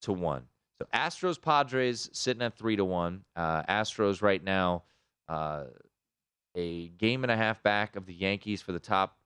to 0.00 0.12
one. 0.14 0.44
So 0.78 0.86
Astros 0.94 1.40
Padres 1.40 2.08
sitting 2.12 2.42
at 2.42 2.54
three 2.54 2.76
to 2.76 2.84
one. 2.86 3.24
Uh, 3.36 3.62
Astros 3.64 4.22
right 4.22 4.42
now 4.42 4.84
uh, 5.28 5.64
a 6.58 6.88
game 6.98 7.22
and 7.22 7.30
a 7.30 7.36
half 7.36 7.62
back 7.62 7.94
of 7.94 8.04
the 8.04 8.12
Yankees 8.12 8.60
for 8.60 8.72
the 8.72 8.80
top 8.80 9.16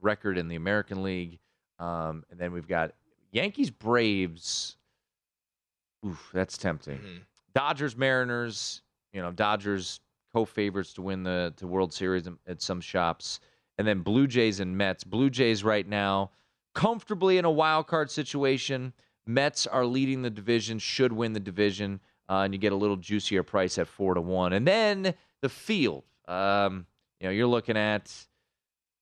record 0.00 0.36
in 0.36 0.46
the 0.46 0.56
American 0.56 1.02
League, 1.02 1.38
um, 1.78 2.22
and 2.30 2.38
then 2.38 2.52
we've 2.52 2.68
got 2.68 2.92
Yankees 3.32 3.70
Braves. 3.70 4.76
Oof, 6.06 6.30
that's 6.32 6.58
tempting. 6.58 6.98
Mm-hmm. 6.98 7.16
Dodgers 7.54 7.96
Mariners. 7.96 8.82
You 9.14 9.22
know, 9.22 9.32
Dodgers 9.32 10.00
co-favorites 10.34 10.92
to 10.92 11.02
win 11.02 11.22
the 11.22 11.54
to 11.56 11.66
World 11.66 11.94
Series 11.94 12.28
at 12.46 12.60
some 12.60 12.82
shops, 12.82 13.40
and 13.78 13.88
then 13.88 14.02
Blue 14.02 14.26
Jays 14.26 14.60
and 14.60 14.76
Mets. 14.76 15.04
Blue 15.04 15.30
Jays 15.30 15.64
right 15.64 15.88
now 15.88 16.30
comfortably 16.74 17.38
in 17.38 17.46
a 17.46 17.50
wild 17.50 17.86
card 17.86 18.10
situation. 18.10 18.92
Mets 19.26 19.66
are 19.66 19.86
leading 19.86 20.22
the 20.22 20.30
division, 20.30 20.78
should 20.78 21.12
win 21.12 21.32
the 21.32 21.40
division, 21.40 22.00
uh, 22.28 22.42
and 22.42 22.52
you 22.52 22.58
get 22.58 22.72
a 22.72 22.76
little 22.76 22.96
juicier 22.96 23.42
price 23.42 23.78
at 23.78 23.88
four 23.88 24.14
to 24.14 24.20
one. 24.20 24.52
And 24.52 24.66
then 24.66 25.14
the 25.40 25.48
field. 25.48 26.04
Um, 26.28 26.86
you 27.20 27.26
know, 27.26 27.32
you're 27.32 27.46
looking 27.46 27.76
at 27.76 28.12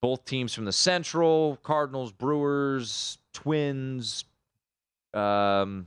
both 0.00 0.24
teams 0.24 0.54
from 0.54 0.64
the 0.64 0.72
Central: 0.72 1.58
Cardinals, 1.62 2.12
Brewers, 2.12 3.18
Twins. 3.32 4.24
Um, 5.14 5.86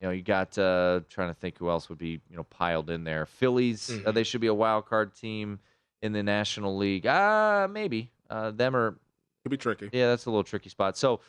you 0.00 0.06
know, 0.08 0.12
you 0.12 0.22
got 0.22 0.56
uh, 0.58 1.00
trying 1.08 1.28
to 1.28 1.34
think 1.34 1.58
who 1.58 1.68
else 1.70 1.88
would 1.88 1.98
be 1.98 2.20
you 2.30 2.36
know 2.36 2.44
piled 2.44 2.90
in 2.90 3.04
there. 3.04 3.26
Phillies, 3.26 3.90
uh, 4.04 4.10
Mhm. 4.10 4.14
they 4.14 4.24
should 4.24 4.40
be 4.40 4.46
a 4.46 4.54
wild 4.54 4.86
card 4.86 5.14
team 5.14 5.58
in 6.02 6.12
the 6.12 6.22
National 6.22 6.76
League. 6.76 7.06
Ah, 7.08 7.66
maybe 7.70 8.10
uh, 8.30 8.50
them 8.50 8.76
or 8.76 8.98
Could 9.42 9.50
be 9.50 9.56
tricky. 9.56 9.88
yeah, 9.92 10.08
that's 10.08 10.26
a 10.26 10.30
little 10.30 10.44
tricky 10.44 10.68
spot. 10.68 10.96
So 10.96 11.20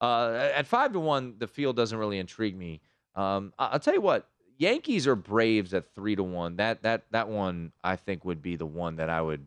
uh, 0.00 0.50
at 0.54 0.66
five 0.66 0.92
to 0.92 1.00
one, 1.00 1.36
the 1.38 1.46
field 1.46 1.76
doesn't 1.76 1.96
really 1.98 2.18
intrigue 2.18 2.56
me. 2.56 2.80
Um, 3.14 3.52
I'll 3.58 3.80
tell 3.80 3.94
you 3.94 4.00
what, 4.00 4.28
Yankees 4.60 5.06
or 5.06 5.16
Braves 5.16 5.72
at 5.72 5.94
three 5.94 6.14
to 6.14 6.22
one. 6.22 6.56
That 6.56 6.82
that 6.82 7.04
that 7.12 7.28
one 7.28 7.72
I 7.82 7.96
think 7.96 8.26
would 8.26 8.42
be 8.42 8.56
the 8.56 8.66
one 8.66 8.96
that 8.96 9.08
I 9.08 9.22
would 9.22 9.46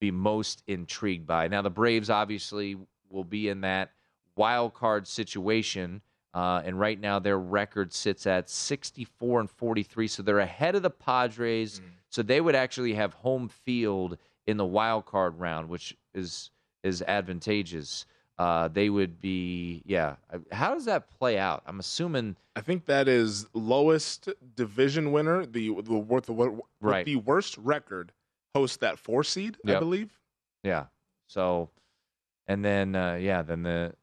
be 0.00 0.10
most 0.10 0.62
intrigued 0.66 1.26
by. 1.26 1.48
Now 1.48 1.60
the 1.60 1.70
Braves 1.70 2.08
obviously 2.08 2.76
will 3.10 3.24
be 3.24 3.50
in 3.50 3.60
that 3.60 3.92
wild 4.36 4.72
card 4.72 5.06
situation. 5.06 6.00
Uh, 6.32 6.62
and 6.64 6.78
right 6.78 6.98
now 6.98 7.18
their 7.18 7.38
record 7.38 7.92
sits 7.92 8.26
at 8.26 8.48
64 8.48 9.40
and 9.40 9.50
43, 9.50 10.08
so 10.08 10.22
they're 10.22 10.38
ahead 10.38 10.74
of 10.74 10.82
the 10.82 10.90
Padres. 10.90 11.80
So 12.08 12.22
they 12.22 12.40
would 12.40 12.54
actually 12.54 12.94
have 12.94 13.12
home 13.14 13.48
field 13.48 14.16
in 14.46 14.56
the 14.56 14.64
wild 14.64 15.04
card 15.04 15.38
round, 15.38 15.68
which 15.68 15.94
is 16.14 16.50
is 16.82 17.02
advantageous. 17.02 18.06
Uh, 18.38 18.68
they 18.68 18.88
would 18.88 19.20
be, 19.20 19.82
yeah. 19.84 20.14
How 20.52 20.72
does 20.72 20.84
that 20.84 21.10
play 21.10 21.38
out? 21.38 21.62
I'm 21.66 21.80
assuming 21.80 22.36
I 22.54 22.60
think 22.60 22.86
that 22.86 23.08
is 23.08 23.46
lowest 23.52 24.28
division 24.54 25.10
winner, 25.10 25.44
the 25.44 25.74
the, 25.82 25.92
wor- 25.94 26.20
the, 26.20 26.60
Right. 26.80 27.04
the 27.04 27.16
worst 27.16 27.58
record 27.58 28.12
hosts 28.54 28.76
that 28.78 28.98
four 28.98 29.24
seed, 29.24 29.56
I 29.66 29.78
believe. 29.80 30.10
Yeah. 30.62 30.86
So, 31.26 31.70
and 32.46 32.64
then 32.64 32.94
uh, 32.94 33.14
yeah, 33.14 33.42
then 33.42 33.64
the 33.64 33.94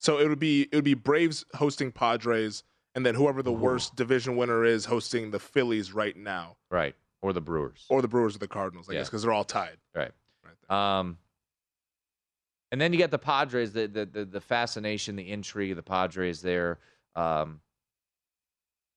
So 0.00 0.18
it 0.18 0.28
would 0.28 0.38
be 0.40 0.62
it 0.62 0.74
would 0.74 0.84
be 0.84 0.94
Braves 0.94 1.44
hosting 1.54 1.92
Padres, 1.92 2.64
and 2.96 3.06
then 3.06 3.14
whoever 3.14 3.40
the 3.42 3.52
Ooh. 3.52 3.54
worst 3.54 3.94
division 3.96 4.36
winner 4.36 4.64
is 4.64 4.84
hosting 4.84 5.30
the 5.30 5.38
Phillies 5.38 5.92
right 5.92 6.16
now, 6.16 6.56
right 6.70 6.94
or 7.22 7.32
the 7.32 7.40
Brewers. 7.40 7.86
or 7.88 8.02
the 8.02 8.08
Brewers 8.08 8.34
or 8.36 8.38
the 8.40 8.48
Cardinals, 8.48 8.88
I 8.88 8.94
Yeah. 8.94 8.98
guess, 9.00 9.08
because 9.08 9.22
they're 9.22 9.32
all 9.32 9.44
tied. 9.44 9.78
Right. 9.94 10.10
Right 10.44 10.54
there. 10.68 10.76
Um, 10.76 11.18
and 12.74 12.80
then 12.80 12.92
you 12.92 12.98
get 12.98 13.12
the 13.12 13.18
Padres, 13.18 13.70
the 13.70 13.86
the 13.86 14.04
the, 14.04 14.24
the 14.24 14.40
fascination, 14.40 15.14
the 15.14 15.30
intrigue 15.30 15.70
of 15.70 15.76
the 15.76 15.82
Padres 15.84 16.42
there. 16.42 16.80
Um, 17.14 17.60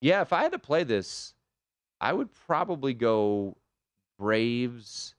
yeah, 0.01 0.21
if 0.21 0.33
I 0.33 0.41
had 0.41 0.51
to 0.53 0.57
play 0.57 0.83
this, 0.83 1.35
I 2.01 2.11
would 2.11 2.29
probably 2.47 2.95
go 2.95 3.55
Braves 4.17 5.13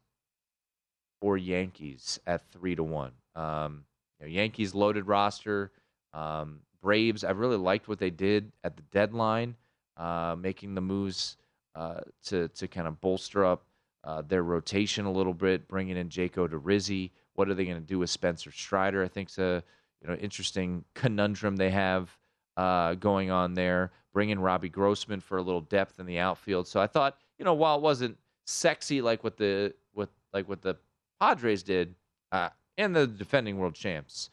or 1.20 1.36
Yankees 1.36 2.18
at 2.26 2.50
three 2.50 2.74
to 2.74 2.82
one. 2.82 3.12
Um, 3.36 3.84
you 4.18 4.26
know, 4.26 4.32
Yankees 4.32 4.74
loaded 4.74 5.06
roster. 5.06 5.70
Um, 6.12 6.58
Braves, 6.82 7.22
I 7.22 7.30
really 7.30 7.58
liked 7.58 7.86
what 7.86 8.00
they 8.00 8.10
did 8.10 8.50
at 8.64 8.76
the 8.76 8.82
deadline, 8.90 9.54
uh, 9.96 10.34
making 10.36 10.74
the 10.74 10.80
moves 10.80 11.36
uh, 11.76 12.00
to 12.24 12.48
to 12.48 12.66
kind 12.66 12.88
of 12.88 13.00
bolster 13.00 13.44
up 13.44 13.66
uh, 14.02 14.22
their 14.22 14.42
rotation 14.42 15.06
a 15.06 15.12
little 15.12 15.32
bit, 15.32 15.68
bringing 15.68 15.96
in 15.96 16.08
Jake 16.08 16.34
Odorizzi. 16.34 17.12
What 17.38 17.48
are 17.48 17.54
they 17.54 17.64
going 17.64 17.76
to 17.76 17.80
do 17.80 18.00
with 18.00 18.10
Spencer 18.10 18.50
Strider? 18.50 19.04
I 19.04 19.06
think 19.06 19.28
it's 19.28 19.38
a 19.38 19.62
you 20.02 20.08
know 20.08 20.14
interesting 20.16 20.84
conundrum 20.94 21.54
they 21.54 21.70
have 21.70 22.10
uh, 22.56 22.94
going 22.94 23.30
on 23.30 23.54
there. 23.54 23.92
Bring 24.12 24.30
in 24.30 24.40
Robbie 24.40 24.68
Grossman 24.68 25.20
for 25.20 25.38
a 25.38 25.42
little 25.42 25.60
depth 25.60 26.00
in 26.00 26.06
the 26.06 26.18
outfield. 26.18 26.66
So 26.66 26.80
I 26.80 26.88
thought 26.88 27.16
you 27.38 27.44
know 27.44 27.54
while 27.54 27.76
it 27.76 27.82
wasn't 27.82 28.18
sexy 28.44 29.00
like 29.00 29.22
what 29.22 29.36
the 29.36 29.72
what 29.92 30.08
like 30.32 30.48
what 30.48 30.62
the 30.62 30.76
Padres 31.20 31.62
did 31.62 31.94
uh, 32.32 32.48
and 32.76 32.94
the 32.96 33.06
defending 33.06 33.56
world 33.58 33.74
champs. 33.74 34.30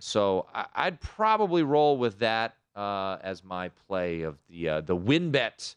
So 0.00 0.46
I, 0.52 0.66
I'd 0.74 1.00
probably 1.00 1.62
roll 1.62 1.98
with 1.98 2.18
that 2.18 2.56
uh, 2.74 3.18
as 3.22 3.44
my 3.44 3.68
play 3.86 4.22
of 4.22 4.38
the 4.48 4.68
uh, 4.68 4.80
the 4.80 4.96
WynnBET 4.96 5.76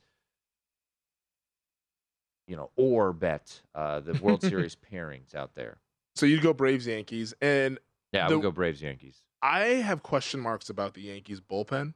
you 2.47 2.55
know, 2.55 2.71
or 2.75 3.13
bet 3.13 3.61
uh, 3.75 3.99
the 3.99 4.13
World 4.21 4.41
Series 4.49 4.75
pairings 4.75 5.35
out 5.35 5.53
there. 5.55 5.77
So 6.15 6.25
you'd 6.25 6.41
go 6.43 6.53
Braves 6.53 6.87
Yankees, 6.87 7.33
and 7.41 7.79
Yeah, 8.11 8.27
I 8.27 8.29
would 8.31 8.41
go 8.41 8.51
Braves 8.51 8.81
Yankees. 8.81 9.21
I 9.41 9.59
have 9.65 10.03
question 10.03 10.39
marks 10.39 10.69
about 10.69 10.93
the 10.93 11.01
Yankees 11.01 11.41
bullpen 11.41 11.93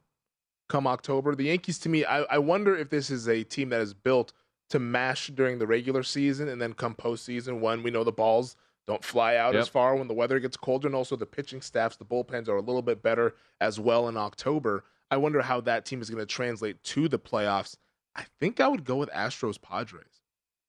come 0.70 0.86
October. 0.88 1.34
The 1.36 1.46
Yankees, 1.46 1.80
to 1.80 1.90
me, 1.90 2.04
I, 2.04 2.24
I 2.24 2.38
wonder 2.40 2.76
if 2.76 2.90
this 2.90 3.10
is 3.10 3.28
a 3.30 3.44
team 3.44 3.70
that 3.70 3.80
is 3.82 3.94
built 3.94 4.34
to 4.70 4.80
mash 4.80 5.28
during 5.28 5.60
the 5.60 5.68
regular 5.68 6.04
season 6.04 6.50
and 6.50 6.62
then 6.62 6.74
come 6.74 6.94
postseason 6.94 7.62
when 7.62 7.84
we 7.84 7.92
know 7.92 8.04
the 8.04 8.12
balls 8.12 8.58
don't 8.86 9.04
fly 9.04 9.36
out 9.38 9.54
Yep. 9.54 9.62
as 9.62 9.68
far 9.70 9.96
when 9.96 10.08
the 10.10 10.14
weather 10.14 10.40
gets 10.40 10.58
colder. 10.58 10.88
And 10.88 10.96
also 10.96 11.16
the 11.16 11.26
pitching 11.26 11.62
staffs, 11.62 11.96
the 11.96 12.06
bullpens 12.06 12.50
are 12.50 12.58
a 12.58 12.62
little 12.62 12.82
bit 12.82 13.02
better 13.02 13.36
as 13.62 13.80
well 13.80 14.10
in 14.10 14.18
October. 14.18 14.84
I 15.10 15.16
wonder 15.18 15.42
how 15.42 15.62
that 15.62 15.86
team 15.86 16.02
is 16.02 16.10
going 16.10 16.20
to 16.20 16.26
translate 16.26 16.84
to 16.84 17.08
the 17.08 17.20
playoffs. 17.20 17.78
I 18.16 18.26
think 18.42 18.60
I 18.60 18.68
would 18.68 18.84
go 18.84 18.98
with 18.98 19.10
Astros 19.12 19.62
Padres 19.62 20.17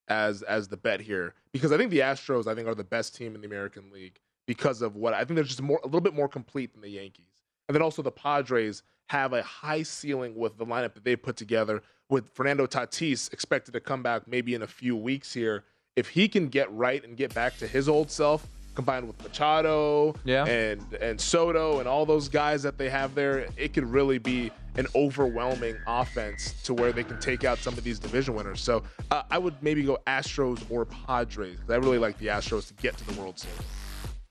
as 0.09 0.41
as 0.43 0.67
the 0.67 0.77
bet 0.77 0.99
here 0.99 1.33
because 1.51 1.71
I 1.71 1.77
think 1.77 1.91
the 1.91 1.99
Astros 1.99 2.47
I 2.47 2.55
think 2.55 2.67
are 2.67 2.75
the 2.75 2.83
best 2.83 3.15
team 3.15 3.35
in 3.35 3.41
the 3.41 3.47
American 3.47 3.91
League 3.91 4.19
because 4.47 4.81
of 4.81 4.95
what 4.95 5.13
I 5.13 5.23
think 5.23 5.35
they're 5.35 5.43
just 5.43 5.61
more 5.61 5.79
a 5.83 5.87
little 5.87 6.01
bit 6.01 6.15
more 6.15 6.27
complete 6.27 6.73
than 6.73 6.81
the 6.81 6.89
Yankees. 6.89 7.43
And 7.67 7.75
then 7.75 7.83
also 7.83 8.01
the 8.01 8.11
Padres 8.11 8.81
have 9.09 9.33
a 9.33 9.43
high 9.43 9.83
ceiling 9.83 10.35
with 10.35 10.57
the 10.57 10.65
lineup 10.65 10.93
that 10.95 11.03
they 11.03 11.15
put 11.15 11.35
together 11.35 11.83
with 12.09 12.29
Fernando 12.33 12.65
Tatis 12.65 13.31
expected 13.31 13.71
to 13.73 13.79
come 13.79 14.01
back 14.01 14.27
maybe 14.27 14.55
in 14.55 14.63
a 14.63 14.67
few 14.67 14.95
weeks 14.95 15.33
here. 15.33 15.63
If 15.95 16.09
he 16.09 16.27
can 16.27 16.47
get 16.47 16.71
right 16.73 17.03
and 17.03 17.15
get 17.15 17.33
back 17.33 17.57
to 17.57 17.67
his 17.67 17.87
old 17.87 18.09
self 18.09 18.47
combined 18.79 19.05
with 19.05 19.21
Machado 19.21 20.15
Yeah. 20.23 20.45
and 20.45 20.81
and 21.01 21.19
Soto 21.19 21.79
and 21.79 21.87
all 21.87 22.05
those 22.05 22.29
guys 22.29 22.63
that 22.63 22.77
they 22.77 22.89
have 22.89 23.13
there, 23.13 23.47
it 23.57 23.73
could 23.73 23.83
really 23.83 24.19
be 24.19 24.51
an 24.77 24.87
overwhelming 24.95 25.75
offense 25.85 26.53
to 26.63 26.73
where 26.73 26.93
they 26.93 27.03
can 27.03 27.19
take 27.19 27.43
out 27.43 27.57
some 27.57 27.77
of 27.77 27.83
these 27.83 27.99
division 27.99 28.35
winners. 28.35 28.61
So 28.61 28.83
uh, 29.11 29.23
I 29.29 29.37
would 29.37 29.55
maybe 29.61 29.83
go 29.83 29.97
Astros 30.07 30.63
or 30.69 30.85
Padres. 30.85 31.57
I 31.67 31.75
really 31.75 31.97
like 31.97 32.17
the 32.19 32.27
Astros 32.27 32.67
to 32.69 32.73
get 32.75 32.95
to 32.99 33.05
the 33.13 33.19
World 33.19 33.37
Series. 33.37 33.57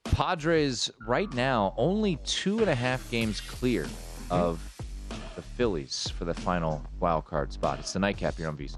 Padres 0.05 0.89
right 1.07 1.31
now 1.35 1.75
only 1.77 2.15
two 2.25 2.57
and 2.59 2.69
a 2.69 2.75
half 2.75 3.07
games 3.11 3.39
clear 3.41 3.85
of 4.31 4.59
the 5.35 5.43
Phillies 5.43 6.11
for 6.17 6.25
the 6.25 6.33
final 6.33 6.81
wild 6.99 7.25
card 7.25 7.53
spot. 7.53 7.77
It's 7.77 7.93
the 7.93 7.99
nightcap 7.99 8.35
here 8.37 8.47
on 8.47 8.57
VSiN. 8.57 8.77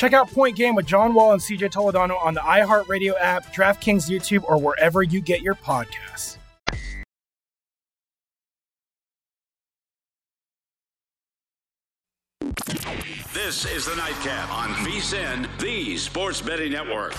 Check 0.00 0.14
out 0.14 0.30
Point 0.30 0.56
Game 0.56 0.74
with 0.74 0.86
John 0.86 1.12
Wall 1.12 1.32
and 1.32 1.42
CJ 1.42 1.72
Toledano 1.72 2.18
on 2.24 2.32
the 2.32 2.40
iHeartRadio 2.40 3.12
app, 3.20 3.52
DraftKings 3.52 4.08
YouTube, 4.08 4.42
or 4.44 4.58
wherever 4.58 5.02
you 5.02 5.20
get 5.20 5.42
your 5.42 5.54
podcasts. 5.54 6.38
This 13.34 13.66
is 13.66 13.84
the 13.84 13.94
Nightcap 13.96 14.50
on 14.50 14.70
VSIN, 14.86 15.46
the 15.58 15.98
Sports 15.98 16.40
Betting 16.40 16.72
Network. 16.72 17.12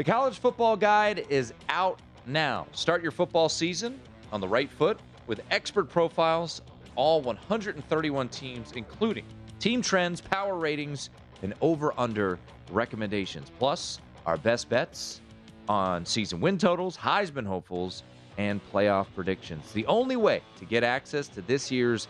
The 0.00 0.04
College 0.04 0.38
Football 0.38 0.78
Guide 0.78 1.26
is 1.28 1.52
out 1.68 2.00
now. 2.24 2.66
Start 2.72 3.02
your 3.02 3.12
football 3.12 3.50
season 3.50 4.00
on 4.32 4.40
the 4.40 4.48
right 4.48 4.70
foot 4.70 4.98
with 5.26 5.42
expert 5.50 5.90
profiles 5.90 6.60
of 6.60 6.90
all 6.96 7.20
131 7.20 8.30
teams, 8.30 8.72
including 8.74 9.26
team 9.58 9.82
trends, 9.82 10.22
power 10.22 10.56
ratings, 10.56 11.10
and 11.42 11.52
over 11.60 11.92
under 11.98 12.38
recommendations. 12.70 13.50
Plus, 13.58 14.00
our 14.24 14.38
best 14.38 14.70
bets 14.70 15.20
on 15.68 16.06
season 16.06 16.40
win 16.40 16.56
totals, 16.56 16.96
Heisman 16.96 17.44
hopefuls, 17.44 18.02
and 18.38 18.58
playoff 18.72 19.06
predictions. 19.14 19.70
The 19.72 19.84
only 19.84 20.16
way 20.16 20.40
to 20.60 20.64
get 20.64 20.82
access 20.82 21.28
to 21.28 21.42
this 21.42 21.70
year's 21.70 22.08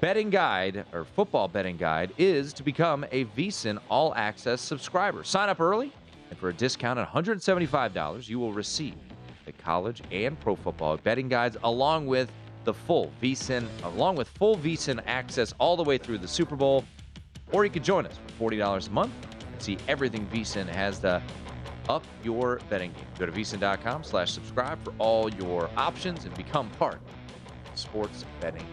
betting 0.00 0.30
guide 0.30 0.86
or 0.94 1.04
football 1.04 1.46
betting 1.46 1.76
guide 1.76 2.14
is 2.16 2.54
to 2.54 2.62
become 2.62 3.04
a 3.12 3.26
VSIN 3.26 3.78
All 3.90 4.14
Access 4.14 4.62
subscriber. 4.62 5.24
Sign 5.24 5.50
up 5.50 5.60
early, 5.60 5.92
and 6.32 6.38
for 6.38 6.48
a 6.48 6.54
discount 6.54 6.98
of 6.98 7.06
$175, 7.08 8.26
you 8.26 8.38
will 8.38 8.54
receive 8.54 8.94
the 9.44 9.52
college 9.52 10.00
and 10.10 10.40
pro 10.40 10.56
football 10.56 10.96
betting 10.96 11.28
guides 11.28 11.58
along 11.62 12.06
with 12.06 12.32
the 12.64 12.72
full 12.72 13.12
VSIN, 13.20 13.66
along 13.82 14.16
with 14.16 14.28
full 14.28 14.56
VSIN 14.56 15.02
access 15.06 15.52
all 15.58 15.76
the 15.76 15.82
way 15.82 15.98
through 15.98 16.16
the 16.16 16.26
Super 16.26 16.56
Bowl. 16.56 16.86
Or 17.52 17.66
you 17.66 17.70
could 17.70 17.84
join 17.84 18.06
us 18.06 18.18
for 18.38 18.50
$40 18.50 18.88
a 18.88 18.90
month 18.92 19.12
and 19.52 19.60
see 19.60 19.76
everything 19.88 20.26
VSIN 20.28 20.66
has 20.68 21.00
to 21.00 21.22
up 21.90 22.02
your 22.24 22.60
betting 22.70 22.92
game. 22.92 23.04
Go 23.18 23.26
to 23.26 23.32
VSIN.com 23.32 24.02
slash 24.02 24.32
subscribe 24.32 24.82
for 24.82 24.94
all 24.96 25.30
your 25.34 25.68
options 25.76 26.24
and 26.24 26.34
become 26.34 26.70
part 26.78 26.94
of 26.94 27.72
the 27.72 27.78
Sports 27.78 28.24
Betting 28.40 28.66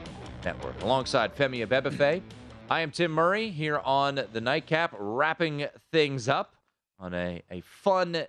Network. 0.45 0.81
Alongside 0.81 1.35
Femi 1.35 1.67
Abebefe, 1.67 2.21
I 2.69 2.79
am 2.79 2.91
Tim 2.91 3.11
Murray 3.11 3.49
here 3.49 3.79
on 3.79 4.21
the 4.31 4.39
Nightcap, 4.39 4.95
wrapping 4.97 5.65
things 5.91 6.29
up 6.29 6.53
on 6.99 7.13
a, 7.13 7.41
a 7.49 7.61
fun 7.61 8.25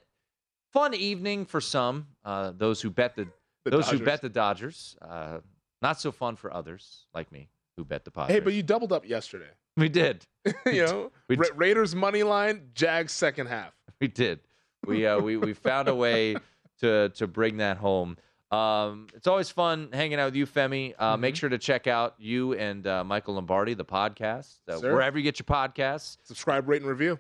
fun 0.73 0.95
evening 0.95 1.45
for 1.45 1.61
some. 1.61 2.07
Uh, 2.25 2.53
those 2.57 2.81
who 2.81 2.91
bet 2.91 3.16
the, 3.16 3.27
The 3.64 3.71
those 3.71 3.87
who 3.87 3.93
Dodgers. 3.99 4.05
bet 4.07 4.23
the 4.23 4.29
Dodgers. 4.29 4.97
Uh, 5.03 5.39
not 5.83 6.01
so 6.01 6.12
fun 6.12 6.37
for 6.37 6.53
others 6.53 7.07
like 7.14 7.33
me 7.33 7.49
who 7.77 7.85
bet 7.85 8.05
the 8.05 8.11
Padres. 8.11 8.35
Hey, 8.35 8.41
but 8.41 8.53
you 8.53 8.62
doubled 8.62 8.93
up 8.93 9.09
yesterday. 9.09 9.49
we 9.77 9.89
did. 9.89 10.27
you 10.66 10.85
know, 10.85 11.12
We 11.29 11.37
Ra- 11.37 11.47
Raiders 11.57 11.95
money 11.95 12.23
line, 12.23 12.71
Jags 12.75 13.12
second 13.12 13.47
half. 13.49 13.73
We 14.01 14.09
did. 14.09 14.41
We 14.87 15.07
uh, 15.07 15.18
we 15.21 15.37
we 15.37 15.53
found 15.53 15.87
a 15.89 15.95
way 15.95 16.35
to 16.81 17.11
to 17.11 17.27
bring 17.27 17.59
that 17.59 17.77
home. 17.77 18.16
Um, 18.51 19.09
it's 19.14 19.27
always 19.27 19.51
fun 19.51 19.91
hanging 19.93 20.18
out 20.18 20.25
with 20.27 20.37
you, 20.37 20.47
Femi. 20.47 20.95
Uh, 20.99 21.12
Mm-hmm. 21.12 21.21
Make 21.21 21.37
sure 21.37 21.51
to 21.51 21.59
check 21.59 21.87
out 21.87 22.14
you 22.18 22.55
and 22.55 22.87
uh, 22.87 23.05
Michael 23.05 23.35
Lombardi, 23.35 23.75
the 23.75 23.85
podcast, 23.85 24.55
uh, 24.68 24.79
wherever 24.81 25.18
you 25.18 25.23
get 25.23 25.39
your 25.39 25.45
podcasts. 25.45 26.16
Subscribe, 26.25 26.66
rate, 26.66 26.81
and 26.81 26.91
review. 26.91 27.18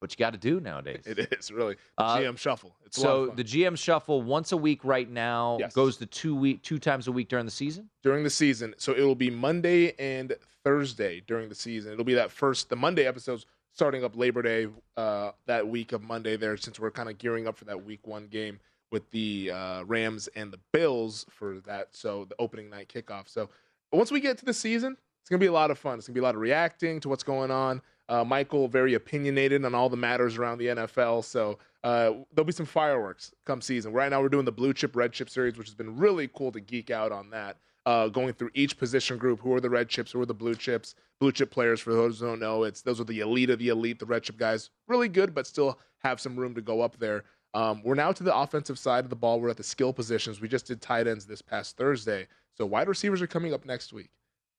What 0.00 0.10
you 0.12 0.16
got 0.16 0.32
to 0.32 0.38
do 0.38 0.60
nowadays. 0.70 1.02
It 1.06 1.18
is 1.38 1.52
really 1.52 1.76
the 1.98 2.02
Uh, 2.04 2.18
GM 2.18 2.36
shuffle. 2.38 2.74
It's 2.86 2.96
a 2.98 3.00
lot 3.02 3.10
of 3.10 3.28
so 3.28 3.34
the 3.36 3.44
GM 3.44 3.76
shuffle 3.78 4.22
once 4.22 4.50
a 4.52 4.56
week 4.56 4.82
right 4.84 5.08
now 5.08 5.58
Yes. 5.60 5.74
goes 5.74 5.98
to 5.98 6.06
two 6.06 6.34
week 6.34 6.62
two 6.62 6.78
times 6.78 7.06
a 7.06 7.12
week 7.12 7.28
during 7.28 7.44
the 7.44 7.50
season. 7.50 7.88
during 8.02 8.24
the 8.24 8.30
season. 8.30 8.74
So 8.78 8.92
it 8.94 9.02
will 9.02 9.14
be 9.14 9.30
Monday 9.30 9.92
and 9.98 10.34
Thursday 10.64 11.20
during 11.26 11.48
the 11.48 11.54
season. 11.54 11.92
It'll 11.92 12.04
be 12.04 12.14
that 12.14 12.30
first 12.30 12.68
the 12.70 12.76
Monday 12.76 13.06
episodes 13.06 13.44
starting 13.72 14.02
up 14.02 14.16
Labor 14.16 14.42
Day 14.42 14.68
uh, 14.96 15.32
that 15.46 15.68
week 15.68 15.92
of 15.92 16.02
Monday 16.02 16.36
there 16.36 16.56
since 16.56 16.80
we're 16.80 16.90
kind 16.90 17.08
of 17.08 17.18
gearing 17.18 17.46
up 17.46 17.56
for 17.56 17.66
that 17.66 17.84
week 17.84 18.06
one 18.06 18.26
game 18.26 18.58
with 18.90 19.08
the 19.10 19.50
uh, 19.52 19.84
Rams 19.84 20.28
and 20.34 20.50
the 20.52 20.58
Bills 20.72 21.24
for 21.30 21.60
that. 21.66 21.88
So 21.94 22.24
the 22.24 22.34
opening 22.38 22.68
night 22.70 22.88
kickoff. 22.92 23.28
So 23.28 23.48
once 23.92 24.10
we 24.10 24.20
get 24.20 24.38
to 24.38 24.44
the 24.46 24.54
season, 24.54 24.96
it's 25.20 25.28
gonna 25.28 25.38
be 25.38 25.46
a 25.46 25.52
lot 25.52 25.70
of 25.70 25.78
fun. 25.78 25.98
It's 25.98 26.08
gonna 26.08 26.14
be 26.14 26.20
a 26.20 26.24
lot 26.24 26.34
of 26.34 26.40
reacting 26.40 27.00
to 27.00 27.08
what's 27.10 27.22
going 27.22 27.50
on. 27.50 27.82
Uh, 28.10 28.24
Michael 28.24 28.68
very 28.68 28.94
opinionated 28.94 29.64
on 29.64 29.74
all 29.74 29.88
the 29.88 29.96
matters 29.96 30.36
around 30.36 30.58
the 30.58 30.66
NFL. 30.66 31.24
So 31.24 31.58
uh, 31.84 32.12
there'll 32.34 32.44
be 32.44 32.52
some 32.52 32.66
fireworks 32.66 33.32
come 33.46 33.62
season. 33.62 33.92
Right 33.92 34.10
now 34.10 34.20
we're 34.20 34.28
doing 34.28 34.44
the 34.44 34.52
blue 34.52 34.74
chip 34.74 34.96
red 34.96 35.12
chip 35.12 35.30
series, 35.30 35.56
which 35.56 35.68
has 35.68 35.74
been 35.74 35.96
really 35.96 36.28
cool 36.28 36.50
to 36.52 36.60
geek 36.60 36.90
out 36.90 37.12
on 37.12 37.30
that 37.30 37.56
uh, 37.86 38.08
going 38.08 38.32
through 38.34 38.50
each 38.54 38.76
position 38.76 39.16
group. 39.16 39.40
Who 39.40 39.54
are 39.54 39.60
the 39.60 39.70
red 39.70 39.88
chips? 39.88 40.12
Who 40.12 40.20
are 40.20 40.26
the 40.26 40.34
blue 40.34 40.54
chips? 40.54 40.94
Blue 41.18 41.32
chip 41.32 41.50
players, 41.50 41.80
for 41.80 41.92
those 41.92 42.20
who 42.20 42.26
don't 42.26 42.40
know, 42.40 42.64
it's 42.64 42.82
those 42.82 43.00
are 43.00 43.04
the 43.04 43.20
elite 43.20 43.50
of 43.50 43.58
the 43.58 43.68
elite. 43.68 43.98
The 43.98 44.06
red 44.06 44.22
chip 44.22 44.36
guys, 44.38 44.70
really 44.88 45.08
good, 45.08 45.34
but 45.34 45.46
still 45.46 45.78
have 45.98 46.20
some 46.20 46.36
room 46.36 46.54
to 46.54 46.62
go 46.62 46.80
up 46.80 46.98
there. 46.98 47.24
Um, 47.52 47.82
we're 47.84 47.94
now 47.94 48.12
to 48.12 48.22
the 48.22 48.34
offensive 48.34 48.78
side 48.78 49.04
of 49.04 49.10
the 49.10 49.16
ball. 49.16 49.40
We're 49.40 49.50
at 49.50 49.56
the 49.56 49.62
skill 49.62 49.92
positions. 49.92 50.40
We 50.40 50.48
just 50.48 50.66
did 50.66 50.80
tight 50.80 51.06
ends 51.06 51.26
this 51.26 51.42
past 51.42 51.76
Thursday, 51.76 52.26
so 52.56 52.64
wide 52.64 52.88
receivers 52.88 53.20
are 53.20 53.26
coming 53.26 53.52
up 53.52 53.64
next 53.64 53.92
week. 53.92 54.10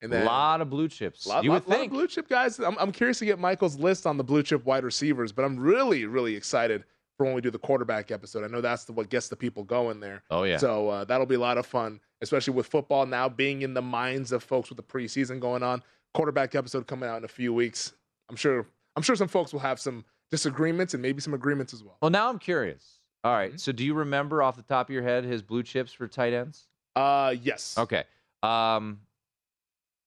And 0.01 0.11
then 0.11 0.23
a 0.23 0.25
lot 0.25 0.61
of 0.61 0.69
blue 0.69 0.87
chips. 0.87 1.27
lot, 1.27 1.43
you 1.43 1.51
lot- 1.51 1.65
would 1.65 1.69
lot 1.69 1.75
of 1.75 1.79
think. 1.81 1.91
blue 1.93 2.07
chip 2.07 2.27
guys. 2.27 2.59
I'm, 2.59 2.75
I'm 2.79 2.91
curious 2.91 3.19
to 3.19 3.25
get 3.25 3.37
Michael's 3.39 3.77
list 3.77 4.05
on 4.07 4.17
the 4.17 4.23
blue 4.23 4.41
chip 4.43 4.65
wide 4.65 4.83
receivers, 4.83 5.31
but 5.31 5.45
I'm 5.45 5.59
really, 5.59 6.05
really 6.05 6.35
excited 6.35 6.83
for 7.17 7.25
when 7.25 7.35
we 7.35 7.41
do 7.41 7.51
the 7.51 7.59
quarterback 7.59 8.09
episode. 8.09 8.43
I 8.43 8.47
know 8.47 8.61
that's 8.61 8.85
the, 8.85 8.93
what 8.93 9.09
gets 9.09 9.27
the 9.29 9.35
people 9.35 9.63
going 9.63 9.99
there. 9.99 10.23
Oh 10.31 10.43
yeah. 10.43 10.57
So 10.57 10.89
uh, 10.89 11.03
that'll 11.05 11.27
be 11.27 11.35
a 11.35 11.39
lot 11.39 11.57
of 11.59 11.65
fun, 11.67 11.99
especially 12.21 12.53
with 12.53 12.65
football 12.67 13.05
now 13.05 13.29
being 13.29 13.61
in 13.61 13.73
the 13.75 13.81
minds 13.81 14.31
of 14.31 14.43
folks 14.43 14.69
with 14.69 14.77
the 14.77 14.83
preseason 14.83 15.39
going 15.39 15.61
on. 15.61 15.83
Quarterback 16.13 16.55
episode 16.55 16.87
coming 16.87 17.07
out 17.07 17.17
in 17.17 17.23
a 17.23 17.27
few 17.29 17.53
weeks. 17.53 17.93
I'm 18.29 18.35
sure. 18.35 18.65
I'm 18.95 19.03
sure 19.03 19.15
some 19.15 19.27
folks 19.27 19.53
will 19.53 19.59
have 19.61 19.79
some 19.79 20.03
disagreements 20.31 20.93
and 20.93 21.01
maybe 21.01 21.21
some 21.21 21.33
agreements 21.33 21.73
as 21.73 21.83
well. 21.83 21.97
well, 22.01 22.09
now 22.11 22.27
I'm 22.29 22.39
curious. 22.39 22.97
All 23.23 23.33
right, 23.33 23.49
Mm-hmm. 23.51 23.57
So 23.57 23.71
do 23.71 23.85
you 23.85 23.93
remember 23.93 24.41
off 24.41 24.55
the 24.55 24.63
top 24.63 24.89
of 24.89 24.93
your 24.93 25.03
head 25.03 25.23
his 25.25 25.43
blue 25.43 25.61
chips 25.61 25.93
for 25.93 26.07
tight 26.07 26.33
ends? 26.33 26.65
Uh, 26.95 27.35
yes. 27.39 27.75
Okay. 27.77 28.03
Um, 28.41 28.99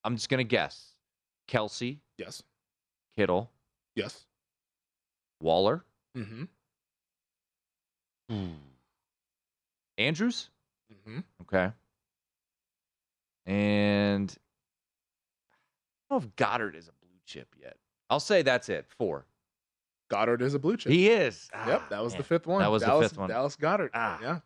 I'm 0.05 0.17
just 0.17 0.29
gonna 0.29 0.45
guess. 0.45 0.91
Kelsey, 1.49 2.01
Yes. 2.19 2.43
Kittle, 3.17 3.51
Yes. 3.95 4.25
Waller, 5.41 5.85
Mm-hmm. 6.17 6.45
Andrews. 9.99 10.51
Mm-hmm. 10.93 11.21
Okay. 11.43 11.71
And 13.47 14.35
I 16.11 16.15
don't 16.15 16.23
know 16.23 16.29
if 16.29 16.37
Goedert 16.37 16.75
is 16.75 16.89
a 16.89 16.93
blue 16.93 17.11
chip 17.27 17.49
yet. 17.61 17.77
I'll 18.11 18.21
say 18.21 18.43
that's 18.43 18.69
it. 18.69 18.87
Four. 18.99 19.27
Goedert 20.11 20.41
is 20.43 20.55
a 20.55 20.59
blue 20.59 20.77
chip. 20.77 20.91
He 20.93 21.09
is. 21.11 21.49
Yep, 21.67 21.83
Ah, 21.85 21.87
that 21.91 22.03
was 22.03 22.15
the 22.15 22.23
fifth 22.23 22.47
one. 22.47 22.61
That 22.61 22.71
was 22.71 22.83
Dallas, 22.83 23.05
the 23.05 23.09
fifth 23.11 23.19
one. 23.19 23.29
Dallas 23.29 23.57
Goedert. 23.57 23.91
Ah. 23.95 24.19
Yeah. 24.23 24.39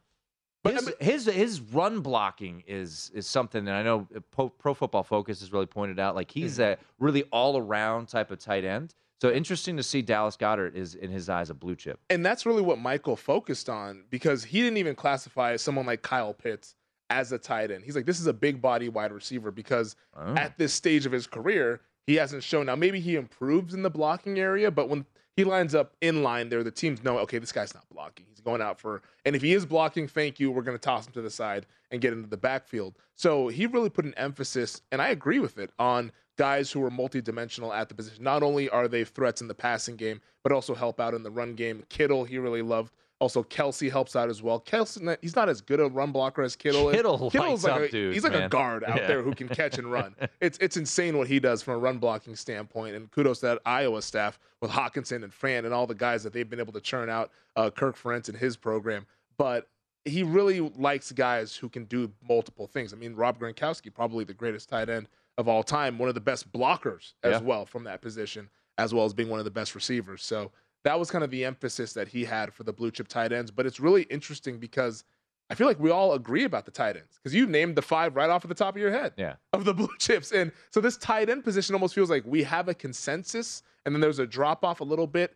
But 0.64 0.74
his, 0.74 0.94
his 1.00 1.26
his 1.26 1.61
run 1.61 2.00
blocking 2.00 2.62
is 2.66 3.11
is 3.14 3.26
something 3.26 3.64
that 3.66 3.74
I 3.74 3.82
know 3.82 4.06
Pro, 4.32 4.48
Pro 4.48 4.74
Football 4.74 5.02
Focus 5.04 5.40
has 5.40 5.52
really 5.52 5.66
pointed 5.66 5.98
out. 5.98 6.14
Like 6.14 6.30
he's 6.30 6.59
Mm-hmm. 6.59 6.80
a 6.82 6.84
really 6.98 7.22
all 7.32 7.56
around 7.59 8.06
type 8.09 8.30
of 8.30 8.38
tight 8.38 8.64
end. 8.64 8.94
So 9.20 9.30
interesting 9.32 9.76
to 9.76 9.82
see 9.82 10.00
Dallas 10.02 10.36
Goedert 10.36 10.74
is 10.76 10.94
in 10.94 11.11
his 11.11 11.28
eyes 11.28 11.50
a 11.50 11.54
blue 11.54 11.74
chip. 11.74 11.98
And 12.11 12.24
that's 12.24 12.46
really 12.46 12.62
what 12.62 12.78
Michael 12.78 13.16
focused 13.16 13.68
on 13.68 14.04
because 14.11 14.44
he 14.44 14.61
didn't 14.61 14.76
even 14.76 14.94
classify 14.94 15.56
someone 15.56 15.86
like 15.86 16.02
Kyle 16.02 16.32
Pitts 16.34 16.76
as 17.11 17.32
a 17.32 17.38
tight 17.38 17.70
end. 17.72 17.82
He's 17.84 17.96
like, 17.96 18.06
this 18.06 18.20
is 18.20 18.26
a 18.28 18.32
big 18.32 18.61
body 18.62 18.88
wide 18.88 19.12
receiver 19.12 19.50
because 19.50 19.96
Oh. 20.16 20.34
at 20.34 20.56
this 20.59 20.72
stage 20.72 21.04
of 21.06 21.11
his 21.12 21.26
career, 21.26 21.80
he 22.06 22.14
hasn't 22.16 22.42
shown. 22.44 22.66
Now, 22.66 22.76
maybe 22.76 23.00
he 23.00 23.16
improves 23.16 23.74
in 23.74 23.82
the 23.82 23.90
blocking 23.90 24.38
area, 24.38 24.70
but 24.70 24.88
when 24.88 25.04
he 25.39 25.45
lines 25.45 25.72
up 25.72 25.95
in 26.01 26.24
line 26.24 26.49
there, 26.49 26.64
the 26.64 26.70
teams 26.72 27.05
know, 27.05 27.16
okay, 27.20 27.39
this 27.39 27.53
guy's 27.53 27.72
not 27.72 27.89
blocking. 27.91 28.26
He's 28.28 28.41
going 28.41 28.61
out 28.61 28.80
for, 28.80 29.03
and 29.24 29.36
if 29.36 29.43
he 29.43 29.55
is 29.55 29.64
blocking, 29.64 30.09
thank 30.09 30.41
you. 30.41 30.51
We're 30.51 30.62
going 30.62 30.76
to 30.76 30.82
toss 30.82 31.07
him 31.07 31.12
to 31.12 31.22
the 31.22 31.30
side 31.30 31.64
and 31.93 32.01
get 32.01 32.12
into 32.12 32.28
the 32.28 32.36
backfield. 32.36 32.97
So 33.14 33.47
he 33.47 33.66
really 33.66 33.89
put 33.89 34.05
an 34.05 34.14
emphasis, 34.16 34.82
and 34.91 35.01
I 35.01 35.11
agree 35.11 35.39
with 35.39 35.57
it, 35.57 35.70
on 35.78 36.11
guys 36.39 36.72
who 36.72 36.82
are 36.82 36.91
multidimensional 36.91 37.72
at 37.72 37.89
the 37.89 37.95
position. 37.95 38.24
Not 38.24 38.43
only 38.43 38.68
are 38.68 38.89
they 38.89 39.05
threats 39.05 39.41
in 39.41 39.47
the 39.47 39.55
passing 39.55 39.95
game, 39.95 40.20
but 40.43 40.51
also 40.51 40.74
help 40.74 40.99
out 40.99 41.14
in 41.14 41.22
the 41.22 41.30
run 41.30 41.55
game. 41.55 41.84
Kittle, 41.89 42.24
he 42.24 42.39
really 42.39 42.62
loved 42.62 42.93
Also, 43.20 43.42
Kelsey 43.42 43.88
helps 43.88 44.14
out 44.14 44.28
as 44.30 44.42
well. 44.42 44.60
Kelsey, 44.60 45.04
he's 45.20 45.34
not 45.34 45.48
as 45.48 45.60
good 45.60 45.80
a 45.80 45.86
run 45.88 46.12
blocker 46.12 46.40
as 46.42 46.54
Kittle 46.54 46.88
is. 46.90 46.94
Kittle 46.96 47.30
Kittle's 47.30 47.64
like 47.64 47.72
up 47.72 47.80
a, 47.80 47.88
dudes, 47.88 48.14
he's 48.14 48.22
like 48.22 48.32
a 48.34 48.48
guard 48.48 48.84
out 48.84 48.96
Yeah. 48.96 49.06
there 49.08 49.22
who 49.22 49.34
can 49.34 49.48
catch 49.48 49.76
and 49.76 49.90
run. 49.90 50.14
it's 50.40 50.56
it's 50.58 50.76
insane 50.76 51.18
what 51.18 51.26
he 51.26 51.40
does 51.40 51.60
from 51.60 51.74
a 51.74 51.78
run 51.78 51.98
blocking 51.98 52.36
standpoint. 52.36 52.94
And 52.94 53.10
kudos 53.10 53.40
to 53.40 53.46
that 53.46 53.58
Iowa 53.66 54.02
staff 54.02 54.38
with 54.62 54.70
Hockenson 54.70 55.24
and 55.24 55.32
Fant 55.32 55.64
and 55.64 55.74
all 55.74 55.86
the 55.88 55.96
guys 55.96 56.22
that 56.22 56.32
they've 56.32 56.48
been 56.48 56.60
able 56.60 56.72
to 56.74 56.80
churn 56.80 57.10
out. 57.10 57.32
Uh, 57.56 57.70
Kirk 57.70 57.96
Ferentz 57.98 58.28
and 58.28 58.38
his 58.38 58.56
program, 58.56 59.04
but 59.36 59.68
he 60.04 60.22
really 60.22 60.60
likes 60.60 61.10
guys 61.10 61.56
who 61.56 61.68
can 61.68 61.86
do 61.86 62.12
multiple 62.28 62.68
things. 62.68 62.92
I 62.92 62.96
mean, 62.96 63.16
Rob 63.16 63.40
Gronkowski, 63.40 63.92
probably 63.92 64.22
the 64.24 64.32
greatest 64.32 64.68
tight 64.68 64.88
end 64.88 65.08
of 65.36 65.48
all 65.48 65.64
time, 65.64 65.98
one 65.98 66.08
of 66.08 66.14
the 66.14 66.20
best 66.20 66.52
blockers 66.52 67.14
as 67.24 67.32
Yeah. 67.32 67.40
well 67.40 67.66
from 67.66 67.82
that 67.84 68.00
position, 68.00 68.48
as 68.78 68.94
well 68.94 69.04
as 69.04 69.12
being 69.12 69.28
one 69.28 69.40
of 69.40 69.44
the 69.44 69.50
best 69.50 69.74
receivers. 69.74 70.22
So 70.22 70.52
that 70.84 70.98
was 70.98 71.10
kind 71.10 71.24
of 71.24 71.30
the 71.30 71.44
emphasis 71.44 71.92
that 71.94 72.08
he 72.08 72.24
had 72.24 72.52
for 72.54 72.62
the 72.64 72.72
blue 72.72 72.90
chip 72.90 73.08
tight 73.08 73.32
ends. 73.32 73.50
But 73.50 73.66
it's 73.66 73.80
really 73.80 74.02
interesting 74.04 74.58
because 74.58 75.04
I 75.50 75.54
feel 75.54 75.66
like 75.66 75.80
we 75.80 75.90
all 75.90 76.12
agree 76.14 76.44
about 76.44 76.64
the 76.66 76.70
tight 76.70 76.96
ends 76.96 77.14
because 77.16 77.34
you 77.34 77.46
named 77.46 77.74
the 77.76 77.82
five 77.82 78.14
right 78.16 78.28
off 78.30 78.44
of 78.44 78.48
the 78.48 78.54
top 78.54 78.74
of 78.76 78.80
your 78.80 78.90
head 78.92 79.12
Yeah. 79.16 79.34
of 79.52 79.64
the 79.64 79.74
blue 79.80 79.88
chips. 79.98 80.30
And 80.32 80.52
so 80.70 80.80
this 80.80 80.96
tight 80.96 81.28
end 81.30 81.42
position 81.44 81.74
almost 81.74 81.94
feels 81.94 82.10
like 82.10 82.24
we 82.26 82.42
have 82.44 82.68
a 82.68 82.74
consensus 82.74 83.62
and 83.86 83.94
then 83.94 84.00
there's 84.00 84.18
a 84.18 84.26
drop 84.26 84.64
off 84.64 84.80
a 84.80 84.84
little 84.84 85.06
bit. 85.06 85.34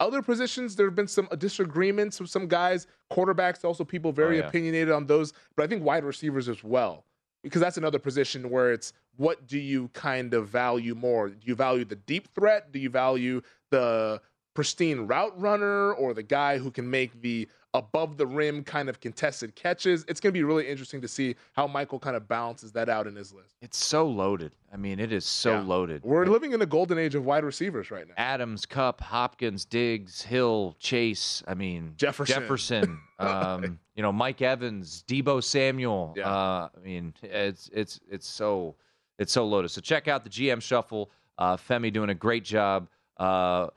Other 0.00 0.22
positions, 0.22 0.76
there 0.76 0.86
have 0.86 0.94
been 0.94 1.08
some 1.08 1.28
disagreements 1.38 2.20
with 2.20 2.30
some 2.30 2.46
guys, 2.46 2.86
quarterbacks, 3.10 3.64
also 3.64 3.82
people 3.84 4.10
oh, 4.10 4.12
very 4.12 4.36
Oh, 4.36 4.42
yeah. 4.42 4.48
opinionated 4.48 4.90
on 4.92 5.06
those. 5.06 5.32
But 5.56 5.64
I 5.64 5.66
think 5.66 5.82
wide 5.82 6.04
receivers 6.04 6.48
as 6.48 6.62
well, 6.62 7.04
because 7.42 7.60
that's 7.60 7.78
another 7.78 7.98
position 7.98 8.48
where 8.48 8.70
it's 8.72 8.92
what 9.16 9.48
do 9.48 9.58
you 9.58 9.88
kind 9.94 10.34
of 10.34 10.48
value 10.48 10.94
more? 10.94 11.30
Do 11.30 11.36
you 11.42 11.56
value 11.56 11.84
the 11.84 11.96
deep 11.96 12.28
threat? 12.32 12.70
Do 12.70 12.78
you 12.78 12.90
value 12.90 13.40
the 13.70 14.20
pristine 14.58 15.06
route 15.06 15.40
runner 15.40 15.92
or 15.92 16.12
the 16.12 16.22
guy 16.24 16.58
who 16.58 16.68
can 16.68 16.90
make 16.90 17.22
the 17.22 17.46
above 17.74 18.16
the 18.16 18.26
rim 18.26 18.64
kind 18.64 18.88
of 18.88 18.98
contested 18.98 19.54
catches? 19.54 20.04
It's 20.08 20.18
going 20.18 20.32
to 20.32 20.36
be 20.36 20.42
really 20.42 20.66
interesting 20.66 21.00
to 21.00 21.06
see 21.06 21.36
how 21.52 21.68
Michael 21.68 22.00
kind 22.00 22.16
of 22.16 22.26
balances 22.26 22.72
that 22.72 22.88
out 22.88 23.06
in 23.06 23.14
his 23.14 23.32
list. 23.32 23.54
It's 23.62 23.78
so 23.78 24.08
loaded. 24.08 24.50
I 24.72 24.76
mean, 24.76 24.98
it 24.98 25.12
is 25.12 25.24
so 25.24 25.52
Yeah. 25.52 25.60
loaded. 25.60 26.02
We're 26.02 26.26
living 26.26 26.54
in 26.54 26.58
the 26.58 26.66
golden 26.66 26.98
age 26.98 27.14
of 27.14 27.24
wide 27.24 27.44
receivers 27.44 27.92
right 27.92 28.08
now. 28.08 28.14
Adams, 28.16 28.66
Kupp, 28.66 29.00
Hopkins, 29.00 29.64
Diggs, 29.64 30.22
Hill, 30.22 30.74
Chase. 30.80 31.44
I 31.46 31.54
mean, 31.54 31.92
Jefferson. 31.96 32.40
Jefferson. 32.40 33.00
um, 33.20 33.78
you 33.94 34.02
know, 34.02 34.10
Mike 34.10 34.42
Evans, 34.42 35.04
Deebo 35.06 35.40
Samuel. 35.40 36.14
Yeah. 36.16 36.28
Uh, 36.28 36.68
I 36.76 36.80
mean, 36.82 37.14
it's 37.22 37.70
it's 37.72 38.00
it's 38.10 38.26
so 38.26 38.74
it's 39.20 39.30
so 39.32 39.46
loaded. 39.46 39.68
So 39.68 39.80
check 39.80 40.08
out 40.08 40.24
the 40.24 40.30
GM 40.30 40.60
Shuffle. 40.60 41.12
Uh, 41.38 41.56
Femi 41.56 41.92
doing 41.92 42.10
a 42.10 42.14
great 42.16 42.42
job. 42.42 42.88
Uh, 43.18 43.68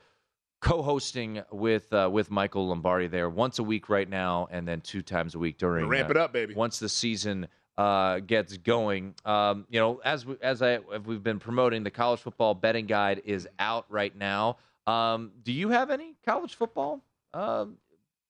co-hosting 0.62 1.42
with 1.50 1.92
uh, 1.92 2.08
with 2.10 2.30
Michael 2.30 2.68
Lombardi 2.68 3.08
there 3.08 3.28
once 3.28 3.58
a 3.58 3.62
week 3.62 3.90
right 3.90 4.08
now, 4.08 4.48
and 4.50 4.66
then 4.66 4.80
two 4.80 5.02
times 5.02 5.34
a 5.34 5.38
week 5.38 5.58
during 5.58 5.86
Ramp 5.86 6.08
uh, 6.08 6.12
it 6.12 6.16
up, 6.16 6.32
baby. 6.32 6.54
once 6.54 6.78
the 6.78 6.88
season 6.88 7.48
uh, 7.76 8.20
gets 8.20 8.56
going. 8.56 9.14
Um, 9.24 9.66
you 9.68 9.80
know, 9.80 10.00
as 10.04 10.24
we, 10.24 10.36
as 10.40 10.62
I 10.62 10.74
as 10.74 11.02
we've 11.04 11.22
been 11.22 11.40
promoting, 11.40 11.82
the 11.82 11.90
college 11.90 12.20
football 12.20 12.54
betting 12.54 12.86
guide 12.86 13.22
is 13.24 13.46
out 13.58 13.86
right 13.90 14.16
now. 14.16 14.56
Um, 14.86 15.32
do 15.42 15.52
you 15.52 15.68
have 15.68 15.90
any 15.90 16.14
college 16.24 16.54
football 16.54 17.02
um, 17.34 17.76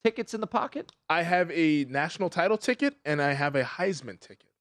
tickets 0.04 0.34
in 0.34 0.40
the 0.40 0.46
pocket? 0.46 0.90
I 1.08 1.22
have 1.22 1.50
a 1.50 1.84
national 1.84 2.30
title 2.30 2.58
ticket 2.58 2.94
and 3.04 3.22
I 3.22 3.32
have 3.32 3.54
a 3.54 3.62
Heisman 3.62 4.20
ticket. 4.20 4.51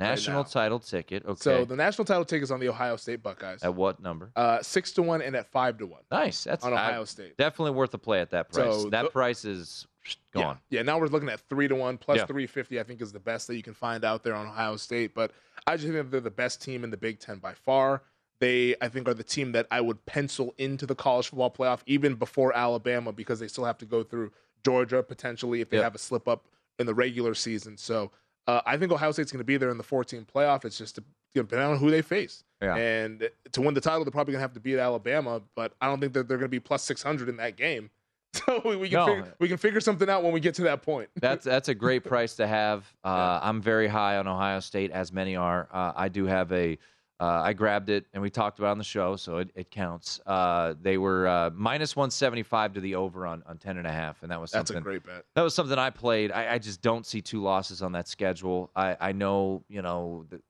National 0.00 0.42
now. 0.42 0.48
title 0.48 0.78
ticket. 0.78 1.24
Okay. 1.26 1.40
So 1.40 1.64
the 1.64 1.74
national 1.74 2.04
title 2.04 2.24
ticket 2.24 2.44
is 2.44 2.50
on 2.50 2.60
the 2.60 2.68
Ohio 2.68 2.96
State 2.96 3.22
Buckeyes. 3.22 3.62
At 3.62 3.74
what 3.74 4.00
number? 4.00 4.30
Uh, 4.36 4.62
six 4.62 4.92
to 4.92 5.02
one 5.02 5.20
and 5.22 5.34
at 5.34 5.50
five 5.50 5.76
to 5.78 5.86
one. 5.86 6.02
Nice. 6.10 6.44
That's 6.44 6.64
on 6.64 6.72
Ohio 6.72 7.02
I- 7.02 7.04
State. 7.04 7.36
Definitely 7.36 7.72
worth 7.72 7.92
a 7.94 7.98
play 7.98 8.20
at 8.20 8.30
that 8.30 8.50
price. 8.52 8.82
So 8.82 8.90
that 8.90 9.02
the- 9.04 9.10
price 9.10 9.44
is 9.44 9.86
gone. 10.32 10.58
Yeah, 10.70 10.82
now 10.82 10.98
we're 10.98 11.08
looking 11.08 11.28
at 11.28 11.40
three 11.48 11.66
to 11.68 11.74
one 11.74 11.98
plus 11.98 12.18
Yeah. 12.18 12.26
three 12.26 12.46
fifty. 12.46 12.78
I 12.78 12.84
think 12.84 13.02
is 13.02 13.12
the 13.12 13.18
best 13.20 13.48
that 13.48 13.56
you 13.56 13.62
can 13.62 13.74
find 13.74 14.04
out 14.04 14.22
there 14.22 14.34
on 14.34 14.46
Ohio 14.46 14.76
State. 14.76 15.14
But 15.14 15.32
I 15.66 15.76
just 15.76 15.88
think 15.92 16.10
they're 16.10 16.20
the 16.20 16.30
best 16.30 16.62
team 16.62 16.84
in 16.84 16.90
the 16.90 16.96
Big 16.96 17.18
Ten 17.18 17.38
by 17.38 17.54
far. 17.54 18.02
They, 18.40 18.76
I 18.80 18.88
think, 18.88 19.08
are 19.08 19.14
the 19.14 19.24
team 19.24 19.50
that 19.52 19.66
I 19.72 19.80
would 19.80 20.06
pencil 20.06 20.54
into 20.58 20.86
the 20.86 20.94
college 20.94 21.26
football 21.30 21.50
playoff 21.50 21.80
even 21.86 22.14
before 22.14 22.56
Alabama 22.56 23.10
because 23.12 23.40
they 23.40 23.48
still 23.48 23.64
have 23.64 23.78
to 23.78 23.84
go 23.84 24.04
through 24.04 24.30
Georgia 24.64 25.02
potentially 25.02 25.60
if 25.60 25.70
they 25.70 25.78
Yep. 25.78 25.84
have 25.84 25.94
a 25.96 25.98
slip 25.98 26.28
up 26.28 26.46
in 26.78 26.86
the 26.86 26.94
regular 26.94 27.34
season. 27.34 27.76
So 27.76 28.12
uh, 28.48 28.60
I 28.66 28.76
think 28.76 28.90
Ohio 28.90 29.12
State's 29.12 29.30
going 29.30 29.38
to 29.38 29.44
be 29.44 29.56
there 29.58 29.70
in 29.70 29.78
the 29.78 29.84
14 29.84 30.26
playoff. 30.34 30.64
It's 30.64 30.76
just 30.78 30.96
to, 30.96 31.04
you 31.34 31.42
know, 31.42 31.46
depending 31.46 31.70
on 31.70 31.78
who 31.78 31.90
they 31.90 32.02
face. 32.02 32.42
Yeah. 32.60 32.74
And 32.76 33.30
to 33.52 33.60
win 33.60 33.74
the 33.74 33.80
title, 33.80 34.04
they're 34.04 34.10
probably 34.10 34.32
going 34.32 34.38
to 34.40 34.42
have 34.42 34.54
to 34.54 34.60
beat 34.60 34.78
Alabama, 34.78 35.40
but 35.54 35.74
I 35.80 35.86
don't 35.86 36.00
think 36.00 36.14
that 36.14 36.26
they're 36.26 36.38
going 36.38 36.46
to 36.46 36.50
be 36.50 36.58
plus 36.58 36.82
600 36.82 37.28
in 37.28 37.36
that 37.36 37.56
game. 37.56 37.90
So 38.34 38.60
we, 38.64 38.76
we 38.76 38.88
can 38.90 38.98
No. 38.98 39.06
figure, 39.06 39.34
we 39.40 39.48
can 39.48 39.56
figure 39.56 39.80
something 39.80 40.08
out 40.08 40.22
when 40.22 40.32
we 40.32 40.40
get 40.40 40.54
to 40.56 40.62
that 40.64 40.82
point. 40.82 41.08
That's 41.20 41.44
that's 41.46 41.68
a 41.70 41.74
great 41.74 42.04
price 42.04 42.36
to 42.36 42.46
have. 42.46 42.84
Uh, 43.02 43.40
I'm 43.42 43.62
very 43.62 43.88
high 43.88 44.18
on 44.18 44.28
Ohio 44.28 44.60
State, 44.60 44.90
as 44.90 45.12
many 45.12 45.34
are. 45.34 45.66
Uh, 45.72 45.92
I 45.96 46.08
do 46.08 46.26
have 46.26 46.52
a. 46.52 46.78
Uh, 47.20 47.40
I 47.44 47.52
grabbed 47.52 47.90
it 47.90 48.06
and 48.12 48.22
we 48.22 48.30
talked 48.30 48.58
about 48.60 48.68
it 48.68 48.72
on 48.72 48.78
the 48.78 48.84
show, 48.84 49.16
so 49.16 49.38
it, 49.38 49.50
it 49.56 49.70
counts. 49.72 50.20
Uh, 50.24 50.74
they 50.80 50.98
were 50.98 51.26
uh, 51.26 51.50
minus 51.52 51.96
175 51.96 52.74
to 52.74 52.80
the 52.80 52.94
over 52.94 53.26
on, 53.26 53.42
on 53.46 53.58
10 53.58 53.76
and 53.76 53.86
a 53.88 53.92
half, 53.92 54.22
and 54.22 54.30
that 54.30 54.40
was 54.40 54.52
something, 54.52 54.74
That's 54.74 54.80
a 54.80 54.84
great 54.84 55.04
bet. 55.04 55.24
That 55.34 55.42
was 55.42 55.52
something 55.52 55.76
I 55.78 55.90
played. 55.90 56.30
I, 56.30 56.54
I 56.54 56.58
just 56.58 56.80
don't 56.80 57.04
see 57.04 57.20
two 57.20 57.42
losses 57.42 57.82
on 57.82 57.90
that 57.92 58.06
schedule. 58.06 58.70
I, 58.76 58.96
I 59.00 59.12
know, 59.12 59.64
you 59.68 59.82
know, 59.82 60.26
the, 60.30 60.40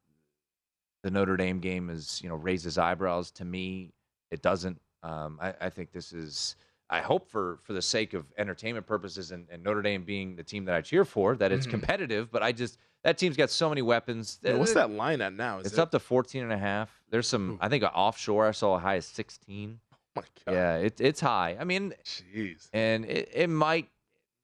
the 1.05 1.11
Notre 1.11 1.39
Dame 1.39 1.61
game 1.61 1.89
is, 1.89 2.21
you 2.23 2.29
know, 2.29 2.35
raises 2.35 2.77
eyebrows. 2.77 3.31
To 3.33 3.47
me, 3.47 3.93
it 4.31 4.43
doesn't. 4.43 4.79
Um, 5.03 5.39
I, 5.41 5.55
I 5.61 5.71
think 5.71 5.93
this 5.93 6.13
is. 6.13 6.57
I 6.91 7.01
hope 7.01 7.29
for 7.31 7.59
for 7.63 7.73
the 7.75 7.83
sake 7.83 8.15
of 8.15 8.25
entertainment 8.37 8.87
purposes 8.87 9.31
and, 9.31 9.47
and 9.51 9.63
Notre 9.63 9.81
Dame 9.83 10.03
being 10.05 10.35
the 10.37 10.43
team 10.43 10.65
that 10.65 10.75
I 10.75 10.81
cheer 10.81 11.05
for 11.05 11.37
that 11.37 11.53
it's 11.53 11.67
Mhm. 11.67 11.71
competitive. 11.71 12.31
But 12.33 12.43
I 12.43 12.51
just 12.53 12.79
that 13.05 13.19
team's 13.19 13.37
got 13.37 13.51
so 13.51 13.69
many 13.69 13.83
weapons. 13.83 14.39
Yeah, 14.43 14.55
what's 14.55 14.75
that 14.75 14.91
line 14.91 15.21
at 15.21 15.33
now? 15.33 15.59
Is 15.61 15.67
It's 15.67 15.75
it- 15.75 15.81
up 15.81 15.91
to 15.93 15.99
14 15.99 16.43
and 16.43 16.53
a 16.53 16.59
half. 16.59 16.91
There's 17.11 17.27
some. 17.29 17.59
I 17.61 17.69
think 17.69 17.85
offshore 17.85 18.47
I 18.47 18.51
saw 18.53 18.75
a 18.75 18.79
high 18.79 18.97
as 18.97 19.07
16. 19.07 19.79
Oh 19.93 19.97
my 20.17 20.23
God. 20.47 20.53
Yeah, 20.55 20.77
it, 20.77 21.01
it's 21.01 21.21
high. 21.21 21.57
I 21.59 21.65
mean, 21.65 21.95
Jeez. 22.05 22.69
and 22.73 23.05
it, 23.05 23.31
it 23.33 23.49
might. 23.49 23.89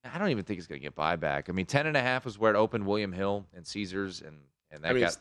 I 0.04 0.18
don't 0.18 0.28
even 0.28 0.44
think 0.44 0.58
it's 0.58 0.66
going 0.66 0.80
to 0.80 0.82
get 0.82 0.94
buyback. 0.94 1.48
I 1.48 1.52
mean, 1.52 1.64
10 1.66 1.86
and 1.86 1.96
a 1.96 2.00
half 2.00 2.24
was 2.26 2.38
where 2.38 2.52
it 2.52 2.56
opened 2.56 2.86
William 2.86 3.10
Hill 3.12 3.46
and 3.54 3.66
Caesars, 3.66 4.20
and 4.20 4.36
and 4.70 4.82
that 4.84 4.90
I 4.90 4.92
mean, 4.92 5.02
got 5.02 5.16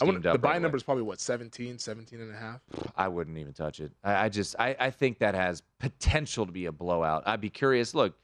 I 0.00 0.04
wouldn't- 0.04 0.22
the 0.24 0.36
buy 0.38 0.48
right 0.50 0.56
away. 0.56 0.62
number 0.62 0.76
is 0.76 0.82
probably 0.82 1.04
what 1.04 1.18
17, 1.20 1.78
17 1.78 2.20
and 2.20 2.34
a 2.34 2.36
half. 2.36 2.60
I 2.96 3.08
wouldn't 3.08 3.38
even 3.38 3.52
touch 3.54 3.80
it. 3.80 3.90
I, 4.04 4.24
I 4.26 4.28
just 4.28 4.54
I, 4.58 4.76
I 4.78 4.90
think 4.90 5.18
that 5.20 5.34
has 5.34 5.62
potential 5.78 6.44
to 6.46 6.52
be 6.52 6.66
a 6.66 6.72
blowout. 6.72 7.22
I'd 7.26 7.40
be 7.40 7.48
curious. 7.50 7.94
Look, 7.94 8.14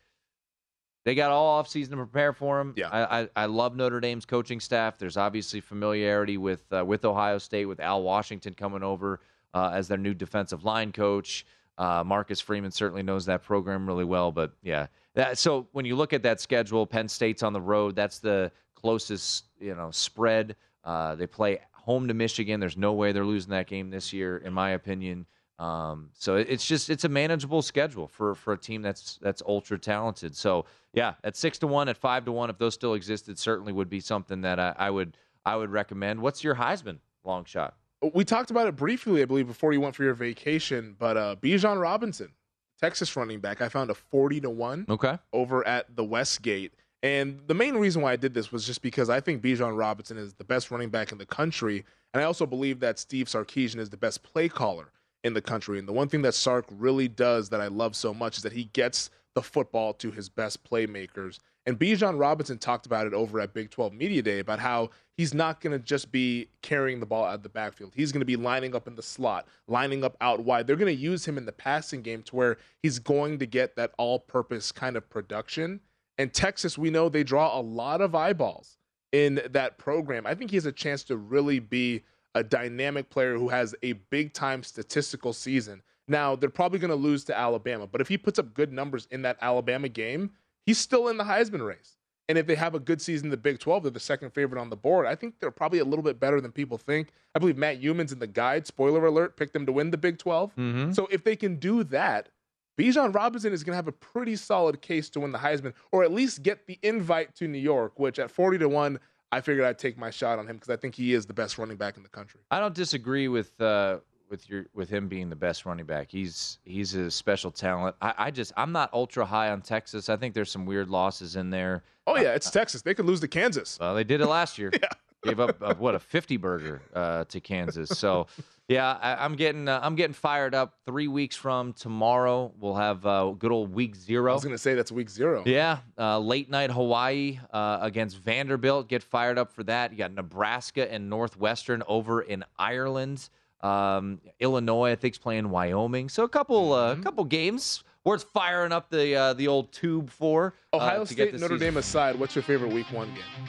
they 1.05 1.15
got 1.15 1.31
all 1.31 1.47
off 1.47 1.69
season 1.69 1.93
to 1.93 1.97
prepare 1.99 2.33
for 2.33 2.61
him. 2.61 2.73
Yeah. 2.77 2.89
I, 2.89 3.21
I, 3.21 3.29
I 3.37 3.47
love 3.47 3.77
Notre 3.77 4.01
Dame's 4.01 4.25
coaching 4.25 4.59
staff. 4.59 4.99
There's 4.99 5.17
obviously 5.17 5.61
familiarity 5.61 6.39
with 6.39 6.65
uh, 6.73 6.85
with 6.85 7.05
Ohio 7.05 7.39
State 7.39 7.67
with 7.67 7.81
Al 7.81 8.03
Washington 8.03 8.55
coming 8.55 8.83
over 8.83 9.21
uh, 9.53 9.71
as 9.73 9.87
their 9.87 9.99
new 9.99 10.15
defensive 10.15 10.65
line 10.65 10.93
coach. 10.93 11.47
Uh, 11.77 12.03
Marcus 12.05 12.41
Freeman 12.41 12.71
certainly 12.71 13.03
knows 13.03 13.27
that 13.27 13.43
program 13.43 13.87
really 13.87 14.05
well. 14.05 14.33
But 14.33 14.53
yeah, 14.63 14.87
that, 15.15 15.39
so 15.39 15.67
when 15.73 15.85
you 15.85 15.97
look 15.97 16.13
at 16.13 16.23
that 16.23 16.41
schedule, 16.41 16.87
Penn 16.87 17.09
State's 17.09 17.43
on 17.43 17.53
the 17.53 17.61
road. 17.61 17.95
That's 17.97 18.19
the 18.19 18.51
closest 18.75 19.45
you 19.61 19.75
know 19.75 19.91
spread. 19.91 20.57
Uh, 20.85 21.15
they 21.15 21.27
play 21.27 21.61
home 21.73 22.09
to 22.09 22.15
Michigan. 22.15 22.61
There's 22.61 22.77
no 22.79 22.95
way 22.95 23.13
they're 23.13 23.25
losing 23.27 23.51
that 23.51 23.67
game 23.67 23.91
this 23.91 24.13
year, 24.13 24.39
in 24.39 24.53
my 24.53 24.71
opinion. 24.71 25.27
Um, 25.59 26.11
so 26.15 26.37
it's 26.37 26.67
just 26.67 26.91
it's 26.91 27.05
a 27.05 27.09
manageable 27.09 27.63
schedule 27.63 28.09
for 28.09 28.35
for 28.35 28.55
a 28.55 28.59
team 28.59 28.83
that's 28.83 29.19
that's 29.23 29.43
ultra 29.47 29.79
talented. 29.79 30.35
So 30.35 30.65
yeah, 30.95 31.15
at 31.23 31.37
six 31.37 31.59
to 31.59 31.67
one, 31.67 31.89
at 31.89 31.97
five 31.97 32.25
to 32.25 32.33
one, 32.33 32.49
if 32.51 32.59
those 32.59 32.75
still 32.75 32.95
existed, 32.95 33.39
certainly 33.39 33.73
would 33.73 33.91
be 33.91 34.01
something 34.01 34.41
that 34.43 34.59
I, 34.59 34.75
I 34.79 34.91
would 34.91 35.17
I 35.45 35.57
would 35.57 35.71
recommend. 35.71 36.21
What's 36.23 36.43
your 36.43 36.55
Heisman 36.55 36.99
long 37.25 37.45
shot? 37.45 37.75
We 38.15 38.25
talked 38.25 38.51
about 38.51 38.67
it 38.67 38.77
briefly, 38.77 39.23
I 39.23 39.25
believe, 39.25 39.47
before 39.47 39.73
you 39.73 39.81
went 39.81 39.95
for 39.95 40.05
your 40.05 40.15
vacation. 40.15 40.95
But 40.99 41.17
uh, 41.17 41.37
Bijan 41.43 41.81
Robinson, 41.81 42.33
Texas 42.81 43.15
running 43.17 43.41
back, 43.41 43.61
I 43.61 43.69
found 43.69 43.91
a 43.91 43.95
forty 43.95 44.41
to 44.41 44.51
one 44.51 44.87
Okay. 44.89 45.19
over 45.33 45.67
at 45.67 45.95
the 45.97 46.05
Westgate. 46.05 46.73
And 47.03 47.41
the 47.47 47.55
main 47.55 47.75
reason 47.75 48.01
why 48.01 48.13
I 48.13 48.17
did 48.17 48.33
this 48.33 48.51
was 48.51 48.67
just 48.67 48.81
because 48.81 49.11
I 49.11 49.21
think 49.21 49.43
Bijan 49.43 49.77
Robinson 49.77 50.17
is 50.17 50.33
the 50.35 50.45
best 50.45 50.71
running 50.71 50.89
back 50.89 51.13
in 51.13 51.19
the 51.19 51.27
country. 51.27 51.85
And 52.15 52.23
I 52.23 52.25
also 52.25 52.47
believe 52.47 52.81
that 52.81 52.99
Steve 52.99 53.27
Sarkisian 53.27 53.79
is 53.79 53.91
the 53.91 53.97
best 53.99 54.23
play 54.23 54.49
caller 54.49 54.91
in 55.23 55.35
the 55.35 55.43
country. 55.43 55.79
And 55.79 55.87
the 55.87 55.93
one 55.93 56.09
thing 56.09 56.23
that 56.23 56.35
Sark 56.35 56.65
really 56.71 57.09
does 57.09 57.51
that 57.51 57.61
I 57.61 57.67
love 57.67 57.95
so 57.95 58.15
much 58.15 58.39
is 58.39 58.43
that 58.43 58.53
he 58.53 58.65
gets 58.73 59.11
the 59.35 59.43
football 59.43 59.93
to 59.95 60.11
his 60.11 60.29
best 60.29 60.65
playmakers. 60.65 61.39
And 61.67 61.79
Bijan 61.79 62.19
Robinson 62.19 62.59
talked 62.59 62.87
about 62.87 63.07
it 63.07 63.15
over 63.15 63.41
at 63.41 63.55
Big 63.55 63.71
12 63.71 63.93
Media 63.93 64.23
Day 64.23 64.39
about 64.39 64.59
how 64.59 64.91
he's 65.17 65.33
not 65.33 65.61
going 65.61 65.73
to 65.73 65.79
just 65.79 66.13
be 66.13 66.49
carrying 66.63 67.01
the 67.01 67.07
ball 67.07 67.25
out 67.25 67.37
of 67.37 67.43
the 67.43 67.49
backfield. 67.49 67.93
He's 67.95 68.13
going 68.13 68.21
to 68.21 68.27
be 68.27 68.37
lining 68.37 68.75
up 68.75 68.87
in 68.87 68.95
the 68.95 69.03
slot, 69.03 69.49
lining 69.67 70.05
up 70.05 70.17
out 70.21 70.41
wide. 70.41 70.67
They're 70.67 70.77
going 70.77 70.95
to 70.95 71.01
use 71.01 71.27
him 71.27 71.39
in 71.39 71.47
the 71.47 71.53
passing 71.53 72.03
game 72.03 72.23
to 72.25 72.37
where 72.37 72.59
he's 72.83 72.99
going 72.99 73.39
to 73.39 73.47
get 73.47 73.77
that 73.77 73.93
all 73.99 74.19
purpose 74.19 74.73
kind 74.73 74.97
of 74.97 75.09
production. 75.09 75.81
And 76.19 76.33
Texas, 76.33 76.77
we 76.77 76.91
know 76.91 77.09
they 77.09 77.25
draw 77.25 77.59
a 77.59 77.63
lot 77.63 78.01
of 78.01 78.15
eyeballs 78.15 78.77
in 79.13 79.41
that 79.51 79.79
program. 79.79 80.27
I 80.27 80.35
think 80.35 80.51
he 80.51 80.57
has 80.57 80.67
a 80.67 80.73
chance 80.73 81.03
to 81.05 81.17
really 81.17 81.61
be 81.61 82.03
a 82.35 82.45
dynamic 82.45 83.11
player 83.11 83.39
who 83.39 83.49
has 83.49 83.75
a 83.83 83.93
big 83.93 84.33
time 84.33 84.63
statistical 84.63 85.33
season. 85.33 85.83
Now, 86.07 86.37
they're 86.37 86.51
probably 86.51 86.79
going 86.79 86.91
to 86.91 86.97
lose 86.97 87.25
to 87.25 87.39
Alabama, 87.39 87.87
but 87.87 88.01
if 88.01 88.09
he 88.09 88.19
puts 88.19 88.39
up 88.39 88.53
good 88.55 88.73
numbers 88.73 89.09
in 89.11 89.23
that 89.23 89.39
Alabama 89.41 89.89
game, 89.89 90.31
he's 90.67 90.79
still 90.79 91.09
in 91.09 91.17
the 91.17 91.25
Heisman 91.25 91.67
race. 91.67 91.97
And 92.29 92.39
if 92.39 92.47
they 92.47 92.55
have 92.55 92.75
a 92.75 92.81
good 92.81 93.03
season 93.03 93.27
in 93.27 93.31
the 93.31 93.37
Big 93.37 93.59
12, 93.59 93.83
they're 93.83 93.93
the 93.93 94.01
second 94.01 94.31
favorite 94.31 94.61
on 94.61 94.71
the 94.71 94.77
board. 94.77 95.07
I 95.07 95.15
think 95.15 95.35
they're 95.41 95.51
probably 95.51 95.81
a 95.81 95.85
little 95.85 96.03
bit 96.03 96.19
better 96.19 96.41
than 96.41 96.53
people 96.53 96.79
think. 96.79 97.09
I 97.35 97.39
believe 97.39 97.59
Matt 97.59 97.83
Youmans 97.83 98.13
in 98.13 98.19
the 98.19 98.27
guide, 98.27 98.67
spoiler 98.67 99.05
alert, 99.05 99.37
picked 99.37 99.53
them 99.53 99.67
to 99.67 99.73
win 99.73 99.91
the 99.91 99.99
Big 99.99 100.19
12. 100.19 100.57
Mm-hmm. 100.57 100.93
So 100.93 101.07
if 101.11 101.23
they 101.23 101.37
can 101.37 101.57
do 101.57 101.85
that, 101.85 102.31
Bijan 102.79 103.15
Robinson 103.15 103.53
is 103.53 103.63
going 103.63 103.73
to 103.73 103.77
have 103.77 103.89
a 103.89 103.93
pretty 103.93 104.37
solid 104.37 104.81
case 104.81 105.09
to 105.11 105.21
win 105.21 105.33
the 105.33 105.39
Heisman, 105.39 105.75
or 105.93 106.03
at 106.03 106.13
least 106.13 106.43
get 106.43 106.67
the 106.67 106.79
invite 106.83 107.35
to 107.37 107.47
New 107.47 107.59
York, 107.59 107.99
which 107.99 108.19
at 108.19 108.31
40 108.31 108.59
to 108.59 108.69
1, 108.69 108.99
I 109.31 109.41
figured 109.41 109.67
I'd 109.67 109.79
take 109.79 109.99
my 109.99 110.11
shot 110.11 110.39
on 110.39 110.47
him 110.47 110.57
because 110.57 110.71
I 110.71 110.77
think 110.77 110.95
he 110.95 111.13
is 111.13 111.27
the 111.27 111.35
best 111.35 111.59
running 111.59 111.77
back 111.77 111.97
in 111.97 112.03
the 112.03 112.09
country. 112.09 112.41
I 112.51 112.59
don't 112.59 112.75
disagree 112.75 113.29
with 113.29 113.61
uh, 113.61 113.99
with 114.35 114.51
your 114.51 114.67
with 114.75 114.91
him 114.91 115.07
being 115.07 115.31
the 115.31 115.37
best 115.37 115.65
running 115.65 115.87
back. 115.87 116.11
He's 116.11 116.59
he's 116.65 116.93
a 116.95 117.09
special 117.09 117.53
talent. 117.53 117.95
I, 118.03 118.15
I 118.19 118.31
just 118.33 118.53
I'm 118.57 118.73
not 118.73 118.93
ultra 118.93 119.25
high 119.25 119.51
on 119.51 119.63
Texas. 119.63 120.09
I 120.09 120.17
think 120.17 120.35
there's 120.35 120.51
some 120.51 120.67
weird 120.67 120.89
losses 120.89 121.37
in 121.37 121.51
there. 121.51 121.85
Oh 122.09 122.17
yeah, 122.17 122.35
it's 122.35 122.51
Texas. 122.51 122.83
They 122.83 122.95
could 122.95 123.07
lose 123.07 123.21
to 123.21 123.29
Kansas. 123.29 123.79
Well, 123.81 123.95
they 123.95 124.03
did 124.03 124.21
it 124.21 124.27
last 124.27 124.59
year. 124.59 124.71
yeah. 124.83 124.89
Gave 125.23 125.39
up 125.39 125.63
uh, 125.63 125.75
what 125.77 125.95
a 125.95 126.01
50 126.01 126.37
burger 126.37 126.83
uh, 126.95 127.25
to 127.27 127.41
Kansas. 127.41 127.89
So 127.91 128.27
yeah, 128.69 128.99
I, 129.01 129.25
am 129.25 129.37
getting 129.37 129.69
uh, 129.69 129.79
I'm 129.81 129.95
getting 129.95 130.15
fired 130.15 130.53
up. 130.53 130.75
Three 130.85 131.07
weeks 131.07 131.37
from 131.37 131.73
tomorrow, 131.73 132.53
we'll 132.59 132.75
have 132.75 133.07
uh, 133.07 133.31
good 133.39 133.53
old 133.53 133.73
week 133.73 133.95
zero. 133.95 134.33
I 134.33 134.35
was 134.35 134.43
gonna 134.43 134.59
say 134.59 134.75
that's 134.75 134.91
week 134.91 135.11
zero. 135.11 135.45
Yeah, 135.47 135.79
uh, 135.97 136.19
late 136.19 136.51
night 136.51 136.73
Hawaii 136.73 137.39
uh, 137.53 137.79
against 137.83 138.19
Vanderbilt. 138.19 138.89
Get 138.89 139.05
fired 139.05 139.39
up 139.39 139.53
for 139.53 139.63
that. 139.63 139.93
You 139.93 139.99
got 139.99 140.13
Nebraska 140.13 140.93
and 140.93 141.09
Northwestern 141.09 141.85
over 141.87 142.21
in 142.21 142.45
Ireland. 142.59 143.29
Um, 143.65 144.21
Illinois, 144.41 144.93
I 144.93 144.97
think's 144.97 145.17
playing 145.19 145.49
Wyoming. 145.51 146.09
So 146.11 146.25
a 146.25 146.29
couple 146.29 146.73
uh, 146.73 146.93
Mm-hmm. 146.95 147.03
couple 147.03 147.25
games 147.25 147.83
worth 148.05 148.25
firing 148.25 148.73
up 148.73 148.91
the 148.91 149.15
uh, 149.17 149.33
the 149.33 149.49
old 149.49 149.73
tube 149.73 150.11
for. 150.11 150.55
uh, 150.73 150.77
Ohio 150.77 151.05
to 151.07 151.15
get 151.15 151.23
State, 151.29 151.33
the 151.33 151.39
Notre 151.39 151.55
season. 151.55 151.67
Dame 151.69 151.77
aside, 151.79 152.19
what's 152.21 152.35
your 152.35 152.43
favorite 152.43 152.73
week 152.73 152.87
one 152.93 153.09
game? 153.15 153.49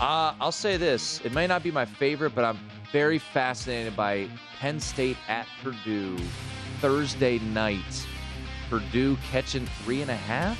Uh, 0.00 0.34
I'll 0.40 0.52
say 0.52 0.76
this: 0.76 1.20
it 1.24 1.32
may 1.32 1.46
not 1.46 1.62
be 1.62 1.70
my 1.70 1.84
favorite, 1.84 2.34
but 2.34 2.44
I'm 2.44 2.58
very 2.92 3.18
fascinated 3.18 3.94
by 3.96 4.28
Penn 4.58 4.80
State 4.80 5.16
at 5.28 5.46
Purdue 5.62 6.16
Thursday 6.80 7.38
night. 7.40 8.06
Purdue 8.70 9.16
catching 9.30 9.66
three 9.84 10.02
and 10.02 10.10
a 10.10 10.16
half. 10.16 10.58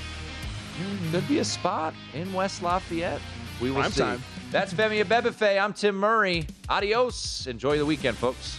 Hmm, 0.78 1.11
Could 1.12 1.26
be 1.28 1.39
a 1.41 1.45
spot 1.45 1.95
in 2.14 2.32
West 2.32 2.62
Lafayette. 2.62 3.20
We 3.61 3.70
will 3.70 3.80
Prime 3.80 3.93
see. 3.93 4.01
time. 4.01 4.22
That's 4.51 4.73
Femi 4.73 5.05
Abebefe. 5.05 5.63
I'm 5.63 5.75
Tim 5.75 5.95
Murray. 5.95 6.47
Adios. 6.71 7.47
Enjoy 7.47 7.77
the 7.77 7.85
weekend, 7.85 8.17
folks. 8.17 8.59